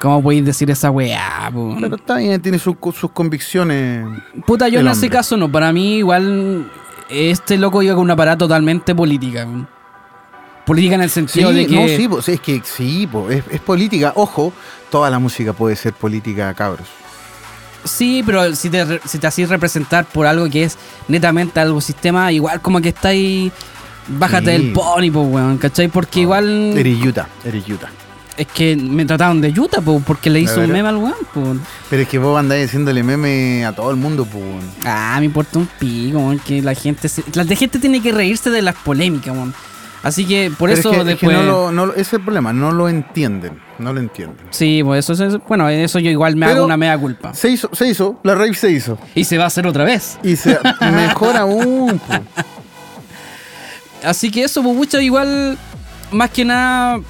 ¿Cómo 0.00 0.22
podéis 0.22 0.44
decir 0.44 0.70
esa 0.70 0.90
weá, 0.90 1.50
po? 1.52 1.76
Pero 1.80 1.96
está 1.96 2.16
bien, 2.16 2.40
tiene 2.40 2.58
sus, 2.58 2.76
sus 2.94 3.10
convicciones. 3.10 4.06
Puta, 4.46 4.68
yo 4.68 4.80
en 4.80 4.86
ese 4.86 4.94
hombre. 5.06 5.10
caso 5.10 5.36
no. 5.36 5.50
Para 5.50 5.72
mí, 5.72 5.96
igual, 5.98 6.70
este 7.10 7.58
loco 7.58 7.82
iba 7.82 7.94
con 7.94 8.04
una 8.04 8.14
parada 8.16 8.38
totalmente 8.38 8.94
política. 8.94 9.46
Política 10.64 10.94
en 10.94 11.02
el 11.02 11.10
Sí, 11.10 11.14
sentido 11.14 11.52
de 11.52 11.66
que. 11.66 11.74
no, 11.74 11.88
sí, 11.88 12.06
pues, 12.08 12.28
es 12.28 12.40
que 12.40 12.62
sí, 12.64 13.08
pues, 13.10 13.38
es, 13.38 13.44
es 13.54 13.60
política. 13.60 14.12
Ojo, 14.14 14.52
toda 14.90 15.10
la 15.10 15.18
música 15.18 15.52
puede 15.52 15.74
ser 15.74 15.92
política, 15.94 16.54
cabros. 16.54 16.86
Sí, 17.84 18.22
pero 18.24 18.54
si 18.54 18.70
te, 18.70 19.00
si 19.04 19.18
te 19.18 19.26
hacís 19.26 19.48
representar 19.48 20.04
por 20.04 20.24
algo 20.26 20.48
que 20.48 20.62
es 20.62 20.78
netamente 21.08 21.58
algo 21.58 21.80
sistema, 21.80 22.30
igual 22.30 22.60
como 22.60 22.80
que 22.80 22.90
está 22.90 23.08
ahí. 23.08 23.50
Bájate 24.08 24.56
Sí. 24.56 24.62
del 24.64 24.72
pony, 24.72 25.10
pues, 25.12 25.26
weón, 25.28 25.58
¿cachai? 25.58 25.88
Porque 25.88 26.20
igual. 26.20 26.76
Eres 26.76 27.02
Utah, 27.04 27.28
eres 27.44 27.68
Utah. 27.68 27.88
Es 28.36 28.46
que 28.46 28.76
me 28.76 29.04
trataron 29.04 29.40
de 29.42 29.52
yuta, 29.52 29.80
pues, 29.82 30.02
porque 30.06 30.30
le 30.30 30.40
hizo 30.40 30.60
un 30.60 30.72
meme 30.72 30.88
al 30.88 30.96
weón, 30.96 31.14
pues. 31.34 31.46
Pero 31.90 32.02
es 32.02 32.08
que 32.08 32.18
vos 32.18 32.38
andáis 32.38 32.66
haciéndole 32.66 33.02
meme 33.02 33.64
a 33.66 33.72
todo 33.72 33.90
el 33.90 33.96
mundo, 33.96 34.24
pues. 34.24 34.42
Ah, 34.84 35.16
me 35.18 35.26
importa 35.26 35.58
un 35.58 35.68
pico, 35.78 36.18
weón, 36.18 36.38
que 36.38 36.62
la 36.62 36.74
gente. 36.74 37.08
se- 37.08 37.22
la 37.34 37.44
gente 37.56 37.78
tiene 37.78 38.00
que 38.00 38.10
reírse 38.10 38.50
de 38.50 38.62
las 38.62 38.74
polémicas, 38.76 39.34
weón. 39.34 39.54
Así 40.02 40.24
que 40.24 40.50
por 40.58 40.68
Pero 40.68 40.80
eso 40.80 40.90
es 40.90 40.94
que, 40.96 41.00
es 41.02 41.04
que 41.04 41.26
después. 41.26 41.36
no 41.36 41.42
lo, 41.44 41.70
no 41.72 41.86
lo- 41.86 41.92
ese 41.92 42.00
es 42.00 42.12
el 42.14 42.22
problema, 42.22 42.52
no 42.52 42.72
lo 42.72 42.88
entienden, 42.88 43.60
no 43.78 43.92
lo 43.92 44.00
entienden. 44.00 44.46
Sí, 44.50 44.80
pues 44.82 45.08
eso 45.08 45.24
es. 45.24 45.36
Bueno, 45.46 45.68
eso 45.68 46.00
yo 46.00 46.10
igual 46.10 46.34
me 46.34 46.46
Pero- 46.46 46.56
hago 46.58 46.64
una 46.66 46.76
mea 46.76 46.98
culpa. 46.98 47.32
Se 47.34 47.50
hizo, 47.50 47.70
se 47.72 47.86
hizo, 47.88 48.18
la 48.24 48.34
rave 48.34 48.54
se 48.54 48.72
hizo. 48.72 48.98
Y 49.14 49.22
se 49.24 49.38
va 49.38 49.44
a 49.44 49.46
hacer 49.46 49.64
otra 49.64 49.84
vez. 49.84 50.18
Y 50.24 50.34
se 50.34 50.58
mejor 50.80 51.36
aún, 51.36 52.00
pues. 52.04 52.20
Así 54.04 54.30
que 54.30 54.44
eso, 54.44 54.62
pues, 54.62 54.76
pucha, 54.76 55.00
igual, 55.02 55.56
más 56.10 56.30
que 56.30 56.44
nada, 56.44 57.00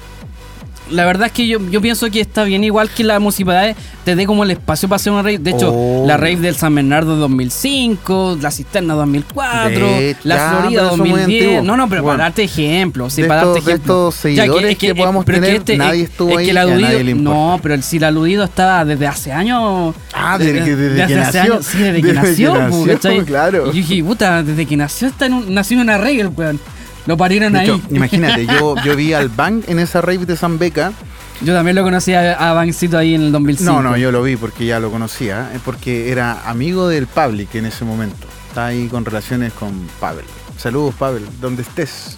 la 0.91 1.05
verdad 1.05 1.27
es 1.27 1.33
que 1.33 1.47
yo, 1.47 1.59
yo 1.69 1.81
pienso 1.81 2.09
que 2.11 2.19
está 2.19 2.43
bien 2.43 2.63
igual 2.63 2.89
que 2.89 3.03
la 3.03 3.17
municipalidad 3.19 3.75
te 4.03 4.15
dé 4.17 4.25
como 4.25 4.43
el 4.43 4.51
espacio 4.51 4.89
para 4.89 4.97
hacer 4.97 5.13
una 5.13 5.21
rave. 5.21 5.37
De 5.39 5.51
hecho, 5.51 5.71
Oh. 5.73 6.03
la 6.05 6.17
rave 6.17 6.35
del 6.35 6.55
San 6.57 6.75
Bernardo 6.75 7.15
2005, 7.15 8.37
la 8.41 8.51
Cisterna 8.51 8.93
2004, 8.95 9.79
De- 9.87 10.17
la 10.23 10.35
ya, 10.35 10.49
Florida 10.49 10.81
pero 10.81 10.85
eso 10.85 10.93
es 10.95 10.99
muy 10.99 11.09
2010. 11.11 11.43
antiguo. 11.45 11.63
No, 11.63 11.77
no, 11.77 11.87
pero 11.89 12.03
Bueno. 12.03 12.17
para 12.17 12.23
darte 12.29 12.43
ejemplos, 12.43 13.13
sí, 13.13 13.21
De 13.21 13.27
para 13.29 13.41
estos- 13.41 13.53
darte 13.55 13.65
de 13.69 13.75
ejemplos. 13.75 14.15
estos 14.15 14.35
Ya, 14.35 14.41
seguidores 14.43 14.77
que 14.77 14.93
podamos 14.95 15.23
pero 15.25 15.37
es 15.45 15.63
tener, 15.63 15.77
nadie 15.79 16.03
es- 16.03 16.09
estuvo 16.09 16.31
es 16.31 16.37
ahí 16.37 16.45
que 16.45 16.51
el 16.51 16.57
a 16.57 16.63
nadie 16.65 16.73
aludido, 16.85 17.03
le 17.03 17.11
importa. 17.11 17.39
No, 17.39 17.59
pero 17.63 17.73
el, 17.75 17.83
si 17.83 17.97
el 17.97 18.03
aludido 18.03 18.43
estaba 18.43 18.83
desde 18.85 19.07
hace 19.07 19.31
años. 19.31 19.95
Ah, 20.13 20.37
desde 20.37 20.63
que- 20.65 20.75
desde 20.75 20.95
que 20.97 21.01
hace 21.03 21.15
nació. 21.15 21.41
años, 21.41 21.65
sí, 21.65 21.77
desde 21.77 22.01
que 22.01 22.07
Desde 22.07 22.21
que 22.21 22.27
nació, 22.29 22.53
pues, 22.69 23.03
nació, 23.03 23.25
claro. 23.25 23.63
Y 23.63 23.67
yo 23.67 23.71
dije, 23.71 24.03
puta, 24.03 24.43
desde 24.43 24.65
que 24.65 24.75
nació 24.75 25.07
está 25.07 25.27
en 25.27 25.33
un- 25.33 25.53
nació 25.53 25.77
en 25.77 25.81
una 25.83 25.97
rave, 25.97 26.27
weón. 26.27 26.59
Lo 27.05 27.17
parieron 27.17 27.53
De 27.53 27.59
ahí. 27.59 27.69
hecho, 27.69 27.81
imagínate, 27.89 28.45
yo, 28.45 28.75
yo 28.83 28.95
vi 28.95 29.13
al 29.13 29.29
Bang 29.29 29.63
en 29.67 29.79
esa 29.79 30.01
rave 30.01 30.25
de 30.25 30.37
San 30.37 30.57
Beca. 30.57 30.93
Yo 31.41 31.53
también 31.53 31.75
lo 31.75 31.83
conocí 31.83 32.13
a, 32.13 32.33
a 32.33 32.53
Bancito 32.53 32.97
ahí 32.97 33.15
en 33.15 33.21
el 33.23 33.31
2005. 33.31 33.71
No, 33.71 33.81
no, 33.81 33.97
yo 33.97 34.11
lo 34.11 34.23
vi 34.23 34.35
porque 34.37 34.65
ya 34.65 34.79
lo 34.79 34.89
conocía, 34.91 35.49
eh, 35.53 35.59
porque 35.65 36.11
era 36.11 36.47
amigo 36.49 36.87
del 36.87 37.07
Public 37.07 37.53
en 37.55 37.65
ese 37.65 37.83
momento. 37.83 38.27
Está 38.47 38.67
ahí 38.67 38.87
con 38.87 39.03
relaciones 39.03 39.51
con 39.53 39.71
Pavel. 39.99 40.25
Saludos, 40.57 40.95
Pavel, 40.95 41.25
donde 41.41 41.63
estés. 41.63 42.17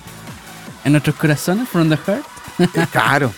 En 0.83 0.91
nuestros 0.91 1.15
corazones, 1.15 1.67
from 1.67 1.89
the 1.89 1.97
heart. 1.97 2.23
Eh, 2.59 2.67
Claro. 2.91 3.33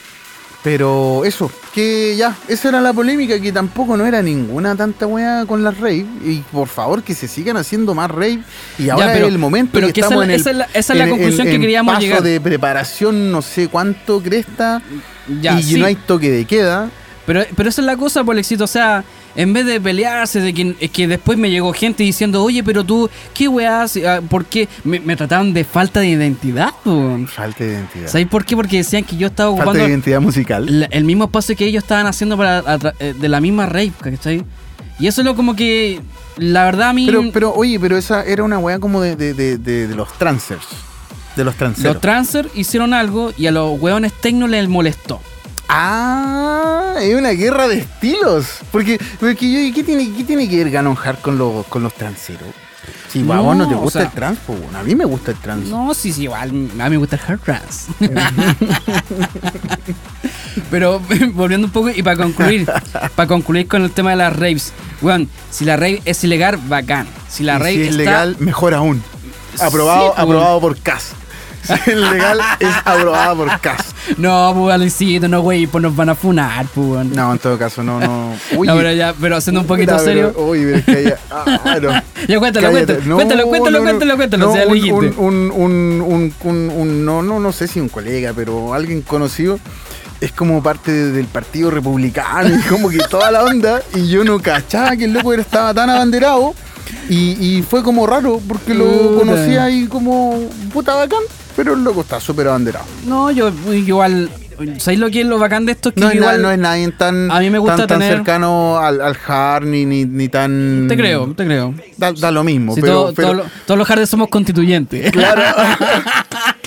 Pero 0.70 1.24
eso, 1.24 1.50
que 1.74 2.16
ya, 2.18 2.36
esa 2.50 2.68
era 2.68 2.82
la 2.82 2.92
polémica, 2.92 3.40
que 3.40 3.54
tampoco 3.54 3.96
no 3.96 4.06
era 4.06 4.22
ninguna 4.22 4.76
tanta 4.76 5.08
weá 5.08 5.46
con 5.46 5.64
las 5.64 5.78
rave. 5.78 6.06
Y 6.26 6.44
por 6.52 6.68
favor, 6.68 7.04
que 7.04 7.16
se 7.16 7.30
sigan 7.30 7.56
haciendo 7.56 7.96
más 7.96 8.12
rave. 8.12 8.40
Y 8.78 8.90
ahora 8.90 9.14
pero- 9.14 9.28
es 9.28 9.32
el 9.32 9.38
momento 9.40 9.72
pero 9.74 9.88
que, 9.88 9.94
que 9.94 10.02
esa 10.02 10.08
estamos 10.10 10.24
es 10.26 10.28
en 10.28 10.34
el, 10.34 10.40
esa 10.42 10.50
es 10.52 10.56
la- 10.58 10.70
esa 10.74 10.94
es 10.94 11.00
la 11.00 11.04
en- 11.06 11.10
conclusión 11.10 11.48
en- 11.48 11.54
que 11.54 11.60
queríamos 11.62 11.94
paso 11.94 12.06
llegar. 12.06 12.22
de 12.22 12.42
preparación, 12.42 13.32
no 13.32 13.42
sé 13.42 13.70
cuánto 13.70 14.22
cresta. 14.22 14.82
Ya, 15.42 15.58
y 15.58 15.64
sí. 15.64 15.80
no 15.80 15.86
hay 15.86 15.96
toque 15.96 16.30
de 16.30 16.44
queda. 16.44 16.90
Pero, 17.26 17.44
pero 17.56 17.70
esa 17.70 17.80
es 17.82 17.86
la 17.86 17.96
cosa, 17.96 18.24
por 18.26 18.38
éxito. 18.38 18.66
O 18.66 18.68
sea, 18.68 19.06
en 19.38 19.54
vez 19.54 19.66
de 19.66 19.80
pelearse, 19.80 20.42
de 20.42 20.54
que, 20.54 20.76
es 20.82 20.92
que 20.92 21.08
después 21.08 21.38
me 21.38 21.50
llegó 21.50 21.72
gente 21.72 22.04
diciendo, 22.04 22.44
oye, 22.44 22.62
pero 22.64 22.84
tú, 22.84 23.10
¿qué 23.34 23.48
weá? 23.48 23.84
haces? 23.84 24.06
Ah, 24.06 24.20
¿Por 24.28 24.44
qué? 24.46 24.68
Me, 24.84 25.00
me 25.00 25.16
trataban 25.16 25.54
de 25.54 25.64
falta 25.64 26.02
de 26.02 26.08
identidad, 26.10 26.72
po. 26.84 27.18
Falta 27.28 27.64
de 27.64 27.70
identidad. 27.74 28.08
¿Sabéis 28.08 28.28
por 28.28 28.44
qué? 28.44 28.56
Porque 28.58 28.78
decían 28.78 29.04
que 29.06 29.16
yo 29.16 29.28
estaba 29.28 29.52
Falta 29.52 29.64
ocupando 29.64 29.84
de 29.86 29.90
identidad 29.92 30.20
musical. 30.20 30.66
la- 30.68 30.88
el 30.88 31.06
mismo 31.06 31.24
espacio 31.26 31.56
que 31.56 31.66
ellos 31.66 31.84
estaban 31.84 32.06
haciendo 32.08 32.36
para 32.36 32.64
eh, 33.00 33.14
de 33.18 33.30
la 33.30 33.40
misma 33.40 33.66
rave, 33.68 33.94
¿cachai? 34.02 34.44
Y 35.00 35.08
eso 35.08 35.22
es 35.22 35.26
lo 35.26 35.36
como 35.36 35.56
que, 35.56 36.02
la 36.38 36.66
verdad 36.66 36.90
a 36.90 36.94
mí... 36.94 37.06
Pero, 37.06 37.24
pero, 37.32 37.54
oye, 37.54 37.80
pero 37.80 37.96
esa 37.98 38.24
era 38.26 38.44
una 38.44 38.58
weá 38.58 38.80
como 38.80 39.00
de, 39.02 39.16
de, 39.16 39.34
de, 39.36 39.58
de- 39.60 39.88
de 39.88 39.96
los 39.96 40.12
transers. 40.18 40.66
De 41.36 41.44
los 41.44 41.54
transeros. 41.54 41.94
Los 41.94 42.02
transfer 42.02 42.50
hicieron 42.56 42.96
algo 42.96 43.32
y 43.38 43.46
a 43.46 43.52
los 43.52 43.80
hueones 43.80 44.12
tecno 44.14 44.48
les 44.48 44.68
molestó. 44.68 45.22
Ah, 45.70 46.96
es 47.02 47.16
una 47.16 47.30
guerra 47.32 47.68
de 47.68 47.80
estilos. 47.80 48.46
Porque, 48.72 49.00
porque 49.20 49.52
yo, 49.52 49.60
¿y 49.60 49.72
¿qué 49.74 49.84
tiene, 49.84 50.12
qué 50.16 50.24
tiene 50.24 50.48
que 50.50 50.58
ver 50.58 50.70
Ganon 50.72 50.98
Hard 51.02 51.20
con 51.20 51.38
los, 51.38 51.66
con 51.68 51.84
los 51.84 51.94
transeros? 51.94 52.50
Si 53.12 53.20
a 53.32 53.40
vos 53.40 53.56
no 53.56 53.66
te 53.68 53.74
No, 53.74 53.80
o 53.80 53.84
gusta 53.84 54.00
sea- 54.00 54.08
el 54.10 54.14
trans, 54.14 54.40
pues, 54.46 54.62
bueno, 54.62 54.78
a 54.80 54.84
mí 54.84 54.94
me 54.96 55.06
gusta 55.06 55.32
el 55.32 55.38
trans. 55.38 55.66
No, 55.68 55.94
sí, 55.94 56.12
sí, 56.14 56.24
igual. 56.24 56.50
A 56.50 56.54
mí 56.54 56.90
me 56.90 56.98
gusta 56.98 57.16
el 57.18 57.22
hard 57.28 57.40
trance. 57.40 57.92
Pero 60.72 61.00
volviendo 61.34 61.68
un 61.68 61.72
poco 61.74 61.90
y 61.90 62.02
para 62.04 62.18
concluir, 62.18 62.66
para 63.16 63.28
concluir 63.28 63.68
con 63.68 63.84
el 63.84 63.92
tema 63.92 64.12
de 64.12 64.16
las 64.18 64.34
raves. 64.36 64.74
Weón, 65.02 65.30
si 65.52 65.66
la 65.66 65.76
rave 65.78 66.02
es 66.06 66.24
ilegal, 66.24 66.58
bacán. 66.68 67.08
Si 67.30 67.44
la 67.44 67.56
Y 67.56 67.60
rave 67.60 67.74
si 67.76 67.82
es 67.82 67.88
está- 67.90 67.98
legal, 67.98 68.36
mejor 68.40 68.74
aún. 68.74 69.04
Aprobado, 69.60 70.08
Sí, 70.08 70.12
pues. 70.16 70.20
aprobado 70.24 70.62
por 70.62 70.78
CAS. 70.80 71.12
Es 71.88 71.96
legal, 71.96 72.40
es 72.60 72.74
aprobado 72.86 73.38
por 73.38 73.60
CAS. 73.60 73.94
No, 74.18 74.54
pues 74.58 74.74
Alecito, 74.76 75.28
no, 75.28 75.42
güey, 75.42 75.68
pues 75.68 75.82
nos 75.82 75.96
van 75.96 76.10
a 76.10 76.16
funar, 76.16 76.66
pues. 76.74 77.06
No, 77.08 77.32
en 77.34 77.40
todo 77.40 77.58
caso, 77.58 77.84
no, 77.84 78.00
no. 78.00 78.34
No, 78.66 78.76
pero 78.76 78.92
ya, 78.94 79.14
pero 79.20 79.38
haciendo 79.38 79.62
un 79.62 79.68
poquito 79.68 79.94
pero- 79.94 80.04
serio. 80.04 80.34
Uy, 80.38 80.60
pero 80.64 80.78
es 80.78 80.86
que 80.86 81.04
ya. 81.04 81.18
Ah, 81.32 81.78
no. 81.82 81.90
Ya 82.28 82.40
cuéntalo, 82.40 82.72
cuéntalo, 82.72 83.00
No, 83.06 83.16
cuéntalo, 83.16 83.48
cuéntalo, 83.48 83.82
cuéntalo, 83.84 84.16
cuéntalo, 84.16 84.54
sea, 84.54 84.68
un, 84.68 85.52
un, 85.52 86.34
un, 86.44 87.06
no, 87.06 87.22
no, 87.22 87.40
no 87.40 87.52
sé 87.52 87.68
si 87.68 87.80
un 87.80 87.90
colega, 87.90 88.34
pero 88.36 88.74
alguien 88.74 89.02
conocido 89.02 89.60
es 90.20 90.32
como 90.32 90.64
parte 90.64 90.92
de- 90.92 91.12
del 91.12 91.26
Partido 91.28 91.70
Republicano 91.70 92.50
y 92.56 92.62
como 92.64 92.90
que 92.90 92.98
toda 93.10 93.32
la 93.32 93.44
onda. 93.44 93.82
Y 93.94 94.08
yo 94.08 94.24
no 94.24 94.40
cachaba 94.40 94.96
que 94.96 95.06
el 95.06 95.14
loco 95.14 95.34
estaba 95.34 95.74
tan 95.74 95.90
abanderado. 95.90 96.54
Y, 97.10 97.38
y 97.40 97.64
fue 97.64 97.84
como 97.84 98.08
raro 98.08 98.42
porque 98.48 98.74
lo 98.74 99.18
conocía 99.18 99.66
ahí 99.66 99.88
como 99.88 100.40
puta 100.74 100.96
bacán. 100.96 101.20
Pero 101.58 101.74
el 101.74 101.84
loco 101.84 102.02
está 102.02 102.22
súper 102.22 102.48
abanderado. 102.48 102.86
No, 103.06 103.32
yo 103.32 103.52
igual. 103.74 104.30
¿Sabéis 104.80 105.00
lo 105.00 105.12
que 105.12 105.22
es 105.22 105.28
lo 105.28 105.38
bacán 105.38 105.66
de 105.66 105.74
esto? 105.74 105.90
Es 105.90 105.96
que 105.96 106.02
No 106.02 106.12
igual. 106.14 106.38
na- 106.42 106.48
no 106.48 106.52
es 106.52 106.58
nadie 106.58 106.90
tan, 106.92 107.30
a 107.30 107.40
mí 107.42 107.50
me 107.52 107.60
gusta 107.60 107.76
tan, 107.78 107.88
tan 107.88 108.00
tener- 108.00 108.16
cercano 108.18 108.80
al, 108.80 109.02
al 109.02 109.16
hard 109.28 109.66
ni, 109.66 109.86
ni, 109.86 110.06
ni 110.06 110.30
tan. 110.30 110.86
Te 110.88 110.96
creo, 110.98 111.32
te 111.36 111.46
creo. 111.46 111.76
Da, 111.98 112.12
da 112.14 112.32
lo 112.32 112.44
mismo. 112.44 112.74
Si 112.74 112.82
pero, 112.82 112.94
todo- 112.94 113.14
pero- 113.14 113.28
todo 113.30 113.38
lo- 113.38 113.46
todos 113.68 113.78
los 113.78 113.90
hardes 113.92 114.10
somos 114.10 114.30
constituyentes. 114.30 115.12
Claro. 115.12 115.44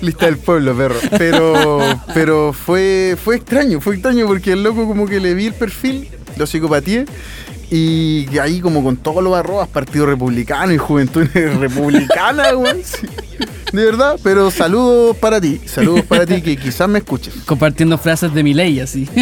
Lista 0.00 0.26
del 0.26 0.38
pueblo, 0.38 0.74
perro. 0.76 0.96
Pero, 1.16 1.80
pero 2.12 2.52
fue, 2.52 3.16
fue 3.22 3.36
extraño, 3.36 3.80
fue 3.80 3.94
extraño 3.94 4.26
porque 4.26 4.52
el 4.52 4.62
loco 4.62 4.86
como 4.86 5.06
que 5.06 5.20
le 5.20 5.34
vi 5.34 5.46
el 5.46 5.54
perfil, 5.54 6.08
lo 6.36 6.46
psicopatié. 6.46 7.06
Y 7.70 8.26
ahí 8.38 8.60
como 8.60 8.84
con 8.84 8.96
todos 8.96 9.22
los 9.22 9.34
arrobas, 9.36 9.68
Partido 9.68 10.06
Republicano 10.06 10.72
y 10.72 10.78
Juventud 10.78 11.26
Republicana, 11.34 12.52
güey. 12.52 12.82
De 13.74 13.84
verdad, 13.84 14.18
pero 14.22 14.50
saludos 14.52 15.16
para 15.16 15.40
ti, 15.40 15.60
saludos 15.66 16.02
para 16.06 16.24
ti 16.24 16.40
que 16.42 16.56
quizás 16.64 16.88
me 16.88 16.98
escuches. 17.00 17.34
Compartiendo 17.44 17.98
frases 17.98 18.32
de 18.32 18.42
mi 18.44 18.54
ley, 18.54 18.78
así. 18.80 19.08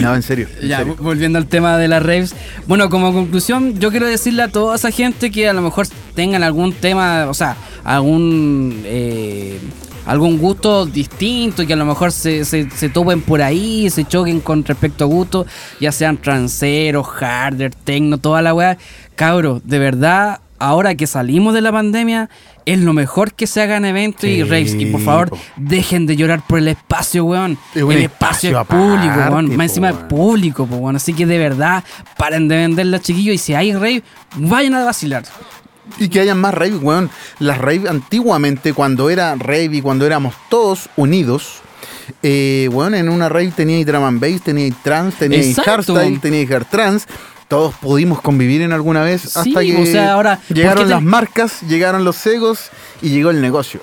No, 0.00 0.14
en 0.14 0.22
serio. 0.22 0.48
en 0.60 0.68
Ya, 0.68 0.78
serio. 0.78 0.96
volviendo 0.98 1.38
al 1.38 1.46
tema 1.46 1.76
de 1.76 1.88
las 1.88 2.02
raves. 2.02 2.34
Bueno, 2.66 2.88
como 2.88 3.12
conclusión, 3.12 3.78
yo 3.78 3.90
quiero 3.90 4.06
decirle 4.06 4.42
a 4.42 4.48
toda 4.48 4.74
esa 4.76 4.90
gente 4.90 5.30
que 5.30 5.48
a 5.48 5.52
lo 5.52 5.60
mejor 5.60 5.86
tengan 6.14 6.42
algún 6.42 6.72
tema, 6.72 7.26
o 7.28 7.34
sea, 7.34 7.56
algún 7.84 8.82
eh, 8.84 9.58
algún 10.06 10.38
gusto 10.38 10.86
distinto, 10.86 11.66
que 11.66 11.74
a 11.74 11.76
lo 11.76 11.84
mejor 11.84 12.12
se, 12.12 12.44
se, 12.46 12.68
se 12.70 12.88
topen 12.88 13.20
por 13.20 13.42
ahí, 13.42 13.90
se 13.90 14.04
choquen 14.06 14.40
con 14.40 14.64
respecto 14.64 15.04
a 15.04 15.06
gusto, 15.06 15.46
ya 15.80 15.92
sean 15.92 16.16
tranceros, 16.16 17.06
harder, 17.20 17.74
tecno, 17.74 18.16
toda 18.18 18.40
la 18.40 18.54
weá. 18.54 18.78
Cabros, 19.16 19.60
de 19.64 19.78
verdad, 19.78 20.40
ahora 20.58 20.94
que 20.94 21.06
salimos 21.06 21.54
de 21.54 21.60
la 21.60 21.72
pandemia, 21.72 22.28
es 22.66 22.78
lo 22.80 22.92
mejor 22.92 23.32
que 23.34 23.46
se 23.46 23.62
hagan 23.62 23.84
eventos 23.84 24.24
y 24.24 24.36
Sí, 24.36 24.42
raves. 24.44 24.74
Y 24.74 24.86
por 24.86 25.00
favor, 25.00 25.30
po. 25.30 25.38
dejen 25.56 26.06
de 26.06 26.16
llorar 26.16 26.42
por 26.46 26.58
el 26.58 26.68
espacio, 26.68 27.24
weón. 27.24 27.58
Es 27.74 27.82
el 27.82 27.90
espacio, 28.02 28.50
espacio 28.50 28.60
es 28.60 28.66
público, 28.66 29.12
aparte, 29.14 29.32
weón. 29.32 29.56
Más 29.56 29.68
encima 29.70 29.88
es 29.90 29.94
weón. 29.96 30.08
público, 30.08 30.66
bueno. 30.66 30.96
Así 30.96 31.14
que 31.14 31.24
de 31.26 31.38
verdad, 31.38 31.82
paren 32.16 32.48
de 32.48 32.56
venderla, 32.56 32.98
chiquillos. 33.00 33.34
Y 33.34 33.38
si 33.38 33.54
hay 33.54 33.72
rave, 33.72 34.02
vayan 34.36 34.74
a 34.74 34.84
vacilar. 34.84 35.24
Y 35.98 36.08
que 36.08 36.20
hayan 36.20 36.38
más 36.38 36.52
rave, 36.52 36.76
weón. 36.76 37.08
Las 37.38 37.58
rave 37.58 37.88
antiguamente, 37.88 38.74
cuando 38.74 39.08
era 39.08 39.34
rave 39.36 39.70
y 39.72 39.80
cuando 39.80 40.04
éramos 40.04 40.34
todos 40.50 40.90
unidos, 40.96 41.60
eh, 42.22 42.68
weón, 42.72 42.94
en 42.94 43.08
una 43.08 43.28
rave 43.30 43.52
teníais 43.54 43.86
drum 43.86 44.04
and 44.04 44.20
bass, 44.20 44.42
teníais 44.42 44.74
trance, 44.82 45.16
teníais 45.18 45.48
Exacto. 45.58 45.94
hardstyle, 45.94 46.20
teníais 46.20 46.50
hard 46.50 46.66
trance. 46.66 47.06
Todos 47.48 47.74
pudimos 47.76 48.20
convivir 48.20 48.60
en 48.62 48.72
alguna 48.72 49.02
vez 49.02 49.22
Sí, 49.22 49.28
hasta 49.34 49.60
que 49.62 49.82
o 49.82 49.86
sea, 49.86 50.12
ahora, 50.12 50.38
¿por 50.46 50.56
llegaron 50.56 50.84
te- 50.84 50.90
las 50.90 51.02
marcas, 51.02 51.60
llegaron 51.62 52.04
los 52.04 52.24
egos 52.26 52.68
y 53.00 53.08
llegó 53.08 53.30
el 53.30 53.40
negocio. 53.40 53.80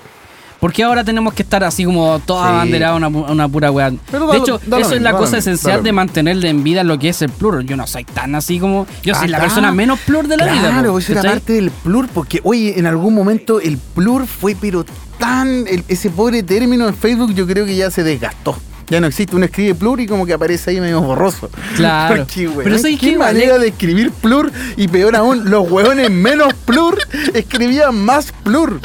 Porque 0.60 0.84
ahora 0.84 1.04
tenemos 1.04 1.34
que 1.34 1.44
estar 1.44 1.64
así 1.64 1.84
como 1.84 2.20
todo 2.20 2.42
Sí. 2.44 2.48
abanderado 2.50 2.96
una, 2.98 3.08
una 3.08 3.48
pura 3.50 3.72
weá. 3.72 3.90
De 3.92 3.98
hecho, 4.38 4.60
eso 4.80 4.96
es 4.96 5.02
la 5.02 5.12
cosa 5.14 5.38
esencial 5.38 5.84
de 5.84 5.92
mantenerle 5.92 6.50
en 6.50 6.64
vida 6.64 6.84
lo 6.84 6.98
que 6.98 7.10
es 7.10 7.22
el 7.22 7.30
plur. 7.30 7.64
Yo 7.64 7.76
no 7.76 7.86
soy 7.88 8.04
tan 8.06 8.34
así 8.36 8.60
como. 8.60 8.88
Yo 9.04 9.14
soy 9.16 9.28
la 9.28 9.38
Acá- 9.38 9.48
persona 9.48 9.72
menos 9.72 10.00
plur 10.00 10.28
de 10.28 10.38
la 10.38 10.46
vida. 10.46 10.70
Claro, 10.72 10.98
eso 10.98 11.12
era 11.12 11.24
parte 11.24 11.54
del 11.54 11.70
plur, 11.72 12.08
porque 12.12 12.40
oye, 12.44 12.80
en 12.80 12.86
algún 12.88 13.14
momento 13.14 13.60
el 13.60 13.78
plur 13.78 14.26
fue 14.28 14.56
pero 14.60 14.86
tan, 15.20 15.68
el- 15.68 15.84
ese 15.88 16.10
pobre 16.10 16.42
término 16.42 16.88
en 16.88 16.96
Facebook 16.96 17.34
yo 17.34 17.46
creo 17.46 17.66
que 17.66 17.76
ya 17.76 17.92
se 17.92 18.04
desgastó. 18.04 18.56
Ya 18.90 19.00
no 19.02 19.08
existe, 19.08 19.36
uno 19.36 19.46
escribe 19.46 19.74
plur 19.76 20.00
y 20.00 20.06
como 20.08 20.26
que 20.26 20.34
aparece 20.34 20.72
ahí 20.72 20.80
medio 20.80 21.02
borroso. 21.02 21.50
Claro. 21.76 22.18
Porque, 22.26 22.48
weón, 22.48 22.64
Pero 22.64 22.78
¿sabes 22.78 23.00
qué 23.00 23.12
qué? 23.12 23.18
manera 23.18 23.54
Vale. 23.54 23.64
de 23.64 23.70
escribir 23.70 24.12
plur 24.12 24.52
y 24.78 24.88
peor 24.88 25.16
aún, 25.16 25.50
los 25.50 25.70
hueones 25.70 26.12
menos 26.12 26.54
plur 26.66 26.98
escribían 27.34 27.96
más 27.96 28.32
plur. 28.44 28.80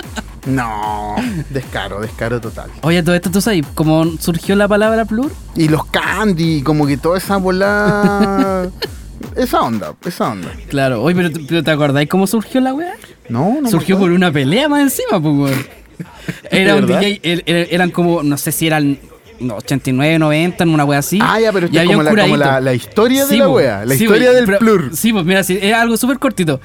No, 0.47 1.17
descaro, 1.51 2.01
descaro 2.01 2.41
total. 2.41 2.71
Oye, 2.81 3.03
todo 3.03 3.15
esto, 3.15 3.31
¿tú 3.31 3.43
sabes 3.43 3.63
cómo 3.75 4.05
surgió 4.19 4.57
la 4.57 4.67
palabra 4.69 5.05
plur? 5.05 5.31
Y 5.55 5.69
los 5.69 5.85
candy, 5.87 6.63
como 6.63 6.87
que 6.87 6.97
toda 6.97 7.19
esa 7.19 7.37
bola... 7.37 8.71
esa 9.37 9.61
onda, 9.61 9.95
esa 10.07 10.31
onda. 10.31 10.51
Claro. 10.71 11.03
Oye, 11.03 11.15
pero, 11.15 11.31
pero 11.47 11.63
¿te 11.63 11.71
acordáis 11.71 12.09
cómo 12.09 12.27
surgió 12.27 12.63
la 12.63 12.73
weá? 12.73 12.95
No, 13.29 13.59
no. 13.61 13.69
surgió 13.69 13.99
por 13.99 14.11
una 14.11 14.33
pelea 14.33 14.67
más 14.69 14.81
encima, 14.81 15.21
pues, 15.21 15.35
weón. 15.37 15.67
Era 16.51 16.75
¿De 16.77 16.81
un? 16.81 16.87
DJ, 16.87 17.21
er- 17.23 17.45
er- 17.45 17.69
eran 17.71 17.91
como, 17.91 18.23
no 18.23 18.39
sé 18.39 18.51
si 18.51 18.67
eran 18.67 18.99
no, 19.41 19.57
89, 19.57 20.19
90, 20.19 20.65
en 20.65 20.71
una 20.71 20.85
wea 20.85 20.99
así. 21.01 21.19
Ah, 21.23 21.41
ya, 21.41 21.53
pero 21.53 21.67
Y 21.67 21.71
esto 21.77 21.81
es 21.81 21.87
como 21.89 22.03
la, 22.03 22.11
como 22.23 22.37
la, 22.37 22.61
la 22.61 22.75
historia 22.75 23.27
de 23.27 23.37
la 23.37 23.49
wea, 23.49 23.85
la 23.85 23.95
Sí, 23.95 24.05
historia 24.05 24.33
del 24.33 24.45
pero- 24.45 24.59
plur. 24.59 24.91
Sí, 24.95 25.13
pues 25.13 25.25
mira, 25.25 25.43
sí, 25.43 25.59
es 25.61 25.75
algo 25.75 25.97
súper 25.97 26.19
cortito. 26.19 26.61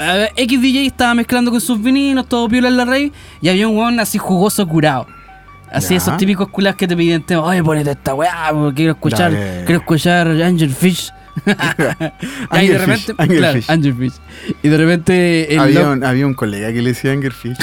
Eh, 0.00 0.28
X 0.36 0.60
DJ 0.60 0.86
estaba 0.86 1.14
mezclando 1.14 1.50
con 1.50 1.60
sus 1.60 1.82
vinilos, 1.82 2.28
todo 2.28 2.48
piola 2.48 2.68
en 2.68 2.76
la 2.76 2.84
rey, 2.84 3.12
y 3.40 3.48
había 3.48 3.68
un 3.68 3.76
weón 3.76 3.98
así 4.00 4.18
jugoso 4.18 4.66
curado. 4.68 5.06
Así 5.72 5.94
Ya. 5.94 5.98
esos 5.98 6.16
típicos 6.16 6.48
culas 6.48 6.76
que 6.76 6.86
te 6.86 6.96
piden 6.96 7.22
tema, 7.24 7.42
oye, 7.42 7.62
ponete 7.62 7.90
esta 7.90 8.14
weá, 8.14 8.48
porque 8.52 8.74
quiero 8.76 8.92
escuchar, 8.92 9.32
Dale. 9.32 9.64
quiero 9.64 9.80
escuchar 9.80 10.28
Angel 10.28 10.70
Fish. 10.70 11.10
y 12.62 12.66
de 12.68 12.78
repente, 12.78 13.06
Fish, 13.12 13.14
Angel 13.18 13.38
claro, 13.38 13.58
Fish. 13.60 13.70
Angel 13.70 13.94
Fish. 13.94 14.12
Y 14.62 14.68
de 14.68 14.76
repente 14.76 15.52
el 15.54 15.60
Había 15.60 15.88
un, 15.90 16.04
había 16.04 16.26
un 16.26 16.34
colega 16.34 16.72
que 16.72 16.80
le 16.82 16.90
decía 16.90 17.12
Angerfish. 17.12 17.56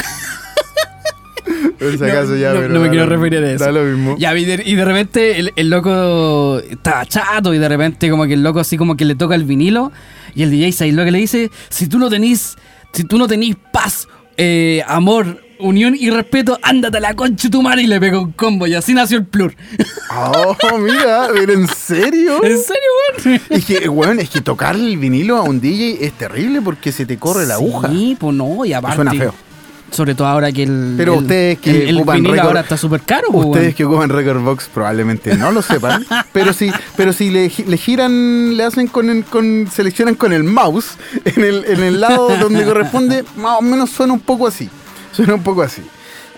Por 1.79 1.97
si 1.97 2.03
acaso 2.03 2.35
ya, 2.35 2.53
no, 2.53 2.59
pero 2.61 2.73
no 2.73 2.79
me 2.81 2.89
quiero 2.89 3.05
lo- 3.05 3.15
referir 3.15 3.43
a 3.43 3.51
eso. 3.51 3.63
Da 3.65 3.71
lo 3.71 3.83
mismo. 3.83 4.15
Ya, 4.17 4.37
y 4.37 4.45
de, 4.45 4.61
y 4.65 4.75
de 4.75 4.85
repente 4.85 5.39
el, 5.39 5.53
el 5.55 5.69
loco 5.69 6.59
estaba 6.59 7.05
chato 7.05 7.53
y 7.53 7.57
de 7.57 7.69
repente 7.69 8.09
como 8.09 8.25
que 8.25 8.33
el 8.33 8.43
loco 8.43 8.59
así 8.59 8.77
como 8.77 8.95
que 8.97 9.05
le 9.05 9.15
toca 9.15 9.35
el 9.35 9.43
vinilo 9.45 9.91
y 10.35 10.43
el 10.43 10.51
DJ 10.51 10.91
lo 10.93 11.03
que 11.05 11.11
le 11.11 11.19
dice, 11.19 11.51
si 11.69 11.87
tú 11.87 11.99
no 11.99 12.09
tenís, 12.09 12.55
si 12.91 13.03
tú 13.03 13.17
no 13.17 13.27
tenís 13.27 13.55
paz, 13.71 14.07
eh, 14.37 14.81
amor, 14.87 15.41
unión 15.59 15.95
y 15.97 16.09
respeto, 16.09 16.57
ándate 16.63 16.97
a 16.97 16.99
la 16.99 17.13
concha 17.13 17.49
tu 17.49 17.61
madre 17.61 17.83
y 17.83 17.87
le 17.87 17.99
pega 17.99 18.19
un 18.19 18.31
combo 18.31 18.65
y 18.67 18.73
así 18.73 18.93
nació 18.93 19.17
el 19.19 19.25
plur. 19.25 19.55
Oh, 20.11 20.55
mira, 20.79 21.27
pero 21.33 21.53
en 21.53 21.67
serio. 21.67 22.37
¿En 22.43 22.57
serio, 22.57 22.89
weón? 23.25 23.41
Es 23.49 23.65
que, 23.65 23.87
weón, 23.89 24.19
es 24.19 24.29
que 24.29 24.41
tocar 24.41 24.75
el 24.75 24.97
vinilo 24.97 25.37
a 25.37 25.43
un 25.43 25.61
DJ 25.61 26.03
es 26.05 26.13
terrible 26.13 26.61
porque 26.61 26.91
se 26.91 27.05
te 27.05 27.17
corre 27.17 27.45
la 27.45 27.53
aguja. 27.55 27.89
Sí, 27.89 28.17
pues 28.19 28.35
no, 28.35 28.65
y 28.65 28.73
aparte. 28.73 28.95
Suena 28.95 29.11
feo. 29.13 29.33
Sobre 29.93 30.15
todo 30.15 30.27
ahora 30.27 30.51
que 30.51 30.63
el. 30.63 30.95
Pero 30.97 31.13
el- 31.13 31.19
ustedes 31.19 31.59
que 31.59 31.89
el, 31.89 31.97
ocupan 31.97 32.23
récord- 32.23 32.39
ahora 32.39 32.59
está 32.61 32.77
súper 32.77 33.01
caro, 33.01 33.27
pues, 33.31 33.45
Ustedes 33.45 33.65
weón. 33.65 33.73
que 33.75 33.85
ocupan 33.85 34.09
Record 34.09 34.41
Box 34.41 34.69
probablemente 34.73 35.35
no 35.37 35.51
lo 35.51 35.61
sepan, 35.61 36.05
pero 36.33 36.51
si, 36.53 36.71
pero 36.97 37.13
si 37.13 37.29
le, 37.29 37.51
le 37.67 37.77
giran, 37.77 38.57
le 38.57 38.63
hacen 38.63 38.87
con, 38.87 39.09
el- 39.09 39.23
con 39.23 39.67
seleccionan 39.71 40.15
con 40.15 40.33
el 40.33 40.43
mouse 40.43 40.97
en 41.25 41.43
el, 41.43 41.65
en 41.65 41.83
el 41.83 42.01
lado 42.01 42.29
donde 42.37 42.63
corresponde, 42.65 43.23
más 43.37 43.59
o 43.59 43.61
menos 43.61 43.89
suena 43.91 44.13
un 44.13 44.19
poco 44.19 44.47
así, 44.47 44.69
suena 45.11 45.35
un 45.35 45.43
poco 45.43 45.61
así. 45.61 45.81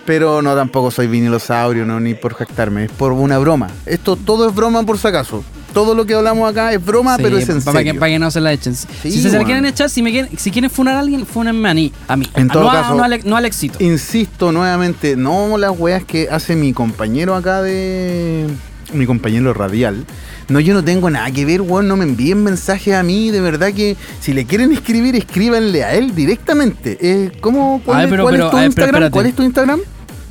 Pero 0.06 0.40
no 0.40 0.54
tampoco 0.54 0.90
soy 0.90 1.08
vinilosaurio, 1.08 1.84
no 1.84 1.98
ni 2.00 2.14
por 2.14 2.34
jactarme, 2.34 2.84
es 2.84 2.90
por 2.92 3.12
una 3.12 3.38
broma. 3.38 3.68
Esto 3.84 4.16
todo 4.16 4.48
es 4.48 4.54
broma 4.54 4.82
por 4.84 4.98
si 4.98 5.08
acaso. 5.08 5.42
Todo 5.74 5.94
lo 5.94 6.06
que 6.06 6.14
hablamos 6.14 6.48
acá 6.50 6.72
es 6.72 6.82
broma, 6.82 7.16
Sí, 7.16 7.22
pero 7.22 7.36
es 7.36 7.48
en 7.50 7.60
para 7.60 7.80
que, 7.80 7.86
serio. 7.88 8.00
para 8.00 8.12
que 8.12 8.18
no 8.18 8.30
se 8.30 8.40
la 8.40 8.52
echen. 8.52 8.74
si 8.74 8.86
se, 9.10 9.30
se 9.30 9.36
la 9.36 9.44
quieren 9.44 9.66
echar, 9.66 9.90
si, 9.90 10.02
me 10.02 10.10
quieren, 10.10 10.30
si 10.38 10.50
quieren 10.50 10.70
funar 10.70 10.94
a 10.94 11.00
alguien, 11.00 11.26
funenme 11.26 11.68
a 11.68 11.74
mí. 11.74 11.92
A 12.08 12.16
mí. 12.16 12.26
En 12.34 12.48
todo 12.48 12.62
no, 12.62 12.70
a- 12.70 12.74
caso- 12.82 12.94
no, 12.94 13.04
al, 13.04 13.20
no 13.24 13.36
al 13.36 13.44
éxito. 13.44 13.76
Insisto 13.84 14.52
nuevamente, 14.52 15.16
no 15.16 15.58
las 15.58 15.72
weas 15.78 16.02
que 16.04 16.28
hace 16.30 16.56
mi 16.56 16.72
compañero 16.72 17.34
acá 17.34 17.60
de. 17.62 18.46
Mi 18.94 19.04
compañero 19.04 19.52
radial. 19.52 20.06
No, 20.48 20.60
yo 20.60 20.72
no 20.72 20.82
tengo 20.84 21.10
nada 21.10 21.28
que 21.32 21.44
ver, 21.44 21.60
weón. 21.60 21.88
No 21.88 21.96
me 21.96 22.04
envíen 22.04 22.42
mensajes 22.42 22.94
a 22.94 23.02
mí. 23.02 23.30
De 23.32 23.40
verdad 23.40 23.72
que 23.74 23.96
si 24.20 24.32
le 24.32 24.46
quieren 24.46 24.72
escribir, 24.72 25.16
escríbanle 25.16 25.82
a 25.84 25.92
él 25.94 26.14
directamente. 26.14 26.96
Eh, 27.00 27.32
¿cómo, 27.40 27.82
¿Cuál, 27.84 27.96
A 27.98 28.00
ver, 28.02 28.06
es- 28.06 28.10
pero- 28.12 28.22
cuál 28.22 28.34
pero, 28.34 28.44
es 28.46 28.50
tu 28.50 28.56
a 28.56 28.60
ver, 28.60 28.66
Instagram? 28.68 29.10
¿Cuál 29.10 29.26
es 29.26 29.34
tu 29.36 29.42
Instagram? 29.42 29.80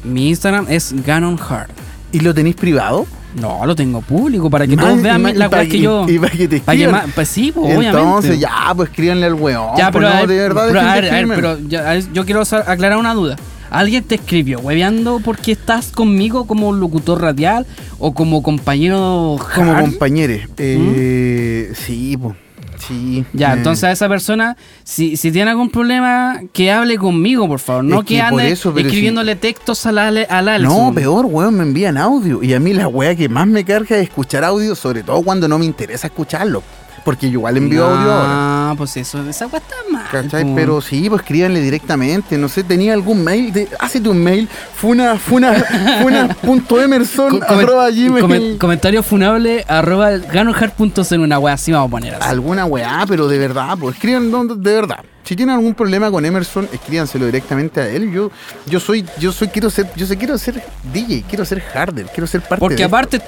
Mi 0.06 0.30
Instagram 0.30 0.68
es 0.70 0.94
Ganon 1.06 1.38
Hard. 1.40 1.70
¿Y 2.12 2.20
lo 2.20 2.34
tenéis 2.34 2.56
privado? 2.56 3.06
No, 3.40 3.66
lo 3.66 3.76
tengo 3.76 4.00
público 4.02 4.50
para 4.50 4.66
que 4.66 4.78
todos 4.78 5.02
vean 5.02 5.22
para 5.24 5.50
weas 5.50 5.64
que 5.64 5.70
que- 5.70 5.80
yo. 5.82 6.06
y 6.08 6.18
para 6.20 6.32
que 6.32 6.48
te 6.48 6.60
para 6.62 6.78
que 6.78 6.88
ma- 6.88 7.04
Pues 7.14 7.28
sí, 7.28 7.52
pues, 7.54 7.70
Entonces, 7.74 8.32
obviamente. 8.32 8.40
ya, 8.40 8.74
pues 8.74 8.90
escríbanle 8.90 9.26
al 9.26 9.34
weón. 9.34 9.72
Ya, 9.78 9.92
pero, 9.92 10.08
no, 10.08 10.16
ver, 10.16 10.28
de 10.30 10.38
verdad, 10.38 10.66
pero, 10.70 10.80
a 10.80 10.94
ver, 10.96 11.10
a 11.10 11.12
ver, 11.12 11.28
pero 11.36 11.60
ya, 11.68 11.90
a 11.90 11.94
ver, 11.96 12.06
yo 12.14 12.24
quiero 12.24 12.42
aclarar 12.42 12.98
una 12.98 13.14
duda. 13.14 13.36
¿Alguien 13.70 14.04
te 14.06 14.16
escribió 14.16 14.60
hueveando 14.60 15.20
porque 15.20 15.52
estás 15.52 15.88
conmigo 15.92 16.48
como 16.48 16.72
locutor 16.72 17.20
radial 17.22 17.66
o 18.00 18.14
como 18.14 18.42
compañero 18.42 19.36
Como 19.54 19.72
hard? 19.74 19.82
compañeros. 19.82 20.40
Eh, 20.58 21.74
Sí, 21.76 22.16
pues. 22.16 22.36
Sí. 22.80 23.26
Ya, 23.34 23.54
eh. 23.54 23.58
entonces 23.58 23.84
a 23.86 23.92
esa 23.92 24.10
persona, 24.10 24.58
si, 24.84 25.18
si 25.18 25.32
tiene 25.32 25.52
algún 25.52 25.70
problema, 25.70 26.42
que 26.54 26.72
hable 26.72 26.98
conmigo, 26.98 27.48
por 27.48 27.60
favor. 27.60 27.84
No 27.84 28.00
Es 28.00 28.06
que, 28.06 28.22
ande 28.22 28.52
eso, 28.52 28.76
escribiéndole 28.78 29.36
textos 29.36 29.86
al, 29.86 29.98
al 29.98 30.50
Alex. 30.50 30.74
No, 30.74 30.94
peor, 30.94 31.26
weón, 31.26 31.56
me 31.56 31.64
envían 31.64 31.98
audio. 31.98 32.44
Y 32.44 32.54
a 32.54 32.60
mí 32.60 32.74
la 32.74 32.88
weá 32.88 33.16
que 33.16 33.30
más 33.30 33.48
me 33.48 33.64
carga 33.64 33.98
es 33.98 34.04
escuchar 34.04 34.44
audio, 34.44 34.76
sobre 34.76 35.04
todo 35.04 35.22
cuando 35.22 35.48
no 35.48 35.58
me 35.58 35.66
interesa 35.66 36.08
escucharlo. 36.08 36.64
Porque 37.04 37.28
yo 37.28 37.34
igual 37.34 37.58
envío 37.58 37.86
audio 37.86 38.12
ahora. 38.12 38.28
Ah, 38.28 38.74
pues 38.76 38.98
eso, 38.98 39.28
esa 39.30 39.48
weá 39.48 39.60
está 39.60 39.76
mal. 39.92 39.95
¿Cachai? 40.24 40.44
po. 40.44 40.56
Pero 40.56 40.82
sí, 40.82 41.10
pues 41.10 41.22
escríbanle 41.22 41.62
directamente. 41.62 42.38
No 42.38 42.48
sé, 42.50 42.64
tenía 42.64 42.94
algún 42.94 43.24
mail. 43.24 43.52
De, 43.54 43.68
hácete 43.80 44.10
un 44.10 44.24
mail. 44.24 44.48
Funa, 44.76 45.18
funa, 45.18 45.54
funa.emerson 46.02 47.40
Co- 47.40 47.46
comen- 47.46 47.64
arroba 47.64 47.90
gmail. 47.90 48.24
comen- 48.24 48.58
comentario 48.58 49.04
funable 49.04 49.64
arroba 49.68 50.12
ganohard.cl 50.18 51.20
una 51.20 51.40
wea 51.40 51.54
así 51.54 51.72
vamos 51.72 51.88
a 51.88 51.92
poner 51.92 52.16
así. 52.16 52.24
Alguna 52.30 52.66
weá, 52.66 53.06
pero 53.08 53.28
de 53.28 53.38
verdad, 53.38 53.78
pues 53.80 53.96
escriban 53.96 54.32
de 54.62 54.74
verdad. 54.74 55.00
Si 55.24 55.36
tienen 55.36 55.56
algún 55.56 55.74
problema 55.74 56.12
con 56.12 56.24
Emerson, 56.24 56.70
escríbanselo 56.72 57.26
directamente 57.26 57.82
a 57.82 57.90
él. 57.90 58.12
Yo, 58.12 58.30
yo 58.68 58.80
soy, 58.80 59.04
yo 59.20 59.32
soy, 59.32 59.48
quiero 59.48 59.72
ser, 59.72 59.88
yo 59.96 60.06
sé, 60.06 60.18
quiero 60.18 60.38
ser 60.38 60.62
DJ, 60.94 61.24
quiero 61.28 61.44
ser 61.46 61.64
harder, 61.74 62.06
quiero 62.14 62.28
ser 62.28 62.42
parte 62.42 62.60
Porque 62.60 62.76
de 62.76 62.84
aparte 62.84 63.20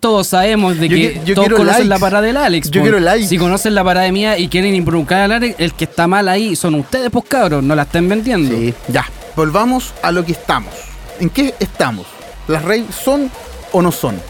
todos 0.00 0.28
sabemos 0.28 0.78
de 0.80 0.88
Yo 0.88 0.96
que 0.96 1.20
yo 1.26 1.34
todos 1.34 1.46
quiero 1.48 1.56
conocen 1.58 1.80
likes. 1.80 1.88
la 1.90 1.98
parada 1.98 2.22
del 2.26 2.36
Alex. 2.38 2.70
Yo 2.70 2.80
quiero 2.80 2.98
likes. 3.00 3.26
Si 3.28 3.36
conocen 3.36 3.74
la 3.74 3.84
parada 3.84 4.10
mía 4.10 4.38
y 4.38 4.48
quieren 4.48 4.74
involucrar 4.74 5.20
al 5.20 5.32
Alex, 5.32 5.56
el 5.58 5.74
que 5.74 5.84
está 5.84 6.06
mal 6.06 6.26
ahí 6.32 6.56
son 6.56 6.74
ustedes, 6.74 7.10
pues 7.10 7.24
cabros, 7.28 7.62
no 7.62 7.74
la 7.74 7.82
estén 7.82 8.08
vendiendo. 8.08 8.54
Sí, 8.54 8.74
ya. 8.88 9.06
Volvamos 9.36 9.92
a 10.02 10.10
lo 10.12 10.24
que 10.24 10.32
estamos. 10.32 10.72
¿En 11.20 11.30
qué 11.30 11.54
estamos? 11.60 12.06
¿Las 12.48 12.62
raves 12.62 12.86
son 13.04 13.30
o 13.72 13.80
no 13.82 13.92
son? 13.92 14.20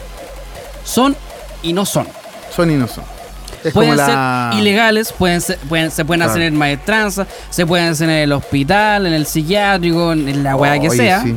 Son 0.83 1.15
y 1.61 1.73
no 1.73 1.85
son. 1.85 2.07
Son 2.55 2.69
y 2.69 2.75
no 2.75 2.87
son. 2.87 3.03
Es 3.63 3.73
pueden 3.73 3.95
la... 3.95 4.49
ser 4.51 4.59
ilegales, 4.61 5.13
pueden 5.13 5.39
ser- 5.41 5.57
pueden- 5.69 5.89
se 5.89 6.03
pueden 6.03 6.21
hacer 6.21 6.41
en 6.41 6.55
maestranza, 6.57 7.25
se 7.49 7.65
pueden 7.65 7.87
hacer 7.89 8.09
en 8.09 8.15
el 8.17 8.31
hospital, 8.33 9.05
en 9.05 9.13
el 9.13 9.25
psiquiátrico, 9.25 10.11
en 10.11 10.43
la 10.43 10.55
weá 10.57 10.77
que 10.79 10.89
Oye, 10.89 10.97
sea. 10.97 11.23
sí. 11.23 11.35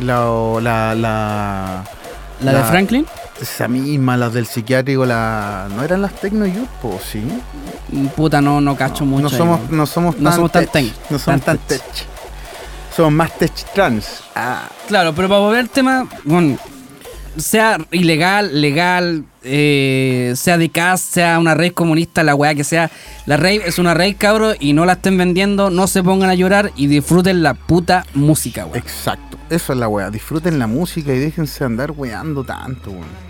La, 0.00 0.24
la, 0.60 0.94
la, 0.96 1.84
La, 2.42 2.52
de 2.52 2.64
Franklin, 2.64 3.06
Esa 3.40 3.68
misma, 3.68 4.16
las 4.16 4.32
del 4.32 4.46
psiquiátrico, 4.46 5.04
la... 5.06 5.68
¿no 5.74 5.82
eran 5.82 6.02
las 6.02 6.12
Tecno 6.14 6.46
Youth? 6.46 6.68
po? 6.80 6.98
sí. 7.04 7.22
puta, 8.16 8.40
no, 8.40 8.60
no 8.60 8.76
cacho 8.76 9.04
mucho. 9.04 9.22
No 9.24 9.30
somos, 9.30 9.60
¿no? 9.70 9.76
no 9.78 9.86
somos 9.86 10.14
tan 10.16 10.24
No 10.24 10.32
somos 10.32 10.52
tan 10.52 10.66
tech. 10.66 10.84
No 11.10 11.18
somos 11.18 11.24
Tan 11.24 11.40
tan 11.40 11.58
tech. 11.58 11.80
tech. 11.82 12.06
Somos 12.96 13.12
más 13.12 13.36
tech 13.38 13.52
trans. 13.74 14.22
Ah, 14.34 14.68
Claro, 14.88 15.14
pero 15.14 15.28
para 15.28 15.40
volver 15.40 15.60
al 15.60 15.70
tema, 15.70 16.06
bueno, 16.24 16.58
sea 17.36 17.78
ilegal, 17.90 18.60
legal, 18.60 19.24
eh, 19.42 20.32
sea 20.36 20.58
de 20.58 20.68
casa, 20.68 21.04
sea 21.12 21.38
una 21.38 21.54
red 21.54 21.72
comunista, 21.72 22.22
la 22.22 22.34
weá 22.34 22.54
que 22.54 22.64
sea, 22.64 22.90
la 23.26 23.36
rave 23.36 23.62
es 23.66 23.78
una 23.78 23.94
rave, 23.94 24.14
cabro, 24.14 24.52
y 24.58 24.72
no 24.72 24.84
la 24.84 24.94
estén 24.94 25.16
vendiendo, 25.18 25.70
no 25.70 25.86
se 25.86 26.02
pongan 26.02 26.30
a 26.30 26.34
llorar 26.34 26.72
y 26.76 26.86
disfruten 26.86 27.42
la 27.42 27.54
puta 27.54 28.04
música, 28.14 28.66
weá. 28.66 28.78
exacto. 28.78 29.38
Eso 29.50 29.72
es 29.74 29.78
la 29.78 29.86
weá. 29.88 30.10
Disfruten 30.10 30.58
la 30.58 30.66
música 30.66 31.12
y 31.12 31.18
déjense 31.18 31.62
andar 31.64 31.90
weando 31.90 32.42
tanto, 32.44 32.90
weón. 32.90 33.22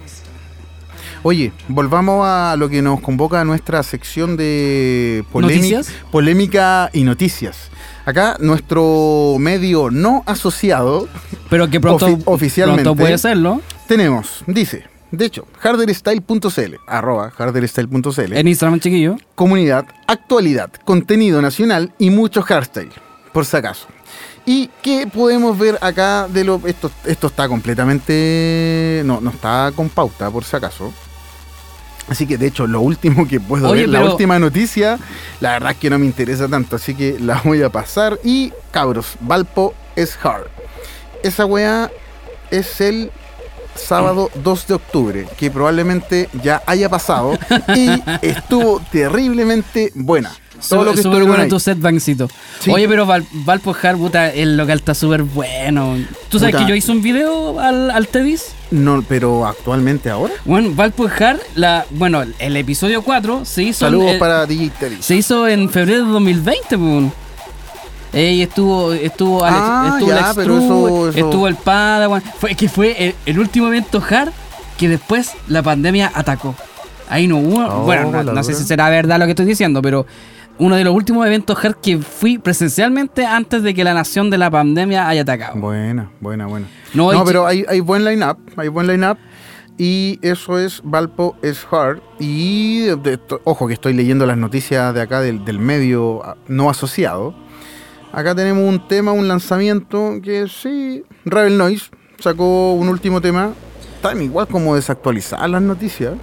Oye, 1.24 1.52
volvamos 1.68 2.26
a 2.26 2.56
lo 2.58 2.68
que 2.68 2.82
nos 2.82 3.00
convoca 3.00 3.40
a 3.40 3.44
nuestra 3.44 3.82
sección 3.84 4.36
de 4.36 5.24
polémica, 5.30 5.80
polémica 6.10 6.90
y 6.92 7.04
noticias. 7.04 7.70
Acá 8.04 8.36
nuestro 8.40 9.36
medio 9.38 9.88
no 9.90 10.24
asociado 10.26 11.06
Pero 11.48 11.70
que 11.70 11.78
pronto, 11.78 12.08
Ofi- 12.08 12.22
oficialmente. 12.24 12.82
pronto 12.82 13.00
puede 13.00 13.18
serlo. 13.18 13.60
Tenemos, 13.86 14.44
dice, 14.46 14.84
de 15.10 15.26
hecho, 15.26 15.46
harderstyle.cl, 15.60 16.74
arroba 16.86 17.32
harderstyle.cl, 17.36 18.32
En 18.32 18.48
Instagram, 18.48 18.80
chiquillo. 18.80 19.16
comunidad, 19.34 19.86
actualidad, 20.06 20.70
contenido 20.84 21.42
nacional 21.42 21.92
y 21.98 22.10
mucho 22.10 22.42
hardstyle, 22.42 22.92
por 23.32 23.44
si 23.44 23.56
acaso. 23.56 23.88
¿Y 24.44 24.70
qué 24.82 25.06
podemos 25.06 25.56
ver 25.58 25.78
acá 25.80 26.26
de 26.28 26.42
lo 26.42 26.60
esto 26.66 26.90
esto 27.04 27.28
está 27.28 27.46
completamente 27.46 29.02
no 29.04 29.20
no 29.20 29.30
está 29.30 29.70
con 29.76 29.88
pauta 29.88 30.30
por 30.30 30.44
si 30.44 30.56
acaso. 30.56 30.92
Así 32.08 32.26
que 32.26 32.36
de 32.36 32.48
hecho 32.48 32.66
lo 32.66 32.80
último 32.80 33.28
que 33.28 33.38
puedo 33.38 33.68
Oye, 33.68 33.82
ver, 33.82 33.90
la 33.90 34.02
última 34.04 34.38
noticia, 34.38 34.98
la 35.40 35.52
verdad 35.52 35.70
es 35.72 35.76
que 35.76 35.90
no 35.90 35.98
me 35.98 36.06
interesa 36.06 36.48
tanto, 36.48 36.76
así 36.76 36.94
que 36.94 37.20
la 37.20 37.40
voy 37.44 37.62
a 37.62 37.70
pasar 37.70 38.18
y 38.24 38.52
cabros, 38.72 39.14
Valpo 39.20 39.74
es 39.94 40.18
hard. 40.22 40.48
Esa 41.22 41.46
weá 41.46 41.90
es 42.50 42.80
el 42.80 43.12
sábado 43.74 44.30
2 44.42 44.66
de 44.66 44.74
octubre, 44.74 45.26
que 45.38 45.50
probablemente 45.50 46.28
ya 46.42 46.62
haya 46.66 46.88
pasado 46.88 47.38
y 47.76 47.88
estuvo 48.22 48.80
terriblemente 48.90 49.92
buena. 49.94 50.30
Todo 50.68 50.84
lo 50.84 50.94
que 50.94 51.02
súper 51.02 51.24
bueno 51.24 51.42
ahí. 51.42 51.48
tu 51.48 51.58
set 51.58 51.80
bancito. 51.80 52.28
Sí. 52.60 52.70
Oye, 52.70 52.88
pero 52.88 53.04
Val, 53.04 53.26
Valpo 53.32 53.74
Hard, 53.82 53.96
puta, 53.96 54.30
el 54.30 54.56
local 54.56 54.78
está 54.78 54.94
súper 54.94 55.24
bueno. 55.24 55.96
¿Tú 56.28 56.38
sabes 56.38 56.54
Puta. 56.54 56.64
que 56.64 56.70
yo 56.70 56.76
hice 56.76 56.92
un 56.92 57.02
video 57.02 57.58
al, 57.58 57.90
al 57.90 58.06
Tedis? 58.06 58.52
No, 58.70 59.02
pero 59.02 59.44
actualmente 59.44 60.08
ahora. 60.08 60.34
Bueno, 60.44 60.70
Valpo 60.72 61.08
Hard, 61.08 61.40
la, 61.56 61.84
bueno, 61.90 62.22
el 62.38 62.56
episodio 62.56 63.02
4 63.02 63.44
se 63.44 63.64
hizo, 63.64 63.80
Saludos 63.86 64.12
en, 64.12 64.18
para 64.20 64.46
DJ 64.46 64.70
se 65.00 65.16
hizo 65.16 65.48
en 65.48 65.68
febrero 65.68 66.06
de 66.06 66.12
2020, 66.12 66.78
pues. 66.78 67.12
Ey, 68.12 68.42
estuvo, 68.42 68.92
estuvo, 68.92 69.42
Alex, 69.44 69.62
Ah, 69.64 69.90
estuvo 69.94 70.08
ya, 70.10 70.16
Alex 70.16 70.32
pero 70.36 70.46
True, 70.54 70.64
eso- 70.66 71.08
eso- 71.08 71.18
estuvo 71.18 71.48
el 71.48 71.54
Padawan. 71.56 72.22
Fue 72.38 72.54
que 72.54 72.68
fue 72.68 73.06
el, 73.08 73.14
el 73.24 73.38
último 73.38 73.68
evento 73.68 74.02
hard 74.08 74.30
que 74.76 74.88
después 74.88 75.32
la 75.48 75.62
pandemia 75.62 76.12
atacó. 76.14 76.54
Ahí 77.08 77.26
no 77.26 77.38
hubo. 77.38 77.64
Oh, 77.64 77.84
bueno, 77.84 78.22
no, 78.22 78.42
sé 78.42 78.54
si 78.54 78.64
será 78.64 78.88
verdad 78.90 79.18
lo 79.18 79.24
que 79.24 79.30
estoy 79.32 79.46
diciendo, 79.46 79.80
pero 79.82 80.06
uno 80.58 80.76
de 80.76 80.84
los 80.84 80.94
últimos 80.94 81.26
eventos 81.26 81.62
hard 81.64 81.76
que 81.76 81.98
fui 81.98 82.38
presencialmente 82.38 83.24
antes 83.24 83.62
de 83.62 83.72
que 83.74 83.82
la 83.84 83.94
nación 83.94 84.28
de 84.30 84.38
la 84.38 84.50
pandemia 84.50 85.08
haya 85.08 85.22
atacado. 85.22 85.58
Buena, 85.58 86.10
buena, 86.20 86.46
buena. 86.46 86.66
No, 86.94 87.24
pero 87.24 87.46
hay, 87.46 87.64
hay 87.68 87.80
buen 87.80 88.04
line-up, 88.04 88.38
hay 88.56 88.68
buen 88.68 88.86
line-up. 88.86 89.16
Y 89.78 90.18
eso 90.20 90.58
es 90.58 90.82
Valpo 90.84 91.34
es 91.42 91.66
Hard. 91.70 92.00
Y 92.18 92.82
de- 92.82 93.18
ojo 93.44 93.66
que 93.66 93.72
estoy 93.72 93.94
leyendo 93.94 94.26
las 94.26 94.36
noticias 94.36 94.92
de 94.94 95.00
acá 95.00 95.20
del, 95.20 95.44
del 95.46 95.58
medio 95.58 96.22
ah, 96.24 96.36
no 96.46 96.68
asociado. 96.68 97.34
Acá 98.12 98.34
tenemos 98.34 98.68
un 98.68 98.86
tema, 98.88 99.12
un 99.12 99.26
lanzamiento 99.26 100.18
que 100.22 100.46
sí, 100.48 101.02
Rebel 101.24 101.56
Noise 101.56 101.90
sacó 102.18 102.72
un 102.74 102.88
último 102.88 103.20
tema. 103.20 103.52
Están 103.96 104.20
igual 104.22 104.46
como 104.48 104.74
desactualizadas 104.74 105.48
las 105.48 105.62
noticias. 105.62 106.14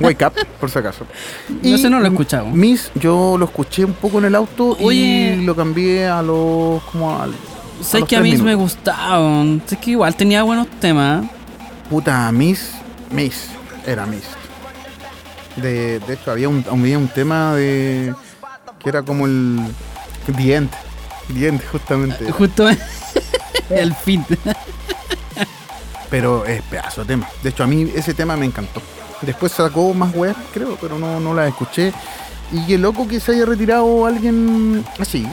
Wake 0.00 0.24
Up, 0.24 0.32
por 0.60 0.70
si 0.70 0.78
acaso. 0.78 1.04
No, 1.62 1.74
ese 1.74 1.90
no 1.90 1.98
lo 1.98 2.06
he 2.06 2.08
escuchado. 2.08 2.46
Miss, 2.46 2.92
yo 2.94 3.36
lo 3.38 3.46
escuché 3.46 3.84
un 3.84 3.94
poco 3.94 4.18
en 4.18 4.26
el 4.26 4.34
auto 4.36 4.76
Oye. 4.80 5.36
y 5.40 5.44
lo 5.44 5.56
cambié 5.56 6.06
a 6.06 6.22
los 6.22 6.82
como 6.84 7.18
al, 7.20 7.32
Sé 7.80 8.02
que 8.04 8.16
a 8.16 8.20
mí 8.20 8.30
me 8.32 8.36
minutos. 8.38 8.76
gustaba. 8.76 9.44
Sé 9.66 9.76
que 9.78 9.90
igual 9.92 10.14
tenía 10.14 10.44
buenos 10.44 10.68
temas. 10.80 11.26
Puta, 11.90 12.30
Miss, 12.30 12.70
Miss, 13.10 13.48
era 13.84 14.06
Miss. 14.06 14.22
De, 15.56 15.98
de 16.00 16.14
hecho, 16.14 16.30
había 16.30 16.48
un, 16.48 16.64
había 16.70 16.98
un 16.98 17.08
tema 17.08 17.54
de. 17.54 18.14
que 18.78 18.88
era 18.88 19.02
como 19.02 19.26
el. 19.26 19.60
The 20.36 20.54
End. 20.54 20.70
End, 21.30 21.60
justamente. 21.70 22.30
Justo 22.32 22.68
el 23.70 23.94
fin. 23.94 24.24
Pero 26.10 26.44
es 26.44 26.62
pedazo 26.62 27.02
de 27.02 27.08
tema. 27.08 27.28
De 27.42 27.50
hecho, 27.50 27.64
a 27.64 27.66
mí 27.66 27.90
ese 27.94 28.14
tema 28.14 28.36
me 28.36 28.46
encantó. 28.46 28.80
Después 29.22 29.52
sacó 29.52 29.92
más 29.94 30.14
web, 30.14 30.36
creo, 30.52 30.76
pero 30.80 30.98
no, 30.98 31.18
no 31.18 31.34
la 31.34 31.48
escuché. 31.48 31.92
Y 32.52 32.66
qué 32.66 32.78
loco 32.78 33.08
que 33.08 33.18
se 33.20 33.32
haya 33.32 33.46
retirado 33.46 34.06
alguien 34.06 34.84
así. 34.98 35.26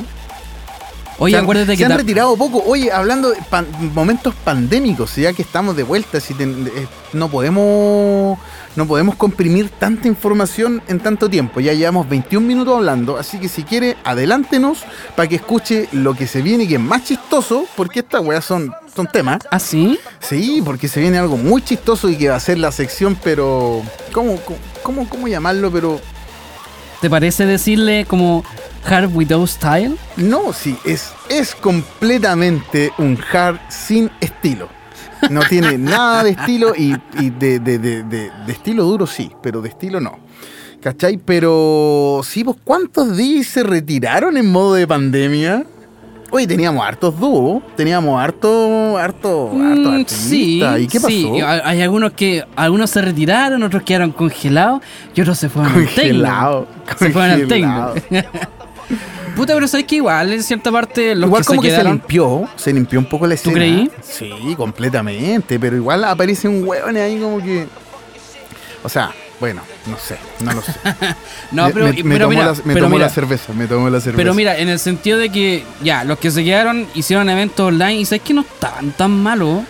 Oye, 1.19 1.33
se 1.33 1.37
han, 1.37 1.43
acuérdate 1.43 1.71
se 1.73 1.77
que 1.77 1.85
han 1.85 1.91
ta- 1.91 1.97
retirado 1.97 2.35
poco. 2.37 2.63
Oye, 2.65 2.91
hablando 2.91 3.29
de 3.31 3.41
pan- 3.43 3.67
momentos 3.93 4.33
pandémicos, 4.43 5.15
ya 5.17 5.33
que 5.33 5.41
estamos 5.43 5.75
de 5.75 5.83
vuelta, 5.83 6.19
si 6.19 6.33
ten- 6.33 6.71
eh, 6.75 6.87
no 7.13 7.29
podemos 7.29 8.39
no 8.75 8.87
podemos 8.87 9.15
comprimir 9.15 9.69
tanta 9.69 10.07
información 10.07 10.81
en 10.87 10.99
tanto 10.99 11.29
tiempo. 11.29 11.59
Ya 11.59 11.73
llevamos 11.73 12.07
21 12.07 12.45
minutos 12.45 12.75
hablando, 12.77 13.17
así 13.17 13.39
que 13.39 13.49
si 13.49 13.63
quiere, 13.63 13.97
adelántenos 14.03 14.83
para 15.15 15.27
que 15.27 15.35
escuche 15.35 15.89
lo 15.91 16.13
que 16.13 16.27
se 16.27 16.41
viene, 16.41 16.67
que 16.67 16.75
es 16.75 16.79
más 16.79 17.03
chistoso, 17.03 17.65
porque 17.75 17.99
estas 17.99 18.21
weas 18.21 18.45
son, 18.45 18.73
son 18.95 19.07
temas. 19.07 19.39
¿Ah, 19.51 19.59
sí? 19.59 19.99
Sí, 20.19 20.61
porque 20.63 20.87
se 20.87 21.01
viene 21.01 21.17
algo 21.17 21.37
muy 21.37 21.61
chistoso 21.61 22.09
y 22.09 22.15
que 22.15 22.29
va 22.29 22.35
a 22.35 22.39
ser 22.39 22.57
la 22.57 22.71
sección, 22.71 23.17
pero. 23.23 23.81
¿Cómo, 24.11 24.39
cómo, 24.83 25.07
cómo, 25.07 25.27
llamarlo? 25.27 25.71
Pero. 25.71 25.99
¿Te 27.01 27.09
parece 27.09 27.45
decirle 27.45 28.05
como 28.05 28.43
Hard 28.85 29.09
Without 29.13 29.49
Style? 29.49 29.97
No, 30.17 30.53
sí, 30.53 30.77
es, 30.85 31.11
es 31.29 31.55
completamente 31.55 32.93
un 32.97 33.17
hard 33.33 33.57
sin 33.69 34.11
estilo. 34.19 34.69
No 35.29 35.41
tiene 35.47 35.77
nada 35.77 36.23
de 36.23 36.31
estilo 36.31 36.73
y, 36.75 36.95
y 37.19 37.29
de, 37.29 37.59
de- 37.59 37.77
de- 37.79 38.03
de- 38.03 38.31
estilo 38.47 38.83
duro 38.85 39.05
sí, 39.07 39.31
pero 39.41 39.61
de 39.61 39.69
estilo 39.69 39.99
no. 39.99 40.17
¿Cachai? 40.81 41.17
Pero 41.17 42.21
sí, 42.23 42.43
pues 42.43 42.57
¿cuántos 42.63 43.15
días 43.15 43.45
se 43.47 43.61
retiraron 43.63 44.35
en 44.37 44.51
modo 44.51 44.73
de 44.73 44.87
pandemia? 44.87 45.63
Oye, 46.33 46.47
teníamos 46.47 46.83
hartos 46.85 47.19
dúos, 47.19 47.61
teníamos 47.75 48.19
harto, 48.19 48.97
harto, 48.97 49.51
harto 49.51 49.91
Mm, 49.91 50.05
sí. 50.07 50.63
¿Y 50.79 50.87
qué 50.87 50.99
pasó? 50.99 51.09
sí. 51.09 51.29
Hay 51.41 51.81
algunos 51.81 52.13
que 52.13 52.45
algunos 52.55 52.89
se 52.89 53.01
retiraron, 53.01 53.61
otros 53.63 53.83
quedaron 53.83 54.11
congelados 54.13 54.81
y 55.13 55.19
otros 55.21 55.37
se 55.37 55.49
fueron 55.49 55.73
al 55.73 55.79
Congelado. 55.85 56.67
Se 56.97 57.09
fueron 57.11 57.31
al 57.31 57.39
congelado. 57.41 57.93
Puta, 59.35 59.53
pero 59.53 59.67
sabes 59.67 59.85
que 59.85 59.95
igual, 59.95 60.33
en 60.33 60.43
cierta 60.43 60.71
parte, 60.71 61.15
los 61.15 61.27
igual 61.27 61.41
que 61.41 61.47
como 61.47 61.61
se 61.61 61.69
que 61.69 61.75
se 61.75 61.83
limpió, 61.83 62.49
se 62.55 62.73
limpió 62.73 62.99
un 62.99 63.05
poco 63.05 63.25
la 63.27 63.35
escena. 63.35 63.55
creí? 63.55 63.91
Sí, 64.01 64.31
completamente, 64.57 65.59
pero 65.59 65.75
igual 65.75 66.03
aparece 66.03 66.47
un 66.47 66.67
hueón 66.67 66.97
ahí 66.97 67.19
como 67.19 67.41
que... 67.41 67.67
O 68.83 68.89
sea, 68.89 69.11
Bueno, 69.39 69.61
no 69.87 69.97
sé, 69.97 70.17
no 70.41 70.53
lo 70.53 70.61
sé. 70.61 70.73
No, 71.51 71.69
pero, 71.71 71.85
me, 71.87 71.93
me 71.93 72.03
pero 72.03 72.25
tomó, 72.25 72.29
mira, 72.29 72.45
la, 72.45 72.53
me 72.63 72.73
pero 72.73 72.85
tomó 72.85 72.95
mira, 72.95 73.07
la 73.07 73.11
cerveza, 73.13 73.53
me 73.53 73.67
tomó 73.67 73.89
la 73.89 73.99
cerveza. 73.99 74.17
Pero 74.17 74.33
mira, 74.33 74.57
en 74.57 74.69
el 74.69 74.79
sentido 74.79 75.17
de 75.17 75.29
que 75.29 75.63
ya, 75.83 76.03
los 76.03 76.19
que 76.19 76.29
se 76.29 76.43
quedaron 76.43 76.87
hicieron 76.93 77.27
eventos 77.29 77.67
online 77.67 77.95
y 77.95 78.05
sabes 78.05 78.21
que 78.21 78.33
no 78.35 78.41
estaban 78.41 78.91
tan 78.91 79.11
malos. 79.11 79.63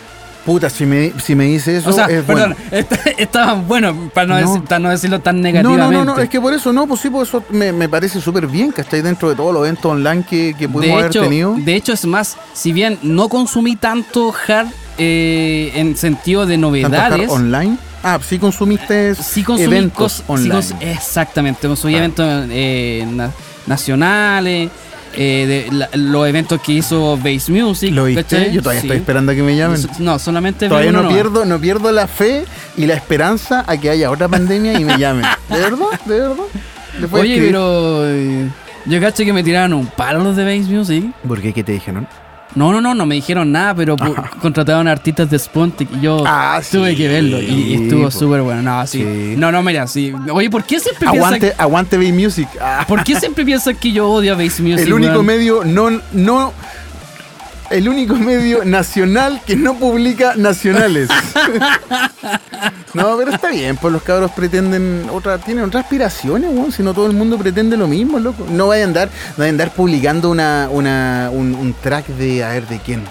Puta, 0.46 0.70
si 0.72 0.86
me, 0.88 1.14
si 1.24 1.36
me 1.36 1.46
dice 1.46 1.78
eso, 1.78 1.92
o 1.92 1.94
sea, 1.94 2.06
es 2.08 2.24
perdón, 2.24 2.56
bueno. 2.72 2.78
est- 2.90 2.92
estaban 3.20 3.68
buenos, 3.68 3.96
para 4.12 4.26
no, 4.26 4.40
No. 4.40 4.48
decir- 4.56 4.64
para 4.68 4.80
no 4.80 4.90
decirlo 4.90 5.20
tan 5.20 5.40
negativamente. 5.40 5.94
no, 5.94 6.04
no, 6.06 6.16
no, 6.16 6.20
es 6.20 6.30
que 6.30 6.42
por 6.42 6.52
eso 6.54 6.74
no, 6.74 6.88
pues 6.88 7.00
sí, 7.02 7.12
pues 7.12 7.28
eso 7.30 7.44
me, 7.52 7.72
me 7.72 7.88
parece 7.88 8.20
súper 8.20 8.48
bien 8.48 8.72
que 8.74 8.82
estáis 8.82 9.04
dentro 9.04 9.30
de 9.30 9.36
todos 9.36 9.54
los 9.54 9.62
eventos 9.64 9.86
online 9.92 10.26
que, 10.28 10.56
que 10.58 10.68
pudimos 10.68 10.98
de 10.98 11.04
haber 11.04 11.12
hecho, 11.12 11.22
tenido. 11.22 11.56
de 11.58 11.76
hecho, 11.76 11.94
es 11.94 12.06
más, 12.06 12.38
si 12.54 12.72
bien 12.72 12.98
no 13.04 13.30
consumí 13.30 13.76
tanto 13.76 14.34
hard 14.48 14.68
eh, 14.98 15.72
en 15.76 15.96
sentido 15.96 16.46
de 16.48 16.56
Tanto 16.58 16.76
estar 16.76 16.92
novedades, 17.12 17.30
online. 17.30 17.78
Ah, 18.04 18.20
sí 18.28 18.40
consumiste 18.40 19.14
sí 19.14 19.44
consumí 19.44 19.68
eventos 19.76 20.24
cos- 20.28 20.40
sí 20.40 20.50
online. 20.50 20.56
cons- 20.56 20.76
exactamente, 20.82 21.68
consumí 21.68 21.94
Ah. 21.94 21.98
eventos 22.00 22.46
eh, 22.50 23.06
na- 23.12 23.30
nacionales, 23.68 24.70
eh, 25.16 25.68
de 25.70 25.76
la- 25.76 25.90
los 25.94 26.28
eventos 26.28 26.62
que 26.62 26.74
hizo 26.74 27.18
Base 27.18 27.52
Music. 27.52 27.94
¿Lo 27.94 28.06
viste? 28.06 28.52
Yo 28.54 28.62
todavía 28.62 28.82
Sí. 28.82 28.88
estoy 28.88 28.98
esperando 28.98 29.32
a 29.32 29.36
que 29.36 29.44
me 29.44 29.56
llamen. 29.56 29.82
No, 30.00 30.18
solamente 30.20 30.68
Todavía 30.70 30.92
no 30.92 31.08
pierdo, 31.10 31.46
no 31.46 31.60
pierdo 31.60 31.92
la 31.92 32.08
fe 32.08 32.46
y 32.78 32.86
la 32.86 32.94
esperanza 32.96 33.64
a 33.68 33.78
que 33.78 33.90
haya 33.90 34.10
otra 34.12 34.28
pandemia 34.28 34.80
y 34.80 34.84
me 34.86 34.98
llamen. 34.98 35.26
¿De 35.50 35.60
verdad? 35.60 35.86
¿De 36.06 36.20
verdad? 36.20 36.36
Después 37.00 37.24
Oye, 37.24 37.42
pero 37.42 38.06
eh, 38.08 38.48
yo 38.86 39.00
caché 39.00 39.26
que 39.26 39.34
me 39.34 39.44
tiraron 39.44 39.74
un 39.74 39.88
palo 39.88 40.24
los 40.24 40.36
de 40.36 40.44
Base 40.44 40.70
Music. 40.74 41.06
¿Por 41.28 41.42
qué? 41.42 41.54
¿Qué 41.54 41.64
te 41.64 41.72
dijeron? 41.72 42.08
No, 42.56 42.72
no, 42.74 42.82
no, 42.82 42.94
no 42.94 43.06
me 43.06 43.16
dijeron 43.16 43.52
nada, 43.52 43.74
pero 43.74 43.96
pu- 43.96 44.30
contrataron 44.42 44.88
artistas 44.88 45.30
de 45.30 45.40
Spontic 45.40 45.90
y 45.98 46.02
yo 46.02 46.24
Ah, 46.26 46.60
tuve 46.70 46.92
sí, 46.92 46.98
que 46.98 47.08
verlo 47.08 47.42
y, 47.42 47.46
y 47.46 47.74
estuvo 47.84 48.12
súper 48.12 48.42
bueno. 48.42 48.62
No, 48.62 48.86
sí. 48.86 49.00
Sí. 49.02 49.36
No, 49.38 49.52
no, 49.52 49.64
mira, 49.64 49.88
sí. 49.88 50.14
Oye, 50.32 50.50
¿por 50.50 50.64
qué 50.64 50.80
siempre 50.80 51.08
Aguante, 51.08 51.40
piensan, 51.40 51.62
aguante 51.62 51.98
Bay 51.98 52.12
Music. 52.12 52.48
Ah, 52.62 52.84
¿por 52.88 53.04
qué 53.04 53.20
siempre 53.20 53.46
piensan 53.46 53.76
que 53.76 53.92
yo 53.92 54.10
odio 54.10 54.34
a 54.34 54.36
Base 54.36 54.62
Music? 54.62 54.86
el 54.86 54.94
único 54.94 55.14
weón? 55.14 55.26
medio 55.26 55.64
no, 55.64 55.90
no. 56.12 56.54
El 57.72 57.88
único 57.88 58.16
medio 58.16 58.66
nacional 58.66 59.42
que 59.46 59.56
no 59.56 59.76
publica 59.76 60.36
nacionales. 60.36 61.10
no, 62.94 63.18
pero 63.18 63.32
está 63.32 63.50
bien, 63.50 63.78
pues 63.78 63.94
los 63.94 64.04
cabros 64.04 64.32
pretenden 64.32 65.08
otra, 65.12 65.38
tienen 65.38 65.64
otras 65.64 65.86
aspiraciones, 65.86 66.52
weón. 66.52 66.72
Si 66.72 66.84
no 66.84 66.94
todo 66.94 67.08
el 67.08 67.14
mundo 67.14 67.38
pretende 67.38 67.78
lo 67.78 67.88
mismo, 67.88 68.20
loco. 68.20 68.46
No 68.50 68.68
vayan 68.68 68.84
a 68.84 68.88
andar, 68.88 69.08
no 69.08 69.38
vayan 69.38 69.48
a 69.48 69.64
andar 69.64 69.74
publicando 69.74 70.30
una, 70.30 70.68
una, 70.70 71.30
un, 71.32 71.56
un 71.56 71.74
track 71.74 72.08
de 72.08 72.44
a 72.44 72.50
ver 72.50 72.68
de 72.68 72.80
quién. 72.80 73.06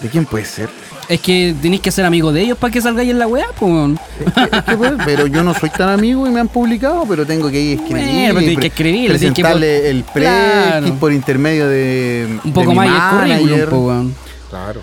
¿De 0.00 0.08
quién 0.08 0.24
puede 0.24 0.44
ser? 0.44 0.68
Es 1.08 1.20
que 1.20 1.54
tenéis 1.62 1.80
que 1.82 1.90
ser 1.92 2.04
amigo 2.04 2.32
de 2.32 2.42
ellos 2.42 2.58
para 2.58 2.72
que 2.72 2.80
salgáis 2.80 3.10
en 3.10 3.18
la 3.18 3.26
weá, 3.28 3.46
pues. 3.58 3.70
weón. 3.72 3.98
Es 4.26 4.62
que, 4.64 4.76
pues, 4.76 4.92
pero 5.04 5.26
yo 5.28 5.42
no 5.44 5.54
soy 5.54 5.70
tan 5.70 5.88
amigo 5.90 6.26
y 6.26 6.30
me 6.30 6.40
han 6.40 6.48
publicado, 6.48 7.04
pero 7.08 7.24
tengo 7.24 7.48
que 7.50 7.60
ir 7.60 7.78
a 7.78 7.82
escribir. 7.82 8.04
Bueno, 8.04 8.26
pero 8.34 8.38
tienes 8.40 8.58
que 8.58 8.70
que 8.70 9.08
presentarle 9.08 9.78
pon- 9.78 9.86
el 9.86 10.04
pre 10.04 10.22
Claro. 10.22 10.94
por 10.94 11.12
intermedio 11.12 11.68
de 11.68 12.38
Un 12.44 12.52
poco 12.52 12.70
de 12.70 12.74
más 12.76 12.86
y 13.28 13.30
el 13.30 13.38
currículum, 13.38 13.58
pues, 13.70 13.72
weón. 13.82 14.14
Claro. 14.50 14.80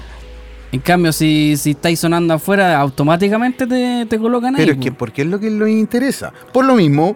En 0.72 0.80
cambio, 0.80 1.12
si, 1.14 1.56
si 1.56 1.72
estáis 1.72 2.00
sonando 2.00 2.34
afuera, 2.34 2.80
automáticamente 2.80 3.68
te, 3.68 4.08
te 4.08 4.18
colocan 4.18 4.56
ahí. 4.56 4.62
Pero 4.62 4.72
es 4.72 4.78
po. 4.78 4.84
que 4.84 4.92
porque 4.92 5.22
es 5.22 5.28
lo 5.28 5.40
que 5.40 5.52
les 5.52 5.70
interesa. 5.70 6.34
Por 6.52 6.66
lo 6.66 6.74
mismo, 6.74 7.16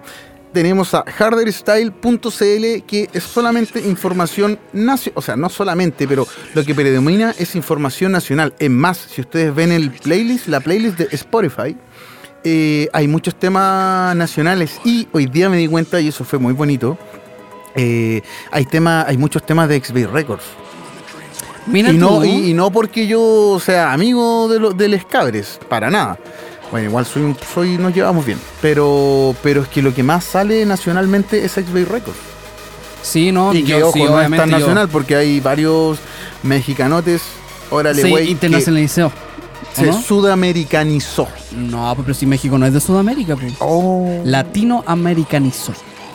tenemos 0.54 0.94
a 0.94 1.04
harderstyle.cl 1.04 2.84
que 2.86 3.10
es 3.14 3.24
solamente 3.24 3.80
información 3.82 4.60
nacional, 4.74 5.14
o 5.16 5.22
sea, 5.22 5.36
no 5.36 5.50
solamente, 5.50 6.08
pero 6.08 6.28
lo 6.54 6.64
que 6.64 6.74
predomina 6.74 7.34
es 7.38 7.56
información 7.56 8.12
nacional. 8.12 8.54
Es 8.60 8.70
más, 8.70 8.98
si 8.98 9.22
ustedes 9.22 9.54
ven 9.54 9.72
el 9.72 9.92
playlist, 9.92 10.48
la 10.48 10.60
playlist 10.60 10.98
de 10.98 11.08
Spotify, 11.12 11.76
eh, 12.44 12.88
hay 12.94 13.08
muchos 13.08 13.36
temas 13.36 14.16
nacionales 14.16 14.80
y 14.86 15.08
hoy 15.12 15.26
día 15.26 15.50
me 15.50 15.58
di 15.58 15.68
cuenta, 15.68 16.00
y 16.00 16.08
eso 16.08 16.24
fue 16.24 16.40
muy 16.40 16.54
bonito, 16.54 16.98
eh, 17.76 18.22
hay, 18.52 18.66
tema, 18.66 19.06
hay 19.08 19.18
muchos 19.18 19.46
temas 19.46 19.70
de 19.70 19.80
XB 19.84 20.12
Records. 20.12 20.46
Mira 21.68 21.92
Y 21.92 21.98
no, 21.98 22.24
y, 22.24 22.52
y 22.52 22.54
no 22.54 22.72
porque 22.72 23.08
yo 23.08 23.60
sea 23.60 23.92
amigo 23.92 24.48
de, 24.48 24.60
los 24.60 24.78
de 24.78 24.88
les 24.88 25.06
cabres, 25.06 25.60
para 25.68 25.90
nada. 25.90 26.18
Bueno, 26.72 26.90
igual 26.90 27.06
soy, 27.06 27.22
un- 27.24 27.38
soy 27.54 27.78
nos 27.78 27.94
llevamos 27.94 28.26
bien. 28.26 28.40
Pero, 28.62 29.36
pero 29.42 29.62
es 29.64 29.68
que 29.70 29.82
lo 29.82 29.94
que 29.94 30.04
más 30.04 30.24
sale 30.26 30.66
nacionalmente 30.66 31.44
es 31.46 31.58
X-Bay 31.58 31.86
Records. 31.86 32.18
Sí, 33.02 33.32
no, 33.32 33.54
y 33.54 33.64
que, 33.64 33.80
yo- 33.80 33.88
ojo, 33.90 33.94
sí, 33.94 34.04
no 34.04 34.22
es 34.22 34.30
tan 34.32 34.50
yo- 34.50 34.58
nacional 34.60 34.90
porque 34.90 35.16
hay 35.16 35.40
varios 35.40 35.98
mexicanotes. 36.44 37.22
Órale, 37.70 38.02
Sí, 38.02 38.10
güey. 38.10 38.26
que 38.26 38.32
internacionalizó. 38.32 39.08
¿o 39.08 39.12
se 39.80 39.86
no? 39.88 40.02
sudamericanizó. 40.02 41.28
No, 41.56 41.96
pero 42.02 42.14
si 42.14 42.26
México 42.26 42.58
no 42.58 42.66
es 42.66 42.74
de 42.74 42.80
Sudamérica, 42.80 43.36
pues. 43.36 43.54
Oh. 43.60 44.22
Latinoamericanizó. 44.26 45.74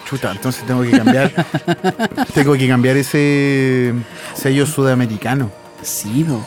Chuta, 0.08 0.32
entonces 0.32 0.64
tengo 0.66 0.82
que 0.82 0.90
cambiar. 0.90 1.32
tengo 2.34 2.52
que 2.54 2.68
cambiar 2.68 2.96
ese 2.96 3.94
sello 4.34 4.66
sudamericano. 4.66 5.50
Sí, 5.82 6.24
po. 6.28 6.44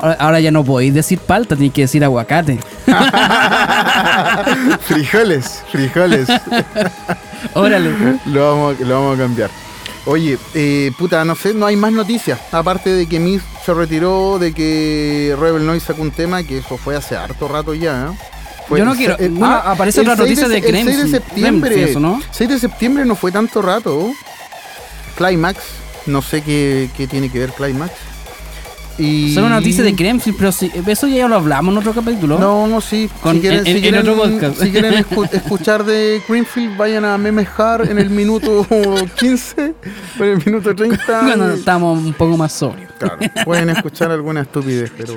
Ahora, 0.00 0.16
ahora 0.18 0.40
ya 0.40 0.50
no 0.50 0.64
podéis 0.64 0.94
decir 0.94 1.18
palta, 1.18 1.54
tenéis 1.56 1.72
que 1.72 1.82
decir 1.82 2.02
aguacate. 2.04 2.58
frijoles, 4.80 5.62
frijoles. 5.70 6.28
Órale. 7.54 8.18
lo, 8.26 8.50
vamos, 8.54 8.80
lo 8.80 8.94
vamos 9.00 9.18
a 9.18 9.22
cambiar. 9.22 9.50
Oye, 10.06 10.38
eh, 10.54 10.90
puta, 10.98 11.24
no 11.24 11.34
sé, 11.34 11.52
no 11.54 11.66
hay 11.66 11.76
más 11.76 11.92
noticias. 11.92 12.38
Aparte 12.52 12.90
de 12.90 13.06
que 13.06 13.20
Miss 13.20 13.42
se 13.64 13.74
retiró, 13.74 14.38
de 14.38 14.54
que 14.54 15.36
Rebel 15.38 15.66
Noise 15.66 15.86
sacó 15.86 16.02
un 16.02 16.10
tema, 16.10 16.42
que 16.42 16.58
eso 16.58 16.78
fue 16.78 16.96
hace 16.96 17.16
harto 17.16 17.46
rato 17.46 17.74
ya. 17.74 18.08
¿eh? 18.12 18.16
Yo 18.76 18.84
no 18.84 18.94
quiero- 18.94 19.16
bueno, 19.18 19.46
aparece 19.56 20.00
otra 20.00 20.16
6 20.16 20.20
noticia 20.28 20.48
de 20.48 20.58
el 20.58 20.84
6 20.86 20.96
de 21.04 21.08
septiembre. 21.08 21.82
Eso, 21.90 22.00
¿no? 22.00 22.20
6 22.30 22.48
de 22.50 22.58
septiembre 22.58 23.04
no 23.04 23.16
fue 23.16 23.32
tanto 23.32 23.60
rato. 23.60 24.10
Climax, 25.16 25.58
no 26.06 26.22
sé 26.22 26.42
qué, 26.42 26.88
qué 26.96 27.06
tiene 27.06 27.30
que 27.30 27.38
ver 27.40 27.52
Climax. 27.52 27.92
Y... 28.98 29.32
Solo 29.32 29.46
una 29.46 29.56
noticia 29.56 29.84
de 29.84 29.94
Kremlin, 29.94 30.34
pero 30.36 30.50
sí, 30.50 30.70
eso 30.86 31.06
ya 31.06 31.28
lo 31.28 31.36
hablamos 31.36 31.72
en 31.72 31.78
otro 31.78 31.92
capítulo. 31.92 32.38
No, 32.38 32.66
no, 32.66 32.80
sí. 32.80 33.08
Con- 33.22 33.34
si 33.36 33.40
quieren, 33.40 33.58
en- 33.60 33.64
si 33.66 33.70
en 33.72 33.80
quieren- 33.80 34.00
otro 34.00 34.16
podcast. 34.16 34.60
si 34.60 34.70
quieren 34.72 34.94
escu- 35.04 35.28
escuchar 35.32 35.84
de 35.84 36.20
Greenfield, 36.28 36.76
vayan 36.76 37.04
a 37.04 37.16
Memejar 37.16 37.88
en 37.90 37.98
el 37.98 38.10
minuto 38.10 38.66
15 39.18 39.74
o 40.18 40.24
en 40.24 40.30
el 40.30 40.44
minuto 40.44 40.74
30. 40.74 40.98
Cuando 41.06 41.50
estamos 41.52 41.98
un 42.04 42.12
poco 42.12 42.36
más 42.36 42.52
sobrios. 42.52 42.90
Claro, 42.98 43.18
pueden 43.44 43.70
escuchar 43.70 44.10
alguna 44.10 44.40
estupidez, 44.42 44.90
pero 44.96 45.14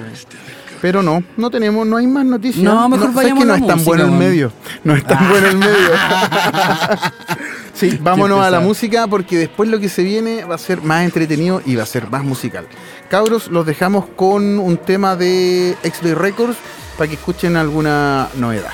pero 0.81 1.03
no, 1.03 1.23
no 1.37 1.51
tenemos, 1.51 1.85
no 1.85 1.97
hay 1.97 2.07
más 2.07 2.25
noticias. 2.25 2.63
No, 2.63 2.89
mejor 2.89 3.13
¿sabes 3.13 3.15
vayamos 3.17 3.43
que 3.43 3.47
no 3.47 3.53
es 3.55 3.67
tan 3.67 3.77
música, 3.77 3.85
bueno 3.85 4.03
el 4.05 4.11
medio. 4.11 4.51
No 4.83 4.95
es 4.95 5.03
tan 5.03 5.29
bueno 5.29 5.47
el 5.47 5.57
medio. 5.57 5.71
sí, 7.73 7.97
vámonos 8.01 8.43
a 8.43 8.49
la 8.49 8.59
música 8.59 9.07
porque 9.07 9.37
después 9.37 9.69
lo 9.69 9.79
que 9.79 9.89
se 9.89 10.03
viene 10.03 10.43
va 10.45 10.55
a 10.55 10.59
ser 10.59 10.81
más 10.81 11.03
entretenido 11.03 11.61
y 11.65 11.75
va 11.75 11.83
a 11.83 11.87
ser 11.87 12.09
más 12.09 12.23
musical. 12.23 12.67
Cabros, 13.09 13.47
los 13.47 13.65
dejamos 13.65 14.05
con 14.15 14.59
un 14.59 14.77
tema 14.77 15.15
de 15.15 15.75
X-Bay 15.83 16.13
Records 16.13 16.57
para 16.97 17.07
que 17.07 17.15
escuchen 17.15 17.57
alguna 17.57 18.29
novedad. 18.35 18.71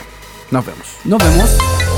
Nos 0.52 0.66
vemos. 0.66 0.88
Nos 1.04 1.24
vemos. 1.24 1.97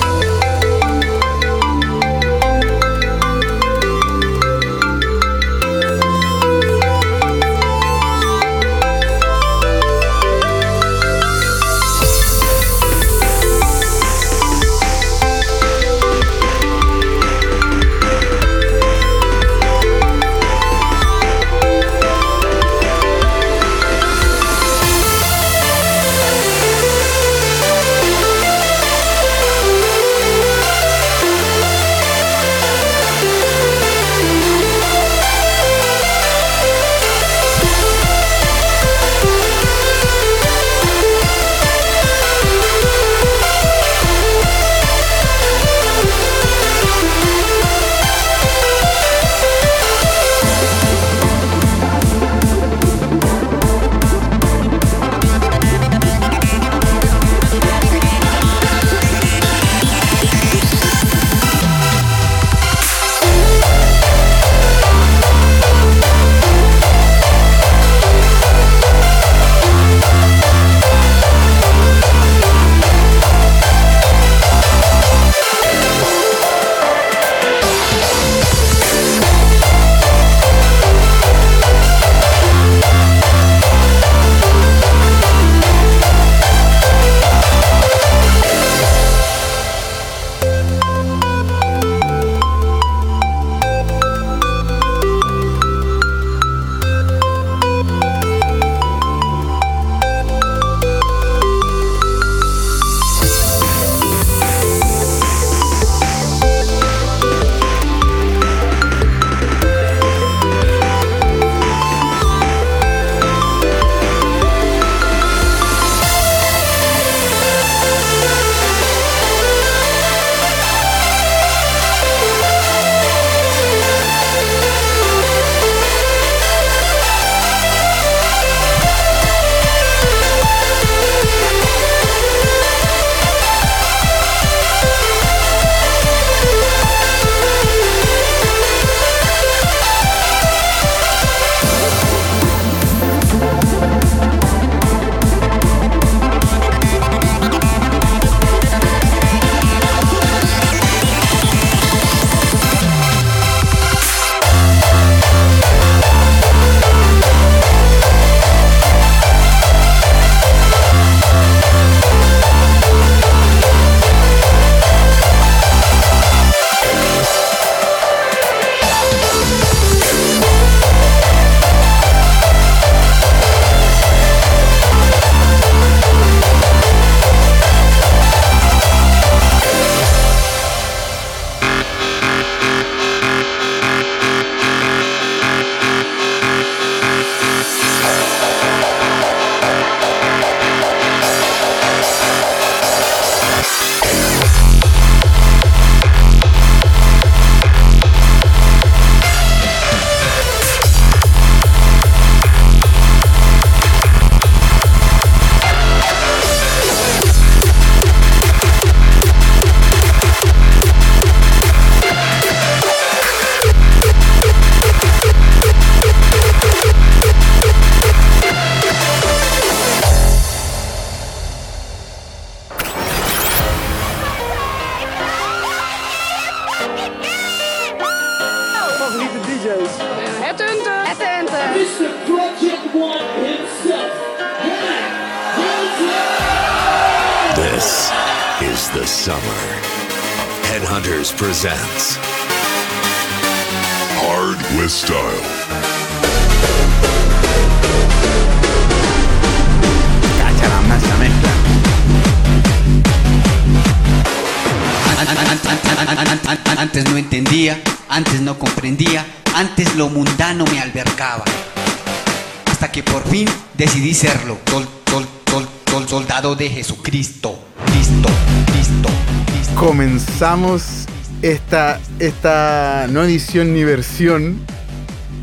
Comenzamos 270.39 271.05
esta, 271.41 271.99
esta 272.17 273.07
no 273.09 273.25
edición 273.25 273.73
ni 273.73 273.83
versión, 273.83 274.57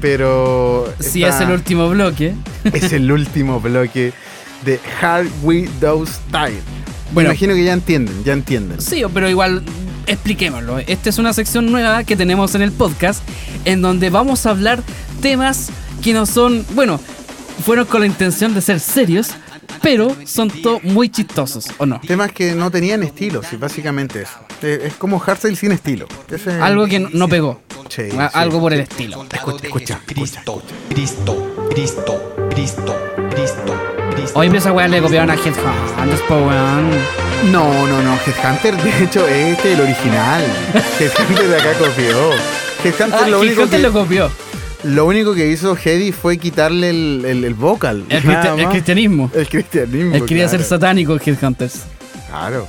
pero. 0.00 0.90
Sí, 1.00 1.22
esta- 1.22 1.36
es 1.36 1.42
el 1.42 1.52
último 1.54 1.90
bloque. 1.90 2.32
es 2.72 2.94
el 2.94 3.12
último 3.12 3.60
bloque 3.60 4.14
de 4.64 4.80
Hard 5.02 5.26
We 5.42 5.68
Do 5.82 6.06
Style. 6.06 6.62
Bueno. 7.12 7.28
Me 7.28 7.34
imagino 7.34 7.52
que 7.52 7.62
ya 7.62 7.74
entienden, 7.74 8.24
ya 8.24 8.32
entienden. 8.32 8.80
Sí, 8.80 9.02
pero 9.12 9.28
igual 9.28 9.62
expliquémoslo. 10.06 10.78
Esta 10.78 11.10
es 11.10 11.18
una 11.18 11.34
sección 11.34 11.70
nueva 11.70 12.02
que 12.04 12.16
tenemos 12.16 12.54
en 12.54 12.62
el 12.62 12.72
podcast 12.72 13.22
en 13.66 13.82
donde 13.82 14.08
vamos 14.08 14.46
a 14.46 14.50
hablar 14.52 14.82
temas 15.20 15.68
que 16.02 16.14
no 16.14 16.24
son, 16.24 16.64
bueno, 16.74 16.98
fueron 17.66 17.84
con 17.84 18.00
la 18.00 18.06
intención 18.06 18.54
de 18.54 18.62
ser 18.62 18.80
serios, 18.80 19.28
pero 19.82 20.16
son 20.24 20.48
todo 20.48 20.80
muy 20.84 21.10
chistosos, 21.10 21.66
¿o 21.76 21.84
no? 21.84 22.00
Temas 22.00 22.32
que 22.32 22.54
no 22.54 22.70
tenían 22.70 23.02
estilo, 23.02 23.42
sí, 23.42 23.56
básicamente 23.56 24.22
eso. 24.22 24.45
Eh, 24.62 24.84
Es 24.86 24.94
como 24.94 25.18
Hardstyle 25.18 25.56
sin 25.56 25.72
estilo. 25.72 26.06
Ese 26.30 26.52
Algo 26.60 26.86
que 26.86 26.98
no- 27.00 27.28
pegó. 27.28 27.60
Sí, 27.88 28.02
A- 28.18 28.28
sí. 28.30 28.34
Algo 28.34 28.60
por 28.60 28.72
el 28.72 28.80
estilo. 28.80 29.24
Escucha, 29.32 29.64
escucha, 29.66 30.00
Cristo, 30.06 30.62
Cristo, 30.88 31.68
Cristo, 31.70 32.48
Cristo, 32.50 32.96
Cristo, 33.30 33.74
Cristo. 34.14 34.38
Hoy 34.38 34.56
esa 34.56 34.72
weá 34.72 34.88
le 34.88 35.00
copiaron 35.00 35.30
a 35.30 35.34
Headhunters, 35.34 36.20
po 36.28 36.34
weón. 36.36 36.90
No, 37.52 37.86
no, 37.86 38.02
no. 38.02 38.18
Headhunter, 38.26 38.76
de 38.82 39.04
hecho, 39.04 39.26
es 39.28 39.56
este 39.56 39.74
el 39.74 39.80
original. 39.82 40.42
Headhunter 41.00 41.48
de 41.48 41.56
acá 41.56 41.72
copió. 41.78 42.30
Headhunter, 42.84 43.20
Ah, 43.24 43.28
lo, 43.28 43.40
único 43.40 43.60
Headhunter 43.62 43.80
que, 43.80 43.86
lo 43.86 43.92
copió. 43.92 44.30
lo 44.84 45.04
único 45.06 45.34
que 45.34 45.46
hizo 45.48 45.76
Hedy 45.76 46.12
fue 46.12 46.38
quitarle 46.38 46.90
el, 46.90 47.24
el, 47.26 47.44
el 47.44 47.54
vocal. 47.54 48.04
El, 48.08 48.22
cristi- 48.22 48.58
el 48.58 48.68
cristianismo. 48.68 49.30
El 49.34 49.48
cristianismo. 49.48 50.14
Él 50.16 50.24
quería 50.26 50.48
ser 50.48 50.64
satánico, 50.64 51.16
Headhunters. 51.24 51.82
Claro. 52.28 52.66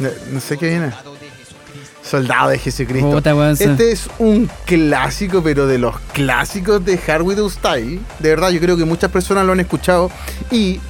No, 0.00 0.08
no 0.32 0.40
sé 0.40 0.56
qué 0.58 0.68
viene. 0.70 0.90
Soldado 2.02 2.50
de 2.50 2.58
Jesucristo. 2.58 3.10
Puta, 3.10 3.52
este 3.52 3.92
es 3.92 4.08
un 4.18 4.50
clásico, 4.64 5.42
pero 5.44 5.66
de 5.68 5.78
los 5.78 5.98
clásicos 6.12 6.84
de 6.84 6.98
Hard 7.06 7.22
With 7.22 7.38
Style. 7.50 8.00
De 8.18 8.30
verdad, 8.30 8.50
yo 8.50 8.58
creo 8.60 8.76
que 8.76 8.84
muchas 8.84 9.10
personas 9.12 9.44
lo 9.46 9.52
han 9.52 9.60
escuchado. 9.60 10.10
Y 10.50 10.80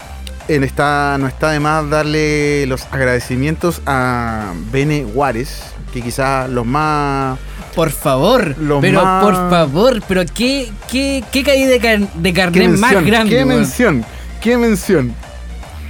en 0.48 0.64
esta, 0.64 1.18
no 1.18 1.26
está 1.26 1.50
de 1.50 1.60
más 1.60 1.90
darle 1.90 2.64
los 2.66 2.86
agradecimientos 2.90 3.82
a 3.84 4.52
Bene 4.72 5.04
Juárez, 5.12 5.60
que 5.92 6.00
quizás 6.00 6.48
los 6.48 6.64
más. 6.64 7.38
Por 7.74 7.90
favor, 7.90 8.56
Lo 8.58 8.80
pero 8.80 9.02
más- 9.04 9.22
por 9.24 9.34
favor, 9.50 10.02
pero 10.08 10.22
qué, 10.32 10.70
qué, 10.90 11.22
qué 11.30 11.44
caída 11.44 11.68
de, 11.70 11.78
car- 11.80 12.12
de 12.14 12.32
¿Qué 12.32 12.40
carnet 12.40 12.70
más 12.78 13.04
grande. 13.04 13.36
¿Qué 13.36 13.44
mención? 13.44 14.04
¿Qué 14.40 14.56
mención? 14.56 15.14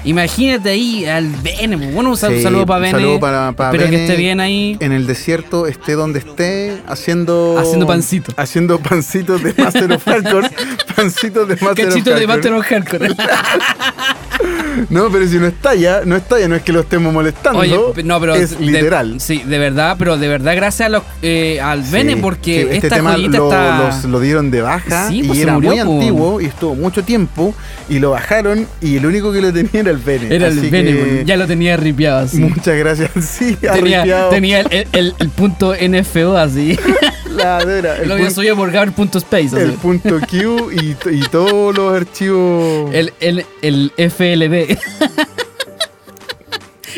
Imagínate 0.04 0.70
ahí 0.70 1.04
al 1.04 1.26
Bene, 1.42 1.76
po. 1.76 1.84
bueno, 1.92 2.10
un 2.10 2.16
Sí, 2.16 2.42
saludo 2.42 2.64
para 2.66 2.78
un 2.78 2.82
Bene. 2.84 2.98
saludo 2.98 3.20
para- 3.20 3.52
para 3.52 3.70
Espero 3.70 3.84
que 3.90 3.96
Bene. 3.96 4.04
esté 4.06 4.16
bien 4.16 4.40
ahí. 4.40 4.76
En 4.80 4.92
el 4.92 5.06
desierto, 5.06 5.66
esté 5.66 5.92
donde 5.92 6.20
esté, 6.20 6.78
haciendo. 6.86 7.58
Haciendo 7.58 7.86
pancito. 7.86 8.32
Haciendo 8.36 8.78
pancitos 8.80 9.42
de 9.42 9.52
Master 9.54 9.92
of 9.92 10.04
Hardcore. 10.04 10.50
pancitos 10.96 11.48
de 11.48 11.56
Master 11.56 11.88
Cachito 11.88 12.12
of 12.12 12.18
de 12.20 12.26
Hardcore. 12.26 12.50
Master 12.50 12.52
of 12.54 12.66
Hardcore. 12.66 13.14
No, 14.88 15.10
pero 15.10 15.26
si 15.26 15.36
no 15.38 15.46
está 15.46 15.74
ya, 15.74 16.02
no 16.04 16.16
está 16.16 16.38
ya, 16.40 16.48
no 16.48 16.54
es 16.56 16.62
que 16.62 16.72
lo 16.72 16.80
estemos 16.80 17.12
molestando. 17.12 17.58
Oye, 17.60 17.76
no, 18.04 18.20
pero. 18.20 18.34
es 18.34 18.58
de- 18.58 18.64
literal. 18.64 19.20
sí, 19.20 19.42
de 19.44 19.58
verdad, 19.58 19.96
pero 19.98 20.16
de 20.16 20.28
verdad, 20.28 20.54
gracias 20.56 20.86
a 20.86 20.88
los, 20.88 21.02
eh, 21.22 21.60
al 21.60 21.82
Bene, 21.82 22.14
Sí, 22.14 22.20
porque 22.20 22.62
este 22.62 22.76
esta 22.86 22.96
tema 22.96 23.16
lo, 23.16 23.26
está. 23.46 23.78
los- 23.86 24.04
lo 24.04 24.20
dieron 24.20 24.50
de 24.50 24.62
baja 24.62 25.08
Sí, 25.08 25.20
y 25.20 25.22
pues 25.24 25.38
se 25.38 25.42
era 25.44 25.54
murió, 25.54 25.70
muy 25.70 25.84
po. 25.84 25.92
antiguo 25.92 26.40
y 26.40 26.46
estuvo 26.46 26.74
mucho 26.74 27.02
tiempo 27.04 27.54
y 27.88 27.98
lo 27.98 28.10
bajaron 28.10 28.66
y 28.80 28.96
el 28.96 29.06
único 29.06 29.32
que 29.32 29.40
lo 29.40 29.52
tenía 29.52 29.70
era 29.80 29.90
el 29.90 29.98
Bene. 29.98 30.34
Era 30.34 30.48
el 30.48 30.60
Bene, 30.70 30.92
que 30.92 31.02
weón, 31.02 31.24
ya 31.26 31.36
lo 31.36 31.46
tenía 31.46 31.76
ripiado 31.76 32.20
así. 32.20 32.38
Muchas 32.38 32.76
gracias. 32.76 33.10
Sí, 33.20 33.56
Tenía, 33.56 34.28
tenía 34.30 34.60
el, 34.60 34.66
el- 34.70 34.86
el- 34.92 35.14
el 35.18 35.28
punto 35.30 35.74
NFO 35.74 36.36
así. 36.36 36.78
La 37.36 37.60
dura, 37.64 37.96
el 37.96 38.08
lo 38.08 38.30
subido 38.30 38.56
por 38.56 38.70
Gabriel 38.70 38.94
punto 38.94 39.18
space. 39.18 39.46
así. 39.48 39.56
el 39.58 39.72
punto 39.74 40.18
Q 40.20 40.70
y, 40.72 40.96
y 41.10 41.20
todos 41.30 41.76
los 41.76 41.94
archivos. 41.94 42.92
El, 42.92 43.12
el, 43.20 43.46
el 43.62 43.92
FLB. 43.96 44.76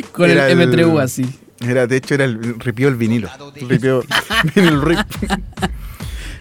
Con 0.12 0.30
Era 0.30 0.48
el 0.48 0.58
M3U 0.58 1.00
así. 1.00 1.26
Era, 1.60 1.86
de 1.86 1.96
hecho, 1.96 2.14
era 2.14 2.24
el 2.24 2.58
ripió 2.58 2.88
el 2.88 2.96
vinilo. 2.96 3.28
Ripió 3.68 4.02
el 4.54 4.82
rip. 4.82 4.98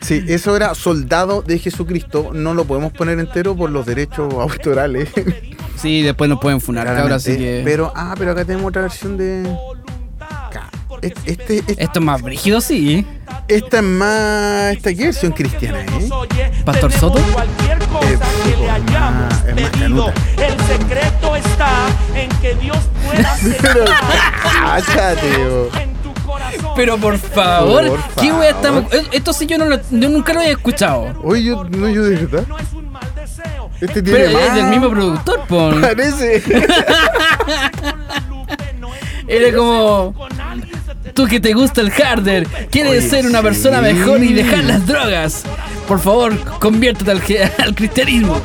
Sí, 0.01 0.23
eso 0.27 0.55
era 0.55 0.73
Soldado 0.73 1.41
de 1.43 1.59
Jesucristo. 1.59 2.31
No 2.33 2.53
lo 2.53 2.65
podemos 2.65 2.91
poner 2.91 3.19
entero 3.19 3.55
por 3.55 3.69
los 3.69 3.85
derechos 3.85 4.33
autorales. 4.33 5.09
Sí, 5.75 6.01
después 6.01 6.29
nos 6.29 6.39
pueden 6.39 6.59
funar, 6.61 6.85
claramente. 6.85 7.37
que. 7.37 7.61
Pero, 7.63 7.91
ah, 7.95 8.15
pero 8.17 8.31
acá 8.31 8.45
tenemos 8.45 8.69
otra 8.69 8.83
versión 8.83 9.17
de. 9.17 9.43
Este, 11.01 11.31
este, 11.31 11.83
Esto 11.83 11.99
es 11.99 12.05
más 12.05 12.21
brígido, 12.21 12.61
sí. 12.61 13.05
esta 13.47 13.77
es 13.77 13.83
más. 13.83 14.73
¿Esta 14.75 14.93
qué 14.93 15.03
versión 15.05 15.31
cristiana, 15.31 15.79
eh? 15.81 16.09
Pastor 16.63 16.91
Soto. 16.91 17.19
Cualquier 17.33 17.79
cosa 17.87 18.07
Eh, 18.11 18.19
que 18.43 18.57
le 18.61 18.69
hayamos 18.69 19.23
más- 19.23 19.45
es 19.47 19.55
más 19.61 19.69
pedido, 19.71 20.05
canuta. 20.05 20.13
el 20.37 20.57
secreto 20.67 21.35
está 21.35 21.69
en 22.15 22.29
que 22.39 22.53
Dios 22.55 22.77
pueda 23.05 23.37
Pero, 23.61 23.85
cállate. 24.61 25.69
Pero 26.75 26.97
por 26.97 27.17
favor, 27.17 27.87
Por 27.87 27.99
¿qué 28.21 28.31
wea 28.31 28.53
favor. 28.53 28.83
estamos.? 28.85 29.07
Esto 29.11 29.33
sí 29.33 29.45
yo, 29.47 29.57
no 29.57 29.65
lo- 29.65 29.81
yo 29.89 30.09
nunca 30.09 30.33
lo 30.33 30.39
había 30.41 30.51
escuchado. 30.51 31.13
Oye, 31.23 31.43
yo, 31.45 31.63
no, 31.63 31.89
yo 31.89 32.03
de 32.03 32.15
verdad. 32.25 32.45
Es. 32.51 33.89
Este 33.89 34.03
tiene 34.03 34.19
Pero 34.19 34.37
es 34.39 34.47
más. 34.47 34.55
del 34.55 34.65
mismo 34.67 34.89
productor, 34.91 35.47
po. 35.47 35.71
Parece. 35.81 36.43
Era 39.27 39.55
como. 39.57 40.13
Tú 41.13 41.27
que 41.27 41.39
te 41.39 41.53
gusta 41.53 41.81
el 41.81 41.91
harder, 41.91 42.47
quieres 42.69 42.99
Oye, 42.99 43.09
ser 43.09 43.25
una 43.25 43.41
persona 43.41 43.81
mejor 43.81 44.23
y 44.23 44.33
dejar 44.33 44.63
las 44.63 44.85
drogas. 44.85 45.43
Por 45.87 45.99
favor, 45.99 46.37
conviértete 46.59 47.11
al, 47.11 47.21
cristianismo. 47.75 48.39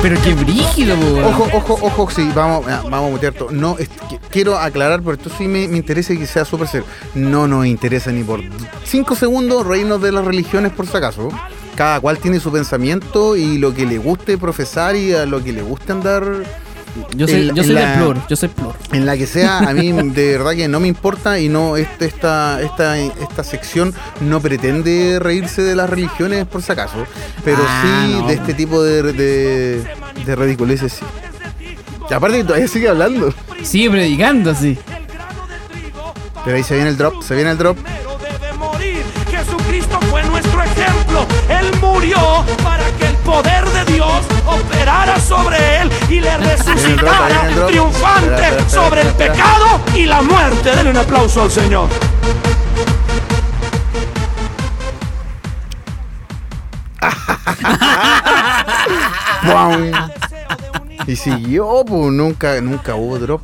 Pero 0.00 0.22
qué 0.22 0.34
brígido, 0.34 0.96
weón. 0.96 1.24
Ojo, 1.24 1.48
ojo, 1.52 1.78
ojo, 1.82 2.10
sí, 2.10 2.30
vamos, 2.34 2.66
ah, 2.68 2.82
vamos 2.84 3.08
a 3.08 3.10
mutear 3.10 3.32
todo. 3.32 3.50
No, 3.50 3.76
es 3.78 3.88
quiero 4.30 4.56
aclarar, 4.58 5.00
pero 5.00 5.14
esto 5.14 5.30
sí 5.36 5.48
me, 5.48 5.66
me 5.68 5.78
interesa 5.78 6.12
y 6.12 6.18
que 6.18 6.26
sea 6.26 6.44
súper 6.44 6.68
serio. 6.68 6.86
No 7.14 7.48
nos 7.48 7.66
interesa 7.66 8.12
ni 8.12 8.22
por 8.22 8.40
cinco 8.84 9.16
segundos 9.16 9.66
reírnos 9.66 10.00
de 10.00 10.12
las 10.12 10.24
religiones 10.24 10.72
por 10.72 10.86
si 10.86 10.96
acaso. 10.96 11.28
Cada 11.76 12.00
cual 12.00 12.18
tiene 12.18 12.38
su 12.38 12.52
pensamiento 12.52 13.34
y 13.34 13.58
lo 13.58 13.74
que 13.74 13.86
le 13.86 13.98
guste 13.98 14.36
profesar 14.36 14.94
y 14.94 15.14
a 15.14 15.24
lo 15.24 15.42
que 15.42 15.52
le 15.52 15.62
guste 15.62 15.92
andar 15.92 16.22
Yo 17.14 17.26
soy, 17.26 17.48
en- 17.48 17.54
yo 17.54 17.62
soy 17.64 17.72
la- 17.74 17.90
del 17.92 17.98
plur, 18.00 18.16
yo 18.28 18.36
soy 18.36 18.48
plur. 18.48 18.74
en 18.92 19.06
la 19.06 19.16
que 19.16 19.26
sea, 19.26 19.58
a 19.58 19.72
mí 19.72 19.92
de 20.12 20.36
verdad 20.38 20.52
que 20.52 20.68
no 20.68 20.78
me 20.80 20.88
importa 20.88 21.38
y 21.38 21.48
no 21.48 21.76
este, 21.76 22.04
esta, 22.06 22.60
esta, 22.60 22.98
esta 22.98 23.44
sección 23.44 23.94
no 24.20 24.40
pretende 24.40 25.18
reírse 25.20 25.62
de 25.62 25.74
las 25.74 25.88
religiones 25.88 26.46
por 26.46 26.62
si 26.62 26.72
acaso, 26.72 27.06
pero 27.44 27.58
Ah, 27.66 27.82
sí 28.06 28.12
no. 28.20 28.26
de 28.28 28.34
este 28.34 28.54
tipo 28.54 28.82
de, 28.82 29.02
de, 29.12 29.84
de 30.26 30.36
ridiculeces 30.36 30.92
sí. 30.92 31.04
Y 32.10 32.14
aparte 32.14 32.38
que 32.38 32.44
todavía 32.44 32.68
sigue 32.68 32.88
hablando. 32.88 33.32
Sigue 33.62 33.88
predicando 33.90 34.50
así. 34.50 34.76
Pero 36.44 36.56
ahí 36.56 36.62
se 36.62 36.74
viene 36.74 36.90
el 36.90 36.96
drop, 36.98 37.22
se 37.22 37.34
viene 37.34 37.52
el 37.52 37.58
drop. 37.58 37.78
Primero 37.78 38.18
debe 38.18 38.52
morir. 38.58 39.02
Jesucristo 39.30 39.98
fue 40.10 40.22
nuestro 40.24 40.62
ejemplo. 40.62 41.26
Él 41.48 41.70
murió 41.80 42.44
para 42.62 42.84
operara 44.54 45.20
sobre 45.20 45.82
él 45.82 45.90
y 46.08 46.20
le 46.20 46.36
resucitara 46.38 47.66
triunfante 47.66 48.68
sobre 48.68 49.02
el 49.02 49.08
pecado 49.08 49.80
y 49.94 50.06
la 50.06 50.22
muerte. 50.22 50.74
Denle 50.74 50.90
un 50.90 50.96
aplauso 50.96 51.42
al 51.42 51.50
Señor. 51.50 51.88
Y 61.06 61.16
siguió, 61.16 61.84
pues 61.84 62.12
nunca, 62.12 62.60
nunca 62.60 62.94
hubo 62.94 63.18
drop. 63.18 63.42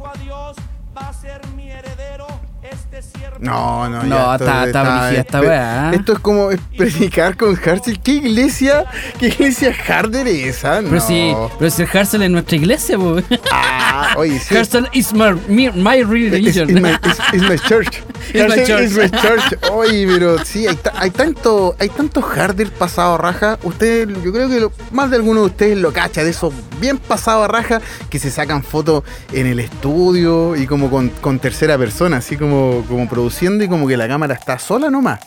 No, 3.40 3.88
no, 3.88 4.02
No, 4.02 4.34
está- 4.34 4.66
está 4.66 5.12
esta 5.12 5.38
es- 5.40 5.44
weá. 5.46 5.90
Esto 5.94 6.12
es 6.14 6.18
como 6.18 6.48
predicar 6.76 7.36
con 7.36 7.56
Hartzell. 7.56 8.00
¿Qué 8.00 8.12
iglesia, 8.12 8.84
qué 9.18 9.28
iglesia 9.28 9.72
harder 9.86 10.26
es 10.26 10.56
esa? 10.58 10.80
Pero 10.82 10.90
no. 10.96 11.00
si, 11.00 11.34
pero 11.58 11.70
si 11.70 11.82
el 11.82 11.88
Harsel 11.92 12.22
es 12.22 12.30
nuestra 12.30 12.56
iglesia, 12.56 12.96
po. 12.98 13.16
Ah, 13.52 14.14
oye, 14.16 14.38
sí. 14.40 14.56
Harsel 14.56 14.88
is 14.92 15.12
my, 15.12 15.32
mi- 15.48 15.70
my 15.70 16.02
religion. 16.02 16.72
my 16.82 17.58
church. 17.68 18.02
It's 18.34 18.48
my 18.48 18.56
my 18.56 18.64
church. 18.66 19.10
church. 19.22 19.70
Oye, 19.72 20.06
pero 20.06 20.44
sí, 20.44 20.66
hay, 20.66 20.78
hay 20.94 21.10
tanto, 21.10 21.74
hay 21.78 21.88
tanto 21.88 22.20
harder 22.22 22.70
pasado 22.70 23.14
a 23.14 23.18
raja. 23.18 23.58
Ustedes, 23.62 24.08
yo 24.22 24.32
creo 24.32 24.48
que 24.48 24.60
lo- 24.60 24.72
más 24.90 25.10
de 25.10 25.16
alguno 25.16 25.40
de 25.40 25.46
ustedes 25.46 25.78
lo 25.78 25.92
cacha 25.92 26.24
de 26.24 26.30
eso 26.30 26.52
bien 26.80 26.98
pasado 26.98 27.44
a 27.44 27.48
raja 27.48 27.80
que 28.10 28.18
se 28.18 28.30
sacan 28.30 28.62
fotos 28.62 29.04
en 29.32 29.46
el 29.46 29.60
estudio 29.60 30.56
y 30.56 30.66
como 30.66 30.90
con, 30.90 31.08
con 31.20 31.38
tercera 31.38 31.76
persona, 31.78 32.18
así 32.18 32.36
como, 32.36 32.84
como 32.88 33.08
produciendo 33.08 33.64
y 33.64 33.68
como 33.68 33.86
que 33.88 33.96
la 33.96 34.08
cámara 34.08 34.34
está 34.34 34.58
sola 34.58 34.90
nomás. 34.90 35.20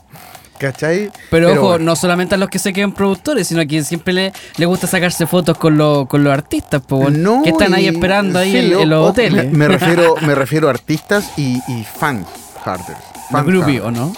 ¿Cachai? 0.60 1.10
Pero, 1.32 1.54
ojo, 1.54 1.62
bueno. 1.70 1.86
no 1.86 1.96
solamente 1.96 2.36
a 2.36 2.38
los 2.38 2.48
que 2.48 2.60
se 2.60 2.72
queden 2.72 2.92
productores, 2.92 3.48
sino 3.48 3.62
a 3.62 3.66
quien 3.66 3.84
siempre 3.84 4.14
le, 4.14 4.32
le 4.58 4.66
gusta 4.68 4.86
sacarse 4.86 5.26
fotos 5.26 5.58
con, 5.58 5.76
los 5.76 6.08
con 6.08 6.24
los 6.24 6.32
artistas, 6.32 6.84
po, 6.84 7.10
No, 7.10 7.42
que 7.42 7.50
están 7.50 7.74
ahí 7.74 7.88
esperando 7.88 8.38
ahí 8.38 8.52
sí, 8.52 8.58
en, 8.80 8.88
los 8.90 9.00
o- 9.00 9.10
hoteles. 9.10 9.46
Me, 9.52 9.58
me 9.58 9.68
refiero, 9.70 10.16
me 10.22 10.36
refiero 10.36 10.68
a 10.68 10.70
artistas 10.70 11.32
y, 11.36 11.58
y 11.68 11.84
fans 11.98 12.28
Fans 12.64 13.46
groupies, 13.46 13.82
harders. 13.82 13.86
¿o 13.86 13.92
no? 13.92 14.14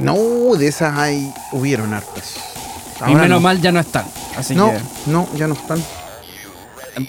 No, 0.00 0.56
de 0.56 0.68
esas 0.68 0.96
hay, 0.98 1.32
hubieron 1.52 1.92
hartas. 1.92 2.34
y 3.00 3.04
Ahora 3.04 3.14
menos 3.22 3.28
no. 3.28 3.40
mal 3.40 3.60
ya 3.60 3.72
no 3.72 3.80
están. 3.80 4.04
Así 4.36 4.54
No, 4.54 4.70
que- 4.70 4.80
no, 5.10 5.28
ya 5.36 5.46
no 5.46 5.54
están. 5.54 5.82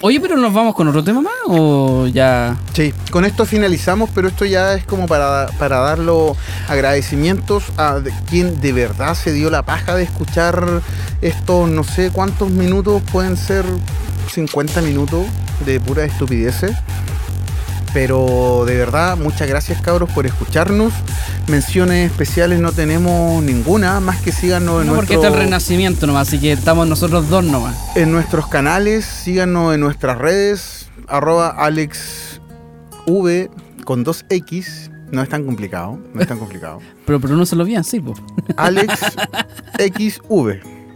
Oye, 0.00 0.18
pero 0.18 0.36
nos 0.38 0.52
vamos 0.54 0.74
con 0.74 0.88
otro 0.88 1.04
tema 1.04 1.20
más 1.20 1.32
o 1.46 2.06
ya. 2.06 2.56
Sí, 2.74 2.94
con 3.10 3.26
esto 3.26 3.44
finalizamos, 3.44 4.08
pero 4.14 4.28
esto 4.28 4.46
ya 4.46 4.72
es 4.74 4.84
como 4.86 5.06
para, 5.06 5.46
para 5.58 5.78
dar 5.78 5.98
los 5.98 6.36
agradecimientos 6.68 7.64
a 7.76 8.00
quien 8.28 8.60
de 8.62 8.72
verdad 8.72 9.14
se 9.14 9.32
dio 9.32 9.50
la 9.50 9.62
paja 9.62 9.94
de 9.94 10.04
escuchar 10.04 10.80
estos 11.20 11.68
no 11.68 11.84
sé 11.84 12.10
cuántos 12.10 12.50
minutos, 12.50 13.02
pueden 13.12 13.36
ser 13.36 13.66
50 14.32 14.80
minutos 14.80 15.26
de 15.66 15.78
pura 15.80 16.04
estupideces. 16.04 16.72
Pero 17.94 18.64
de 18.66 18.76
verdad, 18.76 19.16
muchas 19.16 19.48
gracias 19.48 19.80
cabros 19.80 20.10
por 20.10 20.26
escucharnos. 20.26 20.92
Menciones 21.48 22.10
especiales 22.10 22.58
no 22.60 22.72
tenemos 22.72 23.42
ninguna, 23.42 24.00
más 24.00 24.20
que 24.20 24.32
síganos 24.32 24.82
en, 24.82 24.88
No, 24.88 24.94
porque 24.96 25.14
nuestro- 25.14 25.28
está 25.30 25.38
el 25.38 25.44
renacimiento 25.44 26.06
nomás, 26.06 26.28
así 26.28 26.38
que 26.40 26.52
estamos 26.52 26.86
nosotros 26.88 27.28
dos 27.28 27.44
nomás. 27.44 27.76
en 27.94 28.10
nuestros 28.12 28.48
canales, 28.48 29.04
síganos 29.04 29.74
en 29.74 29.80
nuestras 29.80 30.18
redes, 30.18 30.88
arroba 31.06 31.48
alexv 31.50 32.40
con 33.84 34.02
dos 34.04 34.24
X. 34.28 34.90
No 35.12 35.22
es 35.22 35.28
tan 35.28 35.44
complicado, 35.44 35.98
no 36.12 36.20
es 36.20 36.26
tan 36.26 36.38
complicado. 36.38 36.80
Pero 37.06 37.20
pronúncialo 37.20 37.64
bien, 37.64 37.84
sí, 37.84 38.00
po. 38.00 38.14
AlexXV. 38.56 40.48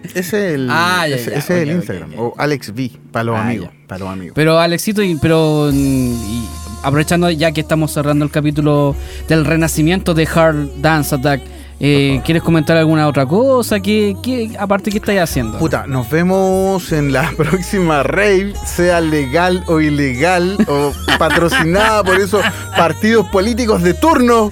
Ese 0.03 0.19
es 0.21 0.33
el, 0.33 0.69
Ah, 0.71 1.07
ya, 1.09 1.17
ese, 1.17 1.31
ya, 1.31 1.37
ese 1.39 1.57
es 1.57 1.63
el 1.69 1.71
Instagram. 1.77 2.13
O 2.17 2.35
AlexV, 2.39 2.99
para 3.13 3.25
los 3.25 3.37
Ah, 3.37 3.43
amigos. 3.45 3.69
Para 3.87 3.99
los 4.01 4.09
amigos. 4.09 4.33
Pero 4.35 4.59
Alexito, 4.59 5.03
y- 5.03 5.17
pero 5.17 5.71
mm, 5.73 5.77
y 5.77 6.49
aprovechando 6.83 7.31
ya 7.31 7.53
que 7.53 7.61
estamos 7.61 7.93
cerrando 7.93 8.25
el 8.25 8.31
capítulo 8.31 8.95
del 9.29 9.45
renacimiento 9.45 10.15
de 10.15 10.27
Hard 10.33 10.69
Dance 10.81 11.15
Attack, 11.15 11.43
eh, 11.81 12.21
¿quieres 12.25 12.43
comentar 12.43 12.77
alguna 12.77 13.07
otra 13.07 13.25
cosa? 13.25 13.79
¿Qué, 13.79 14.17
qué, 14.21 14.51
aparte, 14.59 14.91
¿qué 14.91 14.99
estáis 14.99 15.21
haciendo? 15.21 15.59
Puta, 15.59 15.87
nos 15.87 16.11
vemos 16.11 16.91
en 16.91 17.13
la 17.13 17.31
próxima 17.37 18.03
rave, 18.03 18.53
sea 18.67 19.01
legal 19.01 19.63
o 19.69 19.81
ilegal, 19.81 20.57
o 20.67 20.93
patrocinada 21.21 22.03
por 22.03 22.21
esos 22.21 22.43
partidos 22.77 23.29
políticos 23.29 23.83
de 23.85 23.95
turno. 23.95 24.51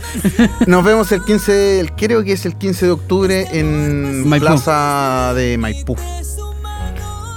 Nos 0.68 0.84
vemos 0.84 1.10
el 1.10 1.24
15, 1.24 1.80
el- 1.80 1.92
creo 1.92 2.22
que 2.22 2.32
es 2.32 2.46
el 2.46 2.54
15 2.56 2.86
de 2.86 2.92
octubre 2.92 3.46
en 3.50 4.28
Maipú. 4.28 4.46
Plaza 4.46 5.32
de 5.34 5.58
Maipú. 5.58 5.96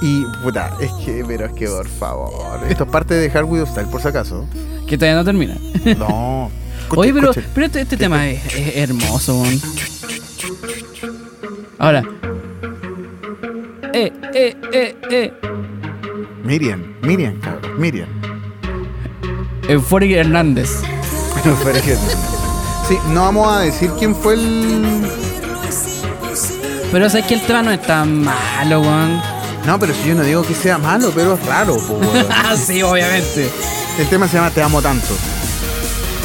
Y 0.02 0.24
puta, 0.44 0.72
es 0.80 0.92
que, 1.04 1.24
pero 1.28 1.46
es 1.48 1.54
que 1.54 1.68
por 1.68 1.88
favor. 1.88 2.60
Esto 2.70 2.84
es 2.86 2.90
parte 2.90 3.14
de 3.16 3.30
Hardwood 3.30 3.66
Style, 3.68 3.88
por 3.90 4.02
si 4.02 4.08
acaso. 4.08 4.46
Que 4.88 4.98
todavía 4.98 5.18
no 5.20 5.26
termina. 5.26 5.56
No. 5.98 6.50
Oye, 6.96 7.14
pero, 7.14 7.32
pero 7.54 7.66
este, 7.68 7.82
este 7.82 7.98
tema 7.98 8.28
es, 8.30 8.44
es 8.56 8.76
hermoso, 8.78 9.42
weón. 9.42 9.62
Ahora. 11.78 12.04
Eh, 13.94 14.12
eh, 14.34 14.56
eh, 14.74 14.96
eh. 15.12 15.34
Miriam, 16.44 16.96
Miriam, 17.02 17.40
cabrón, 17.40 17.80
Miriam. 17.80 18.10
Euphoric 19.68 20.12
Hernández. 20.12 20.82
Es 21.76 21.82
que- 21.84 21.98
Sí, 22.88 22.98
no 23.14 23.22
vamos 23.22 23.48
a 23.54 23.60
decir 23.60 23.92
quién 24.00 24.16
fue 24.16 24.34
el. 24.34 25.08
Pero 26.92 27.08
sabes 27.08 27.28
que 27.28 27.36
el 27.36 27.42
tema 27.42 27.62
no 27.62 27.72
es 27.72 27.82
tan 27.84 28.24
malo, 28.24 28.82
weón. 28.82 29.22
No, 29.70 29.78
pero 29.80 29.94
si 29.94 30.10
yo 30.10 30.16
no 30.16 30.24
digo 30.24 30.42
que 30.42 30.56
sea 30.56 30.80
malo, 30.80 31.12
pero 31.14 31.36
es 31.36 31.46
raro, 31.46 31.78
ah, 32.32 32.56
sí, 32.58 32.82
obviamente. 32.82 33.52
El 34.00 34.10
tema 34.10 34.28
se 34.28 34.38
llama 34.38 34.50
Te 34.50 34.64
amo 34.64 34.82
tanto. 34.82 35.16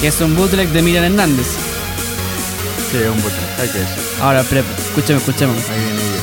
Que 0.00 0.06
es 0.06 0.18
un 0.22 0.34
bootleg 0.34 0.70
de 0.70 0.80
Miriam 0.80 1.04
Hernández. 1.04 1.48
Sí, 2.90 2.96
es 2.96 3.06
un 3.06 3.22
botón, 3.22 3.38
hay 3.60 3.68
que 3.68 3.80
decir. 3.80 4.02
Ahora, 4.22 4.42
pero, 4.48 4.64
escúchame, 4.78 5.18
escúchame. 5.18 5.52
Ahí 5.52 5.78
viene 5.78 5.92
bien. 5.92 6.22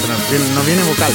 Pero 0.00 0.14
no 0.14 0.30
viene, 0.30 0.54
no 0.54 0.62
viene 0.62 0.82
vocal. 0.84 1.12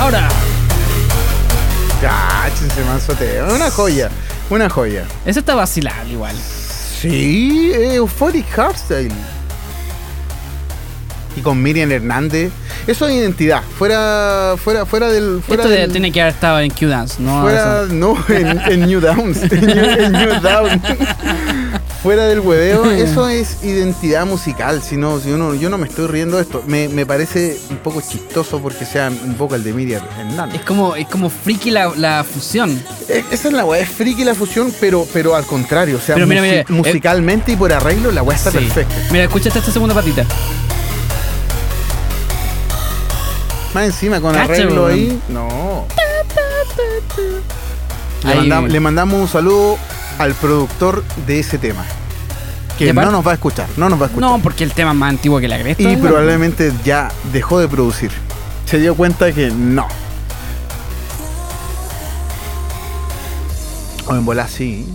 Ahora. 0.00 0.28
Cáchense, 2.00 2.84
manso 2.84 3.12
tema. 3.12 3.52
Una 3.52 3.70
joya, 3.70 4.08
una 4.48 4.70
joya. 4.70 5.04
Ese 5.26 5.40
está 5.40 5.54
vacilable 5.54 6.14
igual. 6.14 6.36
Sí, 7.00 7.72
eh, 7.74 7.94
Euphoric 7.96 8.46
Hardstyle. 8.56 9.12
Y 11.36 11.40
con 11.40 11.62
Miriam 11.62 11.92
Hernández. 11.92 12.50
Eso 12.86 13.06
es 13.08 13.14
identidad. 13.16 13.60
Fuera, 13.78 14.54
fuera, 14.56 14.86
fuera 14.86 15.10
del. 15.10 15.42
Fuera 15.46 15.62
Esto 15.64 15.74
de- 15.74 15.80
del- 15.82 15.92
tiene 15.92 16.10
que 16.12 16.22
haber 16.22 16.32
estado 16.34 16.60
en 16.60 16.70
Q-Dance, 16.70 17.16
¿no? 17.20 17.42
Fuera, 17.42 17.84
no, 17.90 18.16
en, 18.28 18.58
en 18.72 18.80
New 18.86 19.00
Downs. 19.00 19.42
En 19.52 19.66
New, 19.66 19.84
en 19.84 20.12
New 20.12 20.40
Down. 20.40 20.80
Fuera 22.02 22.24
del 22.26 22.40
hueveo, 22.40 22.90
eso 22.92 23.28
es 23.28 23.64
identidad 23.64 24.26
musical. 24.26 24.80
Si 24.82 24.96
no, 24.96 25.18
si 25.18 25.30
uno, 25.32 25.54
yo 25.54 25.68
no 25.70 25.78
me 25.78 25.88
estoy 25.88 26.06
riendo 26.06 26.36
de 26.36 26.42
esto. 26.44 26.62
Me, 26.66 26.88
me 26.88 27.04
parece 27.04 27.58
un 27.70 27.78
poco 27.78 28.00
chistoso 28.00 28.60
porque 28.60 28.84
sea 28.84 29.08
un 29.08 29.36
vocal 29.36 29.64
de 29.64 29.72
Miriam 29.72 30.02
Hernández. 30.18 30.60
Es 30.60 30.66
como, 30.66 30.94
es 30.94 31.08
como 31.08 31.30
friki 31.30 31.70
la, 31.70 31.92
la 31.96 32.22
fusión. 32.24 32.70
Eh, 33.08 33.24
Esa 33.30 33.48
es 33.48 33.54
la 33.54 33.64
weá, 33.64 33.80
es 33.80 33.88
friki 33.88 34.24
la 34.24 34.34
fusión, 34.34 34.72
pero, 34.80 35.06
pero 35.12 35.34
al 35.34 35.44
contrario. 35.46 35.96
O 35.96 36.00
sea, 36.00 36.14
Pero 36.14 36.26
mira, 36.26 36.42
musi- 36.42 36.48
mira, 36.50 36.60
eh, 36.60 36.64
musicalmente 36.68 37.52
y 37.52 37.56
por 37.56 37.72
arreglo, 37.72 38.12
la 38.12 38.22
weá 38.22 38.36
está 38.36 38.50
Sí. 38.52 38.58
perfecta. 38.58 38.94
Mira, 39.10 39.24
escúchate 39.24 39.58
esta 39.58 39.72
segunda 39.72 39.94
patita. 39.94 40.24
Más 43.74 43.84
encima, 43.86 44.20
con 44.20 44.32
Cacha, 44.32 44.44
arreglo 44.44 44.86
ahí. 44.86 45.20
No. 45.28 45.86
Le 48.68 48.80
mandamos 48.80 49.20
un 49.20 49.28
saludo 49.28 49.76
al 50.18 50.34
productor 50.34 51.04
de 51.26 51.40
ese 51.40 51.58
tema. 51.58 51.84
Que 52.78 52.92
no 52.92 53.10
nos 53.10 53.26
va 53.26 53.30
a 53.30 53.34
escuchar, 53.34 53.66
no 53.76 53.88
nos 53.88 53.98
va 53.98 54.04
a 54.04 54.08
escuchar. 54.08 54.30
No, 54.30 54.38
porque 54.38 54.64
el 54.64 54.72
tema 54.72 54.90
es 54.90 54.96
más 54.96 55.10
antiguo 55.10 55.40
que 55.40 55.48
la 55.48 55.58
cresta. 55.58 55.82
y 55.82 55.96
probablemente 55.96 56.72
ya 56.84 57.10
dejó 57.32 57.58
de 57.58 57.68
producir. 57.68 58.10
Se 58.66 58.78
dio 58.78 58.94
cuenta 58.94 59.32
que 59.32 59.50
no. 59.50 59.86
O 64.06 64.14
en 64.14 64.24
bola 64.24 64.46
sí. 64.46 64.86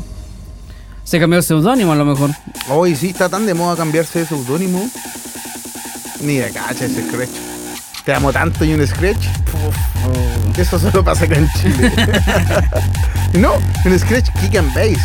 Se 1.04 1.20
cambió 1.20 1.40
el 1.40 1.44
seudónimo 1.44 1.92
a 1.92 1.96
lo 1.96 2.06
mejor. 2.06 2.30
Hoy 2.70 2.96
sí 2.96 3.10
está 3.10 3.28
tan 3.30 3.46
de 3.46 3.54
moda 3.54 3.76
cambiarse 3.76 4.20
de 4.20 4.26
seudónimo. 4.26 4.90
Mira, 6.22 6.50
cacha 6.52 6.86
ese 6.86 7.08
scratch. 7.08 7.51
Te 8.06 8.14
amo 8.14 8.34
tanto 8.34 8.66
y 8.66 8.74
un 8.74 8.86
scratch. 8.86 9.28
Eso 10.58 10.80
solo 10.80 11.04
pasa 11.04 11.26
acá 11.26 11.36
en 11.36 11.50
Chile. 11.54 11.92
no, 13.34 13.54
un 13.86 14.00
scratch 14.00 14.30
kick 14.40 14.56
and 14.56 14.74
bass. 14.74 15.00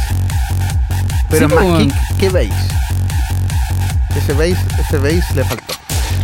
Pero 1.28 1.48
Sí, 1.48 1.54
más 1.54 1.78
kick 1.78 2.16
que 2.18 2.28
bass. 2.30 2.56
Ese 4.16 4.32
bass, 4.32 4.58
ese 4.80 4.98
bass 4.98 5.34
le 5.34 5.44
faltó. 5.44 5.74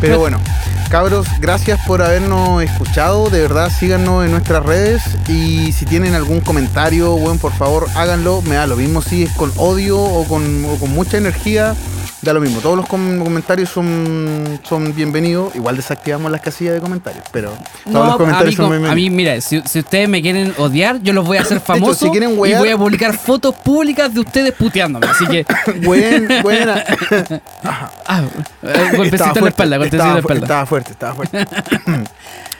Pero 0.01 0.19
bueno, 0.19 0.41
cabros, 0.89 1.27
gracias 1.41 1.79
por 1.87 2.03
habernos 2.03 2.63
escuchado. 2.63 3.29
De 3.29 3.43
verdad, 3.43 3.71
síganos 3.71 4.25
en 4.25 4.31
nuestras 4.31 4.65
redes. 4.65 5.03
Y 5.29 5.73
si 5.73 5.85
tienen 5.85 6.15
algún 6.15 6.41
comentario, 6.41 7.13
bueno, 7.17 7.39
por 7.39 7.53
favor, 7.53 7.87
háganlo. 7.95 8.41
Me 8.43 8.55
da 8.55 8.67
lo 8.67 8.77
mismo 8.77 9.03
si 9.03 9.25
es 9.25 9.31
con 9.33 9.53
odio 9.57 10.01
o 10.01 10.25
con, 10.27 10.65
o 10.65 10.77
con 10.77 10.91
mucha 10.91 11.19
energía. 11.19 11.75
Da 12.23 12.33
lo 12.33 12.41
mismo. 12.41 12.61
Todos 12.61 12.77
los 12.77 12.87
com- 12.87 13.19
comentarios 13.19 13.69
son, 13.69 14.61
son 14.63 14.95
bienvenidos. 14.95 15.57
Igual 15.57 15.75
desactivamos 15.77 16.31
las 16.31 16.41
casillas 16.41 16.75
de 16.75 16.81
comentarios. 16.81 17.25
Pero 17.33 17.51
todos 17.51 17.67
los 17.85 17.93
No, 17.93 18.03
a 18.05 18.07
mí, 18.07 18.17
comentarios 18.17 18.55
son 18.55 18.87
a 18.87 18.95
mí, 18.95 19.11
mira, 19.11 19.41
si, 19.41 19.61
si 19.63 19.81
ustedes 19.81 20.09
me 20.09 20.23
quieren 20.23 20.55
odiar, 20.57 21.01
yo 21.03 21.13
los 21.13 21.27
voy 21.27 21.39
a 21.39 21.41
hacer 21.41 21.59
famosos 21.67 21.99
si 21.99 22.11
quieren 22.11 22.31
y 22.31 22.35
voy 22.37 22.69
a 22.69 22.77
publicar 22.79 23.19
fotos 23.19 23.57
públicas 23.57 24.15
de 24.15 24.21
ustedes 24.21 24.53
puteándome. 24.53 25.05
Así 25.09 25.27
que, 25.27 25.45
Buen, 25.85 26.29
buena. 26.43 26.85
ah, 27.65 28.23
eh, 28.63 28.91
golpecito 28.97 29.39
en 29.39 29.43
la 29.45 29.51
espalda, 29.51 29.77
golpecito 29.79 30.05
en 30.05 30.13
la 30.13 30.19
espalda. 30.21 30.45
estaba 30.45 30.67
fuerte, 30.67 30.93
estaba 30.93 31.15
fuerte. 31.17 31.45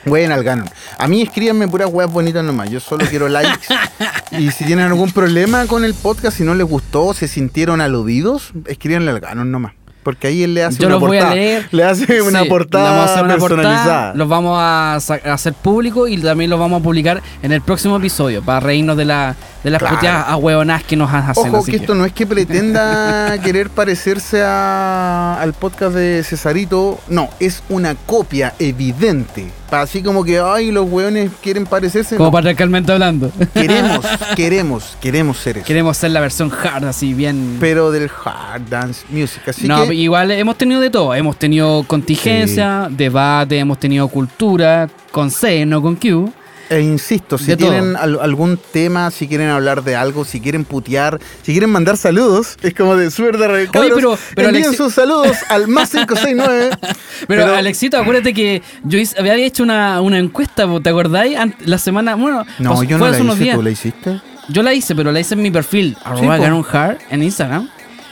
Bueno, 0.05 0.33
al 0.33 0.43
Ganon. 0.43 0.69
A 0.97 1.07
mí 1.07 1.21
escríbanme 1.21 1.67
puras 1.67 1.89
weas 1.91 2.11
bonitas 2.11 2.43
nomás. 2.43 2.69
Yo 2.69 2.79
solo 2.79 3.05
quiero 3.09 3.29
likes. 3.29 3.67
y 4.37 4.51
si 4.51 4.65
tienen 4.65 4.85
algún 4.85 5.11
problema 5.11 5.65
con 5.67 5.85
el 5.85 5.93
podcast, 5.93 6.37
si 6.37 6.43
no 6.43 6.53
les 6.55 6.67
gustó, 6.67 7.13
se 7.13 7.27
sintieron 7.27 7.81
aludidos, 7.81 8.51
escríbanle 8.67 9.11
al 9.11 9.19
Ganon 9.19 9.51
nomás. 9.51 9.73
Porque 10.03 10.27
ahí 10.27 10.43
él 10.43 10.53
le 10.53 10.65
hace 10.65 10.79
Yo 10.79 10.87
una 10.87 10.95
los 10.95 10.99
voy 10.99 11.09
portada. 11.17 11.31
a 11.31 11.35
leer. 11.35 11.67
Le 11.71 11.83
hace 11.85 12.21
una 12.21 12.41
Sí, 12.43 12.49
portada 12.49 12.91
vamos 12.91 13.07
a 13.09 13.13
hacer 13.13 13.23
una 13.23 13.37
portada, 13.37 13.61
personalizada. 13.61 14.13
los 14.15 14.27
vamos 14.27 14.57
a 14.59 14.95
hacer 14.95 15.53
público 15.53 16.09
y 16.09 16.17
también 16.17 16.49
los 16.49 16.59
vamos 16.59 16.81
a 16.81 16.83
publicar 16.83 17.21
en 17.41 17.53
el 17.53 17.61
próximo 17.61 17.95
episodio 17.95 18.41
para 18.43 18.59
reírnos 18.59 18.97
de, 18.97 19.05
la, 19.05 19.33
de 19.63 19.69
las 19.69 19.79
Claro. 19.79 19.95
puteadas 19.95 20.25
a 20.27 20.35
huevonas 20.35 20.83
que 20.83 20.95
nos 20.95 21.11
hacen. 21.13 21.47
Ojo 21.47 21.57
así 21.59 21.71
que 21.71 21.77
que- 21.77 21.83
esto 21.83 21.95
no 21.95 22.05
es 22.05 22.11
que 22.13 22.27
pretenda 22.27 23.37
querer 23.43 23.69
parecerse 23.69 24.43
a- 24.43 25.39
al 25.39 25.53
podcast 25.53 25.95
de 25.95 26.23
Cesarito, 26.23 26.99
no, 27.07 27.29
es 27.39 27.63
una 27.69 27.95
copia 27.95 28.53
evidente. 28.59 29.51
Así 29.71 30.03
como 30.03 30.23
que, 30.23 30.39
ay, 30.39 30.69
los 30.71 30.87
weones 30.87 31.31
quieren 31.41 31.65
parecerse. 31.65 32.15
Como 32.15 32.27
no. 32.27 32.33
patriarcalmente 32.33 32.91
hablando. 32.91 33.31
Queremos, 33.55 34.05
queremos, 34.35 34.97
queremos 35.01 35.37
ser 35.37 35.57
eso. 35.57 35.65
Queremos 35.65 35.97
ser 35.97 36.11
la 36.11 36.19
versión 36.19 36.51
hard, 36.51 36.85
así 36.85 37.13
bien. 37.15 37.57
Pero 37.59 37.89
del 37.89 38.11
hard 38.23 38.61
dance 38.69 39.03
music. 39.09 39.41
Así 39.47 39.67
no, 39.67 39.87
que, 39.87 39.95
igual 39.95 40.29
hemos 40.29 40.57
tenido 40.59 40.79
de 40.79 40.91
todo. 40.91 41.15
Hemos 41.15 41.37
tenido 41.39 41.83
contingencia, 41.87 42.87
debate, 42.91 43.57
hemos 43.57 43.79
tenido 43.79 44.07
cultura, 44.09 44.87
con 45.11 45.31
C, 45.31 45.65
no 45.65 45.81
con 45.81 45.95
Q. 45.95 46.31
e 46.69 46.79
insisto, 46.81 47.37
si 47.37 47.47
de 47.47 47.57
tienen 47.57 47.95
al- 47.95 48.19
algún 48.19 48.57
tema, 48.71 49.11
si 49.11 49.27
quieren 49.27 49.49
hablar 49.49 49.83
de 49.83 49.95
algo, 49.95 50.25
si 50.25 50.39
quieren 50.41 50.65
putear, 50.65 51.19
si 51.41 51.51
quieren 51.51 51.69
mandar 51.69 51.97
saludos, 51.97 52.57
es 52.61 52.73
como 52.73 52.95
de 52.95 53.11
suerte 53.11 53.43
Oye, 53.45 53.67
cabros, 53.69 53.91
pero- 53.95 54.17
pero 54.35 54.49
envíen 54.49 54.71
Alexi- 54.71 54.75
sus 54.77 54.93
saludos 54.93 55.37
al 55.49 55.67
más 55.67 55.89
569. 55.91 56.69
Pero, 57.27 57.43
Pero- 57.45 57.55
Alexito, 57.55 57.97
acuérdate 57.97 58.33
que 58.33 58.61
yo 58.83 58.99
había 59.17 59.35
hecho 59.35 59.63
una, 59.63 60.01
una 60.01 60.17
encuesta, 60.19 60.67
¿te 60.81 60.89
acordáis? 60.89 61.37
La 61.65 61.77
semana, 61.77 62.15
bueno, 62.15 62.45
No, 62.59 62.75
pues, 62.75 62.89
yo 62.89 62.97
no 62.97 63.07
la 63.09 63.17
unos 63.19 63.35
hice, 63.35 63.43
días. 63.45 63.55
¿tú 63.55 63.61
la 63.63 63.69
hiciste? 63.69 64.21
Yo 64.49 64.61
la 64.63 64.73
hice, 64.73 64.93
pero 64.95 65.11
la 65.11 65.19
hice 65.21 65.35
en 65.35 65.41
mi 65.41 65.51
perfil, 65.51 65.95
arroba 66.03 66.35
po. 66.37 66.43
Ganon 66.43 66.65
Hard, 66.69 66.97
en 67.09 67.23
Instagram. 67.23 67.69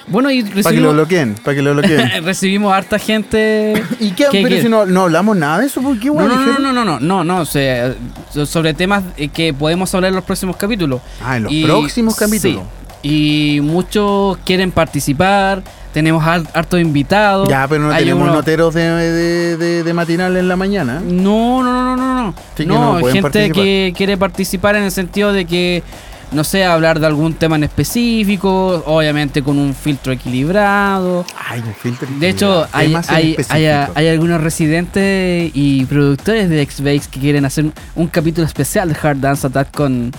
Bueno, 0.08 0.32
y 0.32 0.42
Para 0.44 0.54
que 0.54 0.62
lo 0.62 0.64
recibimos, 0.64 0.94
bloqueen, 0.94 1.36
para 1.44 1.56
que 1.56 1.62
lo 1.62 1.74
bloqueen. 1.74 2.12
recibimos 2.24 2.74
harta 2.74 3.00
gente. 3.00 3.82
¿Y 4.00 4.12
qué? 4.12 4.26
que- 4.32 4.42
pero 4.44 4.56
que- 4.56 4.62
si 4.64 4.70
no, 4.70 4.86
no 4.86 5.04
hablamos 5.04 5.38
nada 5.38 5.60
de 5.60 5.68
eso, 5.68 5.82
¿por 5.82 5.98
qué, 6.00 6.08
No, 6.08 6.28
no, 6.28 6.36
no, 6.36 6.60
no, 6.60 6.74
no, 6.74 6.84
no, 6.86 7.00
no, 7.00 7.24
no, 7.24 7.40
o 7.42 7.46
sea, 7.46 7.94
so- 8.34 8.46
sobre 8.46 8.74
temas 8.74 9.04
eh, 9.18 9.28
que 9.30 9.54
podemos 9.54 9.94
hablar 9.96 10.10
en 10.10 10.16
los 10.16 10.24
próximos 10.26 10.58
capítulos. 10.58 11.02
Ah, 11.24 11.38
en 11.38 11.44
los 11.44 11.54
próximos 11.64 12.16
capítulos. 12.16 12.64
Sí. 12.64 12.68
Y 13.04 13.62
muchos 13.62 14.38
quieren 14.46 14.72
participar, 14.72 15.64
tenemos 15.94 16.24
har- 16.24 16.44
hartos 16.54 16.80
invitados. 16.80 17.48
Ya, 17.50 17.68
pero 17.68 17.84
no 17.84 17.92
Hay 17.92 18.00
tenemos 18.04 18.24
uno- 18.24 18.34
noteros 18.34 18.74
de, 18.74 18.82
de, 18.84 19.58
de- 19.58 19.84
de 19.84 19.94
matinal 19.94 20.38
en 20.38 20.48
la 20.48 20.56
mañana. 20.56 21.02
No, 21.04 21.64
no, 21.64 21.72
no, 21.74 21.84
no, 21.84 21.98
no, 21.98 22.14
no. 22.16 22.34
No, 22.66 22.96
gente 23.08 23.22
participar. 23.24 23.56
que 23.64 23.94
quiere 23.98 24.18
participar 24.18 24.76
en 24.76 24.84
el 24.84 24.92
sentido 24.92 25.34
de 25.34 25.46
que, 25.46 25.82
no 26.32 26.44
sé, 26.44 26.64
hablar 26.64 27.00
de 27.00 27.08
algún 27.08 27.34
tema 27.34 27.56
en 27.58 27.64
específico, 27.66 28.84
obviamente 28.86 29.42
con 29.44 29.58
un 29.60 29.74
filtro 29.76 30.14
equilibrado. 30.14 31.26
Ay, 31.50 31.62
un 31.66 31.74
filtro. 31.74 32.08
De 32.20 32.30
hecho, 32.30 32.68
hay, 32.72 32.96
hay, 33.10 33.36
hay, 33.50 33.66
hay 33.96 34.08
algunos 34.08 34.42
residentes 34.42 35.52
y 35.54 35.86
productores 35.86 36.50
de 36.50 36.62
X-Base 36.62 37.10
que 37.12 37.20
quieren 37.20 37.46
hacer 37.46 37.66
un 37.96 38.08
capítulo 38.08 38.48
especial 38.48 38.90
de 38.90 38.96
Hard 39.02 39.18
Dance 39.20 39.48
Attack 39.48 39.72
con, 39.76 40.12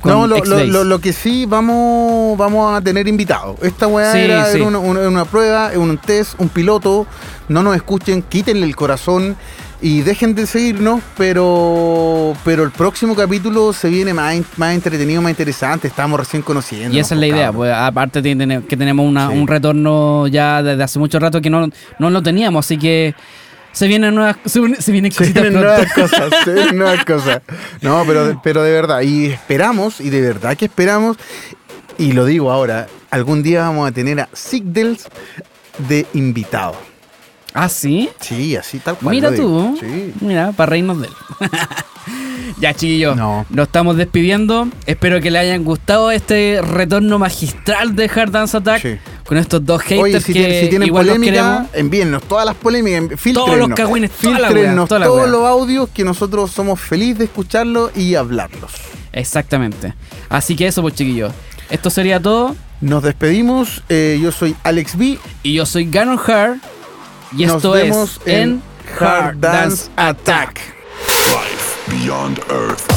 con 0.00 0.12
No, 0.12 0.20
lo, 0.26 0.26
lo, 0.28 0.36
X-Base. 0.38 0.66
lo- 0.68 0.84
lo 0.84 0.98
que 1.00 1.12
sí 1.12 1.46
vamos, 1.46 2.36
vamos 2.38 2.76
a 2.76 2.80
tener 2.80 3.08
invitados. 3.08 3.56
Esta 3.62 3.86
weá 3.86 4.12
Sí, 4.12 4.18
era, 4.18 4.44
sí. 4.46 4.58
era 4.58 4.66
una, 4.68 4.78
una- 4.78 5.08
una 5.08 5.24
prueba, 5.24 5.70
un 5.76 5.98
test, 5.98 6.34
un 6.38 6.48
piloto. 6.48 7.06
No 7.48 7.62
nos 7.64 7.74
escuchen, 7.74 8.22
quítenle 8.22 8.64
el 8.66 8.76
corazón 8.76 9.36
y 9.82 10.02
dejen 10.02 10.34
de 10.34 10.46
seguirnos, 10.46 11.00
pero 11.16 12.34
pero 12.44 12.64
el 12.64 12.70
próximo 12.70 13.14
capítulo 13.16 13.72
se 13.72 13.88
viene 13.88 14.12
más, 14.14 14.36
más 14.56 14.74
entretenido, 14.74 15.22
más 15.22 15.30
interesante. 15.30 15.88
Estamos 15.88 16.18
recién 16.20 16.42
conociendo. 16.42 16.94
Y 16.94 17.00
esa 17.00 17.14
es 17.14 17.20
la 17.20 17.26
idea, 17.26 17.52
pues 17.52 17.72
aparte 17.72 18.22
que 18.22 18.76
tenemos 18.76 19.06
una- 19.06 19.28
Sí. 19.30 19.36
un 19.38 19.46
retorno 19.48 20.26
ya 20.26 20.62
desde 20.62 20.82
hace 20.82 20.98
mucho 20.98 21.18
rato 21.18 21.40
que 21.40 21.50
no, 21.50 21.68
no 21.98 22.10
lo 22.10 22.22
teníamos, 22.22 22.66
así 22.66 22.76
que 22.78 23.14
se 23.72 23.86
vienen 23.86 24.14
nuevas, 24.14 24.36
se, 24.44 24.60
se 24.82 24.92
vienen 24.92 25.12
Se 25.12 25.24
vienen 25.32 25.54
nuevas 25.54 25.92
cosas, 25.92 26.30
se 26.44 26.52
vienen 26.52 26.76
nuevas 26.78 27.04
cosas. 27.04 27.40
No, 27.80 28.02
pero, 28.06 28.40
pero 28.42 28.62
de 28.62 28.72
verdad, 28.72 29.00
y 29.02 29.26
esperamos, 29.26 30.00
y 30.00 30.10
de 30.10 30.20
verdad 30.20 30.56
que 30.56 30.64
esperamos, 30.66 31.16
y 31.96 32.12
lo 32.12 32.24
digo 32.26 32.50
ahora, 32.50 32.86
algún 33.10 33.42
día 33.42 33.62
vamos 33.62 33.88
a 33.88 33.92
tener 33.92 34.20
a 34.20 34.28
Sigdels 34.32 35.06
de 35.88 36.06
invitado. 36.14 36.74
¿Ah, 37.54 37.68
sí? 37.68 38.08
Sí, 38.20 38.54
así 38.56 38.78
tal 38.78 38.96
cual. 38.96 39.14
Mira 39.14 39.34
tú, 39.34 39.76
Sí. 39.80 40.12
mira, 40.20 40.52
para 40.52 40.70
reírnos 40.70 41.00
de 41.00 41.08
él. 41.08 41.12
ya, 42.60 42.74
chiquillos, 42.74 43.16
No. 43.16 43.44
nos 43.50 43.66
estamos 43.66 43.96
despidiendo. 43.96 44.68
Espero 44.86 45.20
que 45.20 45.30
les 45.30 45.42
hayan 45.42 45.64
gustado 45.64 46.10
este 46.10 46.60
retorno 46.62 47.18
magistral 47.18 47.96
de 47.96 48.10
Hard 48.14 48.30
Dance 48.30 48.56
Attack 48.56 48.82
Sí. 48.82 48.96
con 49.24 49.36
estos 49.38 49.64
dos 49.64 49.82
haters 49.82 50.02
Oye, 50.02 50.20
si, 50.20 50.26
que 50.26 50.32
tienen, 50.40 50.60
si 50.62 50.68
tienen 50.68 50.86
igual 50.88 51.06
polémica, 51.06 51.66
envíennos 51.72 52.22
todas 52.24 52.46
las 52.46 52.54
polémicas, 52.54 53.18
filtrenos, 53.20 53.46
Todos 53.46 53.58
los 53.68 53.76
cagüines, 53.76 54.10
toda 54.12 54.34
la 54.38 54.40
wea, 54.48 54.48
filtrenos 54.56 54.88
toda 54.88 54.98
la 55.00 55.06
todos 55.06 55.28
los 55.30 55.44
audios 55.46 55.88
que 55.90 56.04
nosotros 56.04 56.50
somos 56.50 56.80
felices 56.80 57.18
de 57.18 57.24
escucharlos 57.24 57.96
y 57.96 58.14
hablarlos. 58.14 58.72
Exactamente. 59.12 59.94
Así 60.28 60.54
que 60.56 60.66
eso, 60.68 60.82
pues, 60.82 60.94
chiquillos. 60.94 61.32
Esto 61.68 61.90
sería 61.90 62.20
todo. 62.20 62.54
Nos 62.80 63.02
despedimos, 63.02 63.82
eh, 63.88 64.18
yo 64.22 64.32
soy 64.32 64.54
Alex 64.62 64.96
B. 64.96 65.18
Y 65.42 65.54
yo 65.54 65.66
soy 65.66 65.84
Ganon 65.90 66.18
Hard. 66.26 66.58
Y 67.36 67.46
Nos 67.46 67.56
esto 67.56 67.72
vemos 67.72 68.20
es 68.24 68.32
en 68.34 68.62
Hard 68.98 69.36
Dance 69.38 69.88
Attack. 69.96 70.60
Life 71.32 71.90
beyond 71.90 72.38
Earth. 72.50 72.90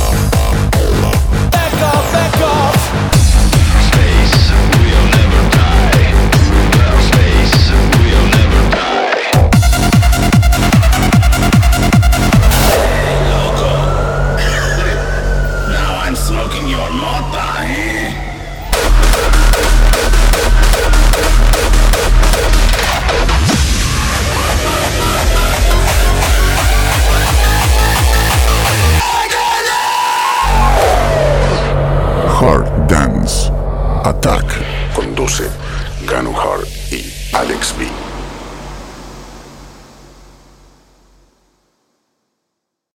Alex 37.43 37.73
B. 37.73 38.02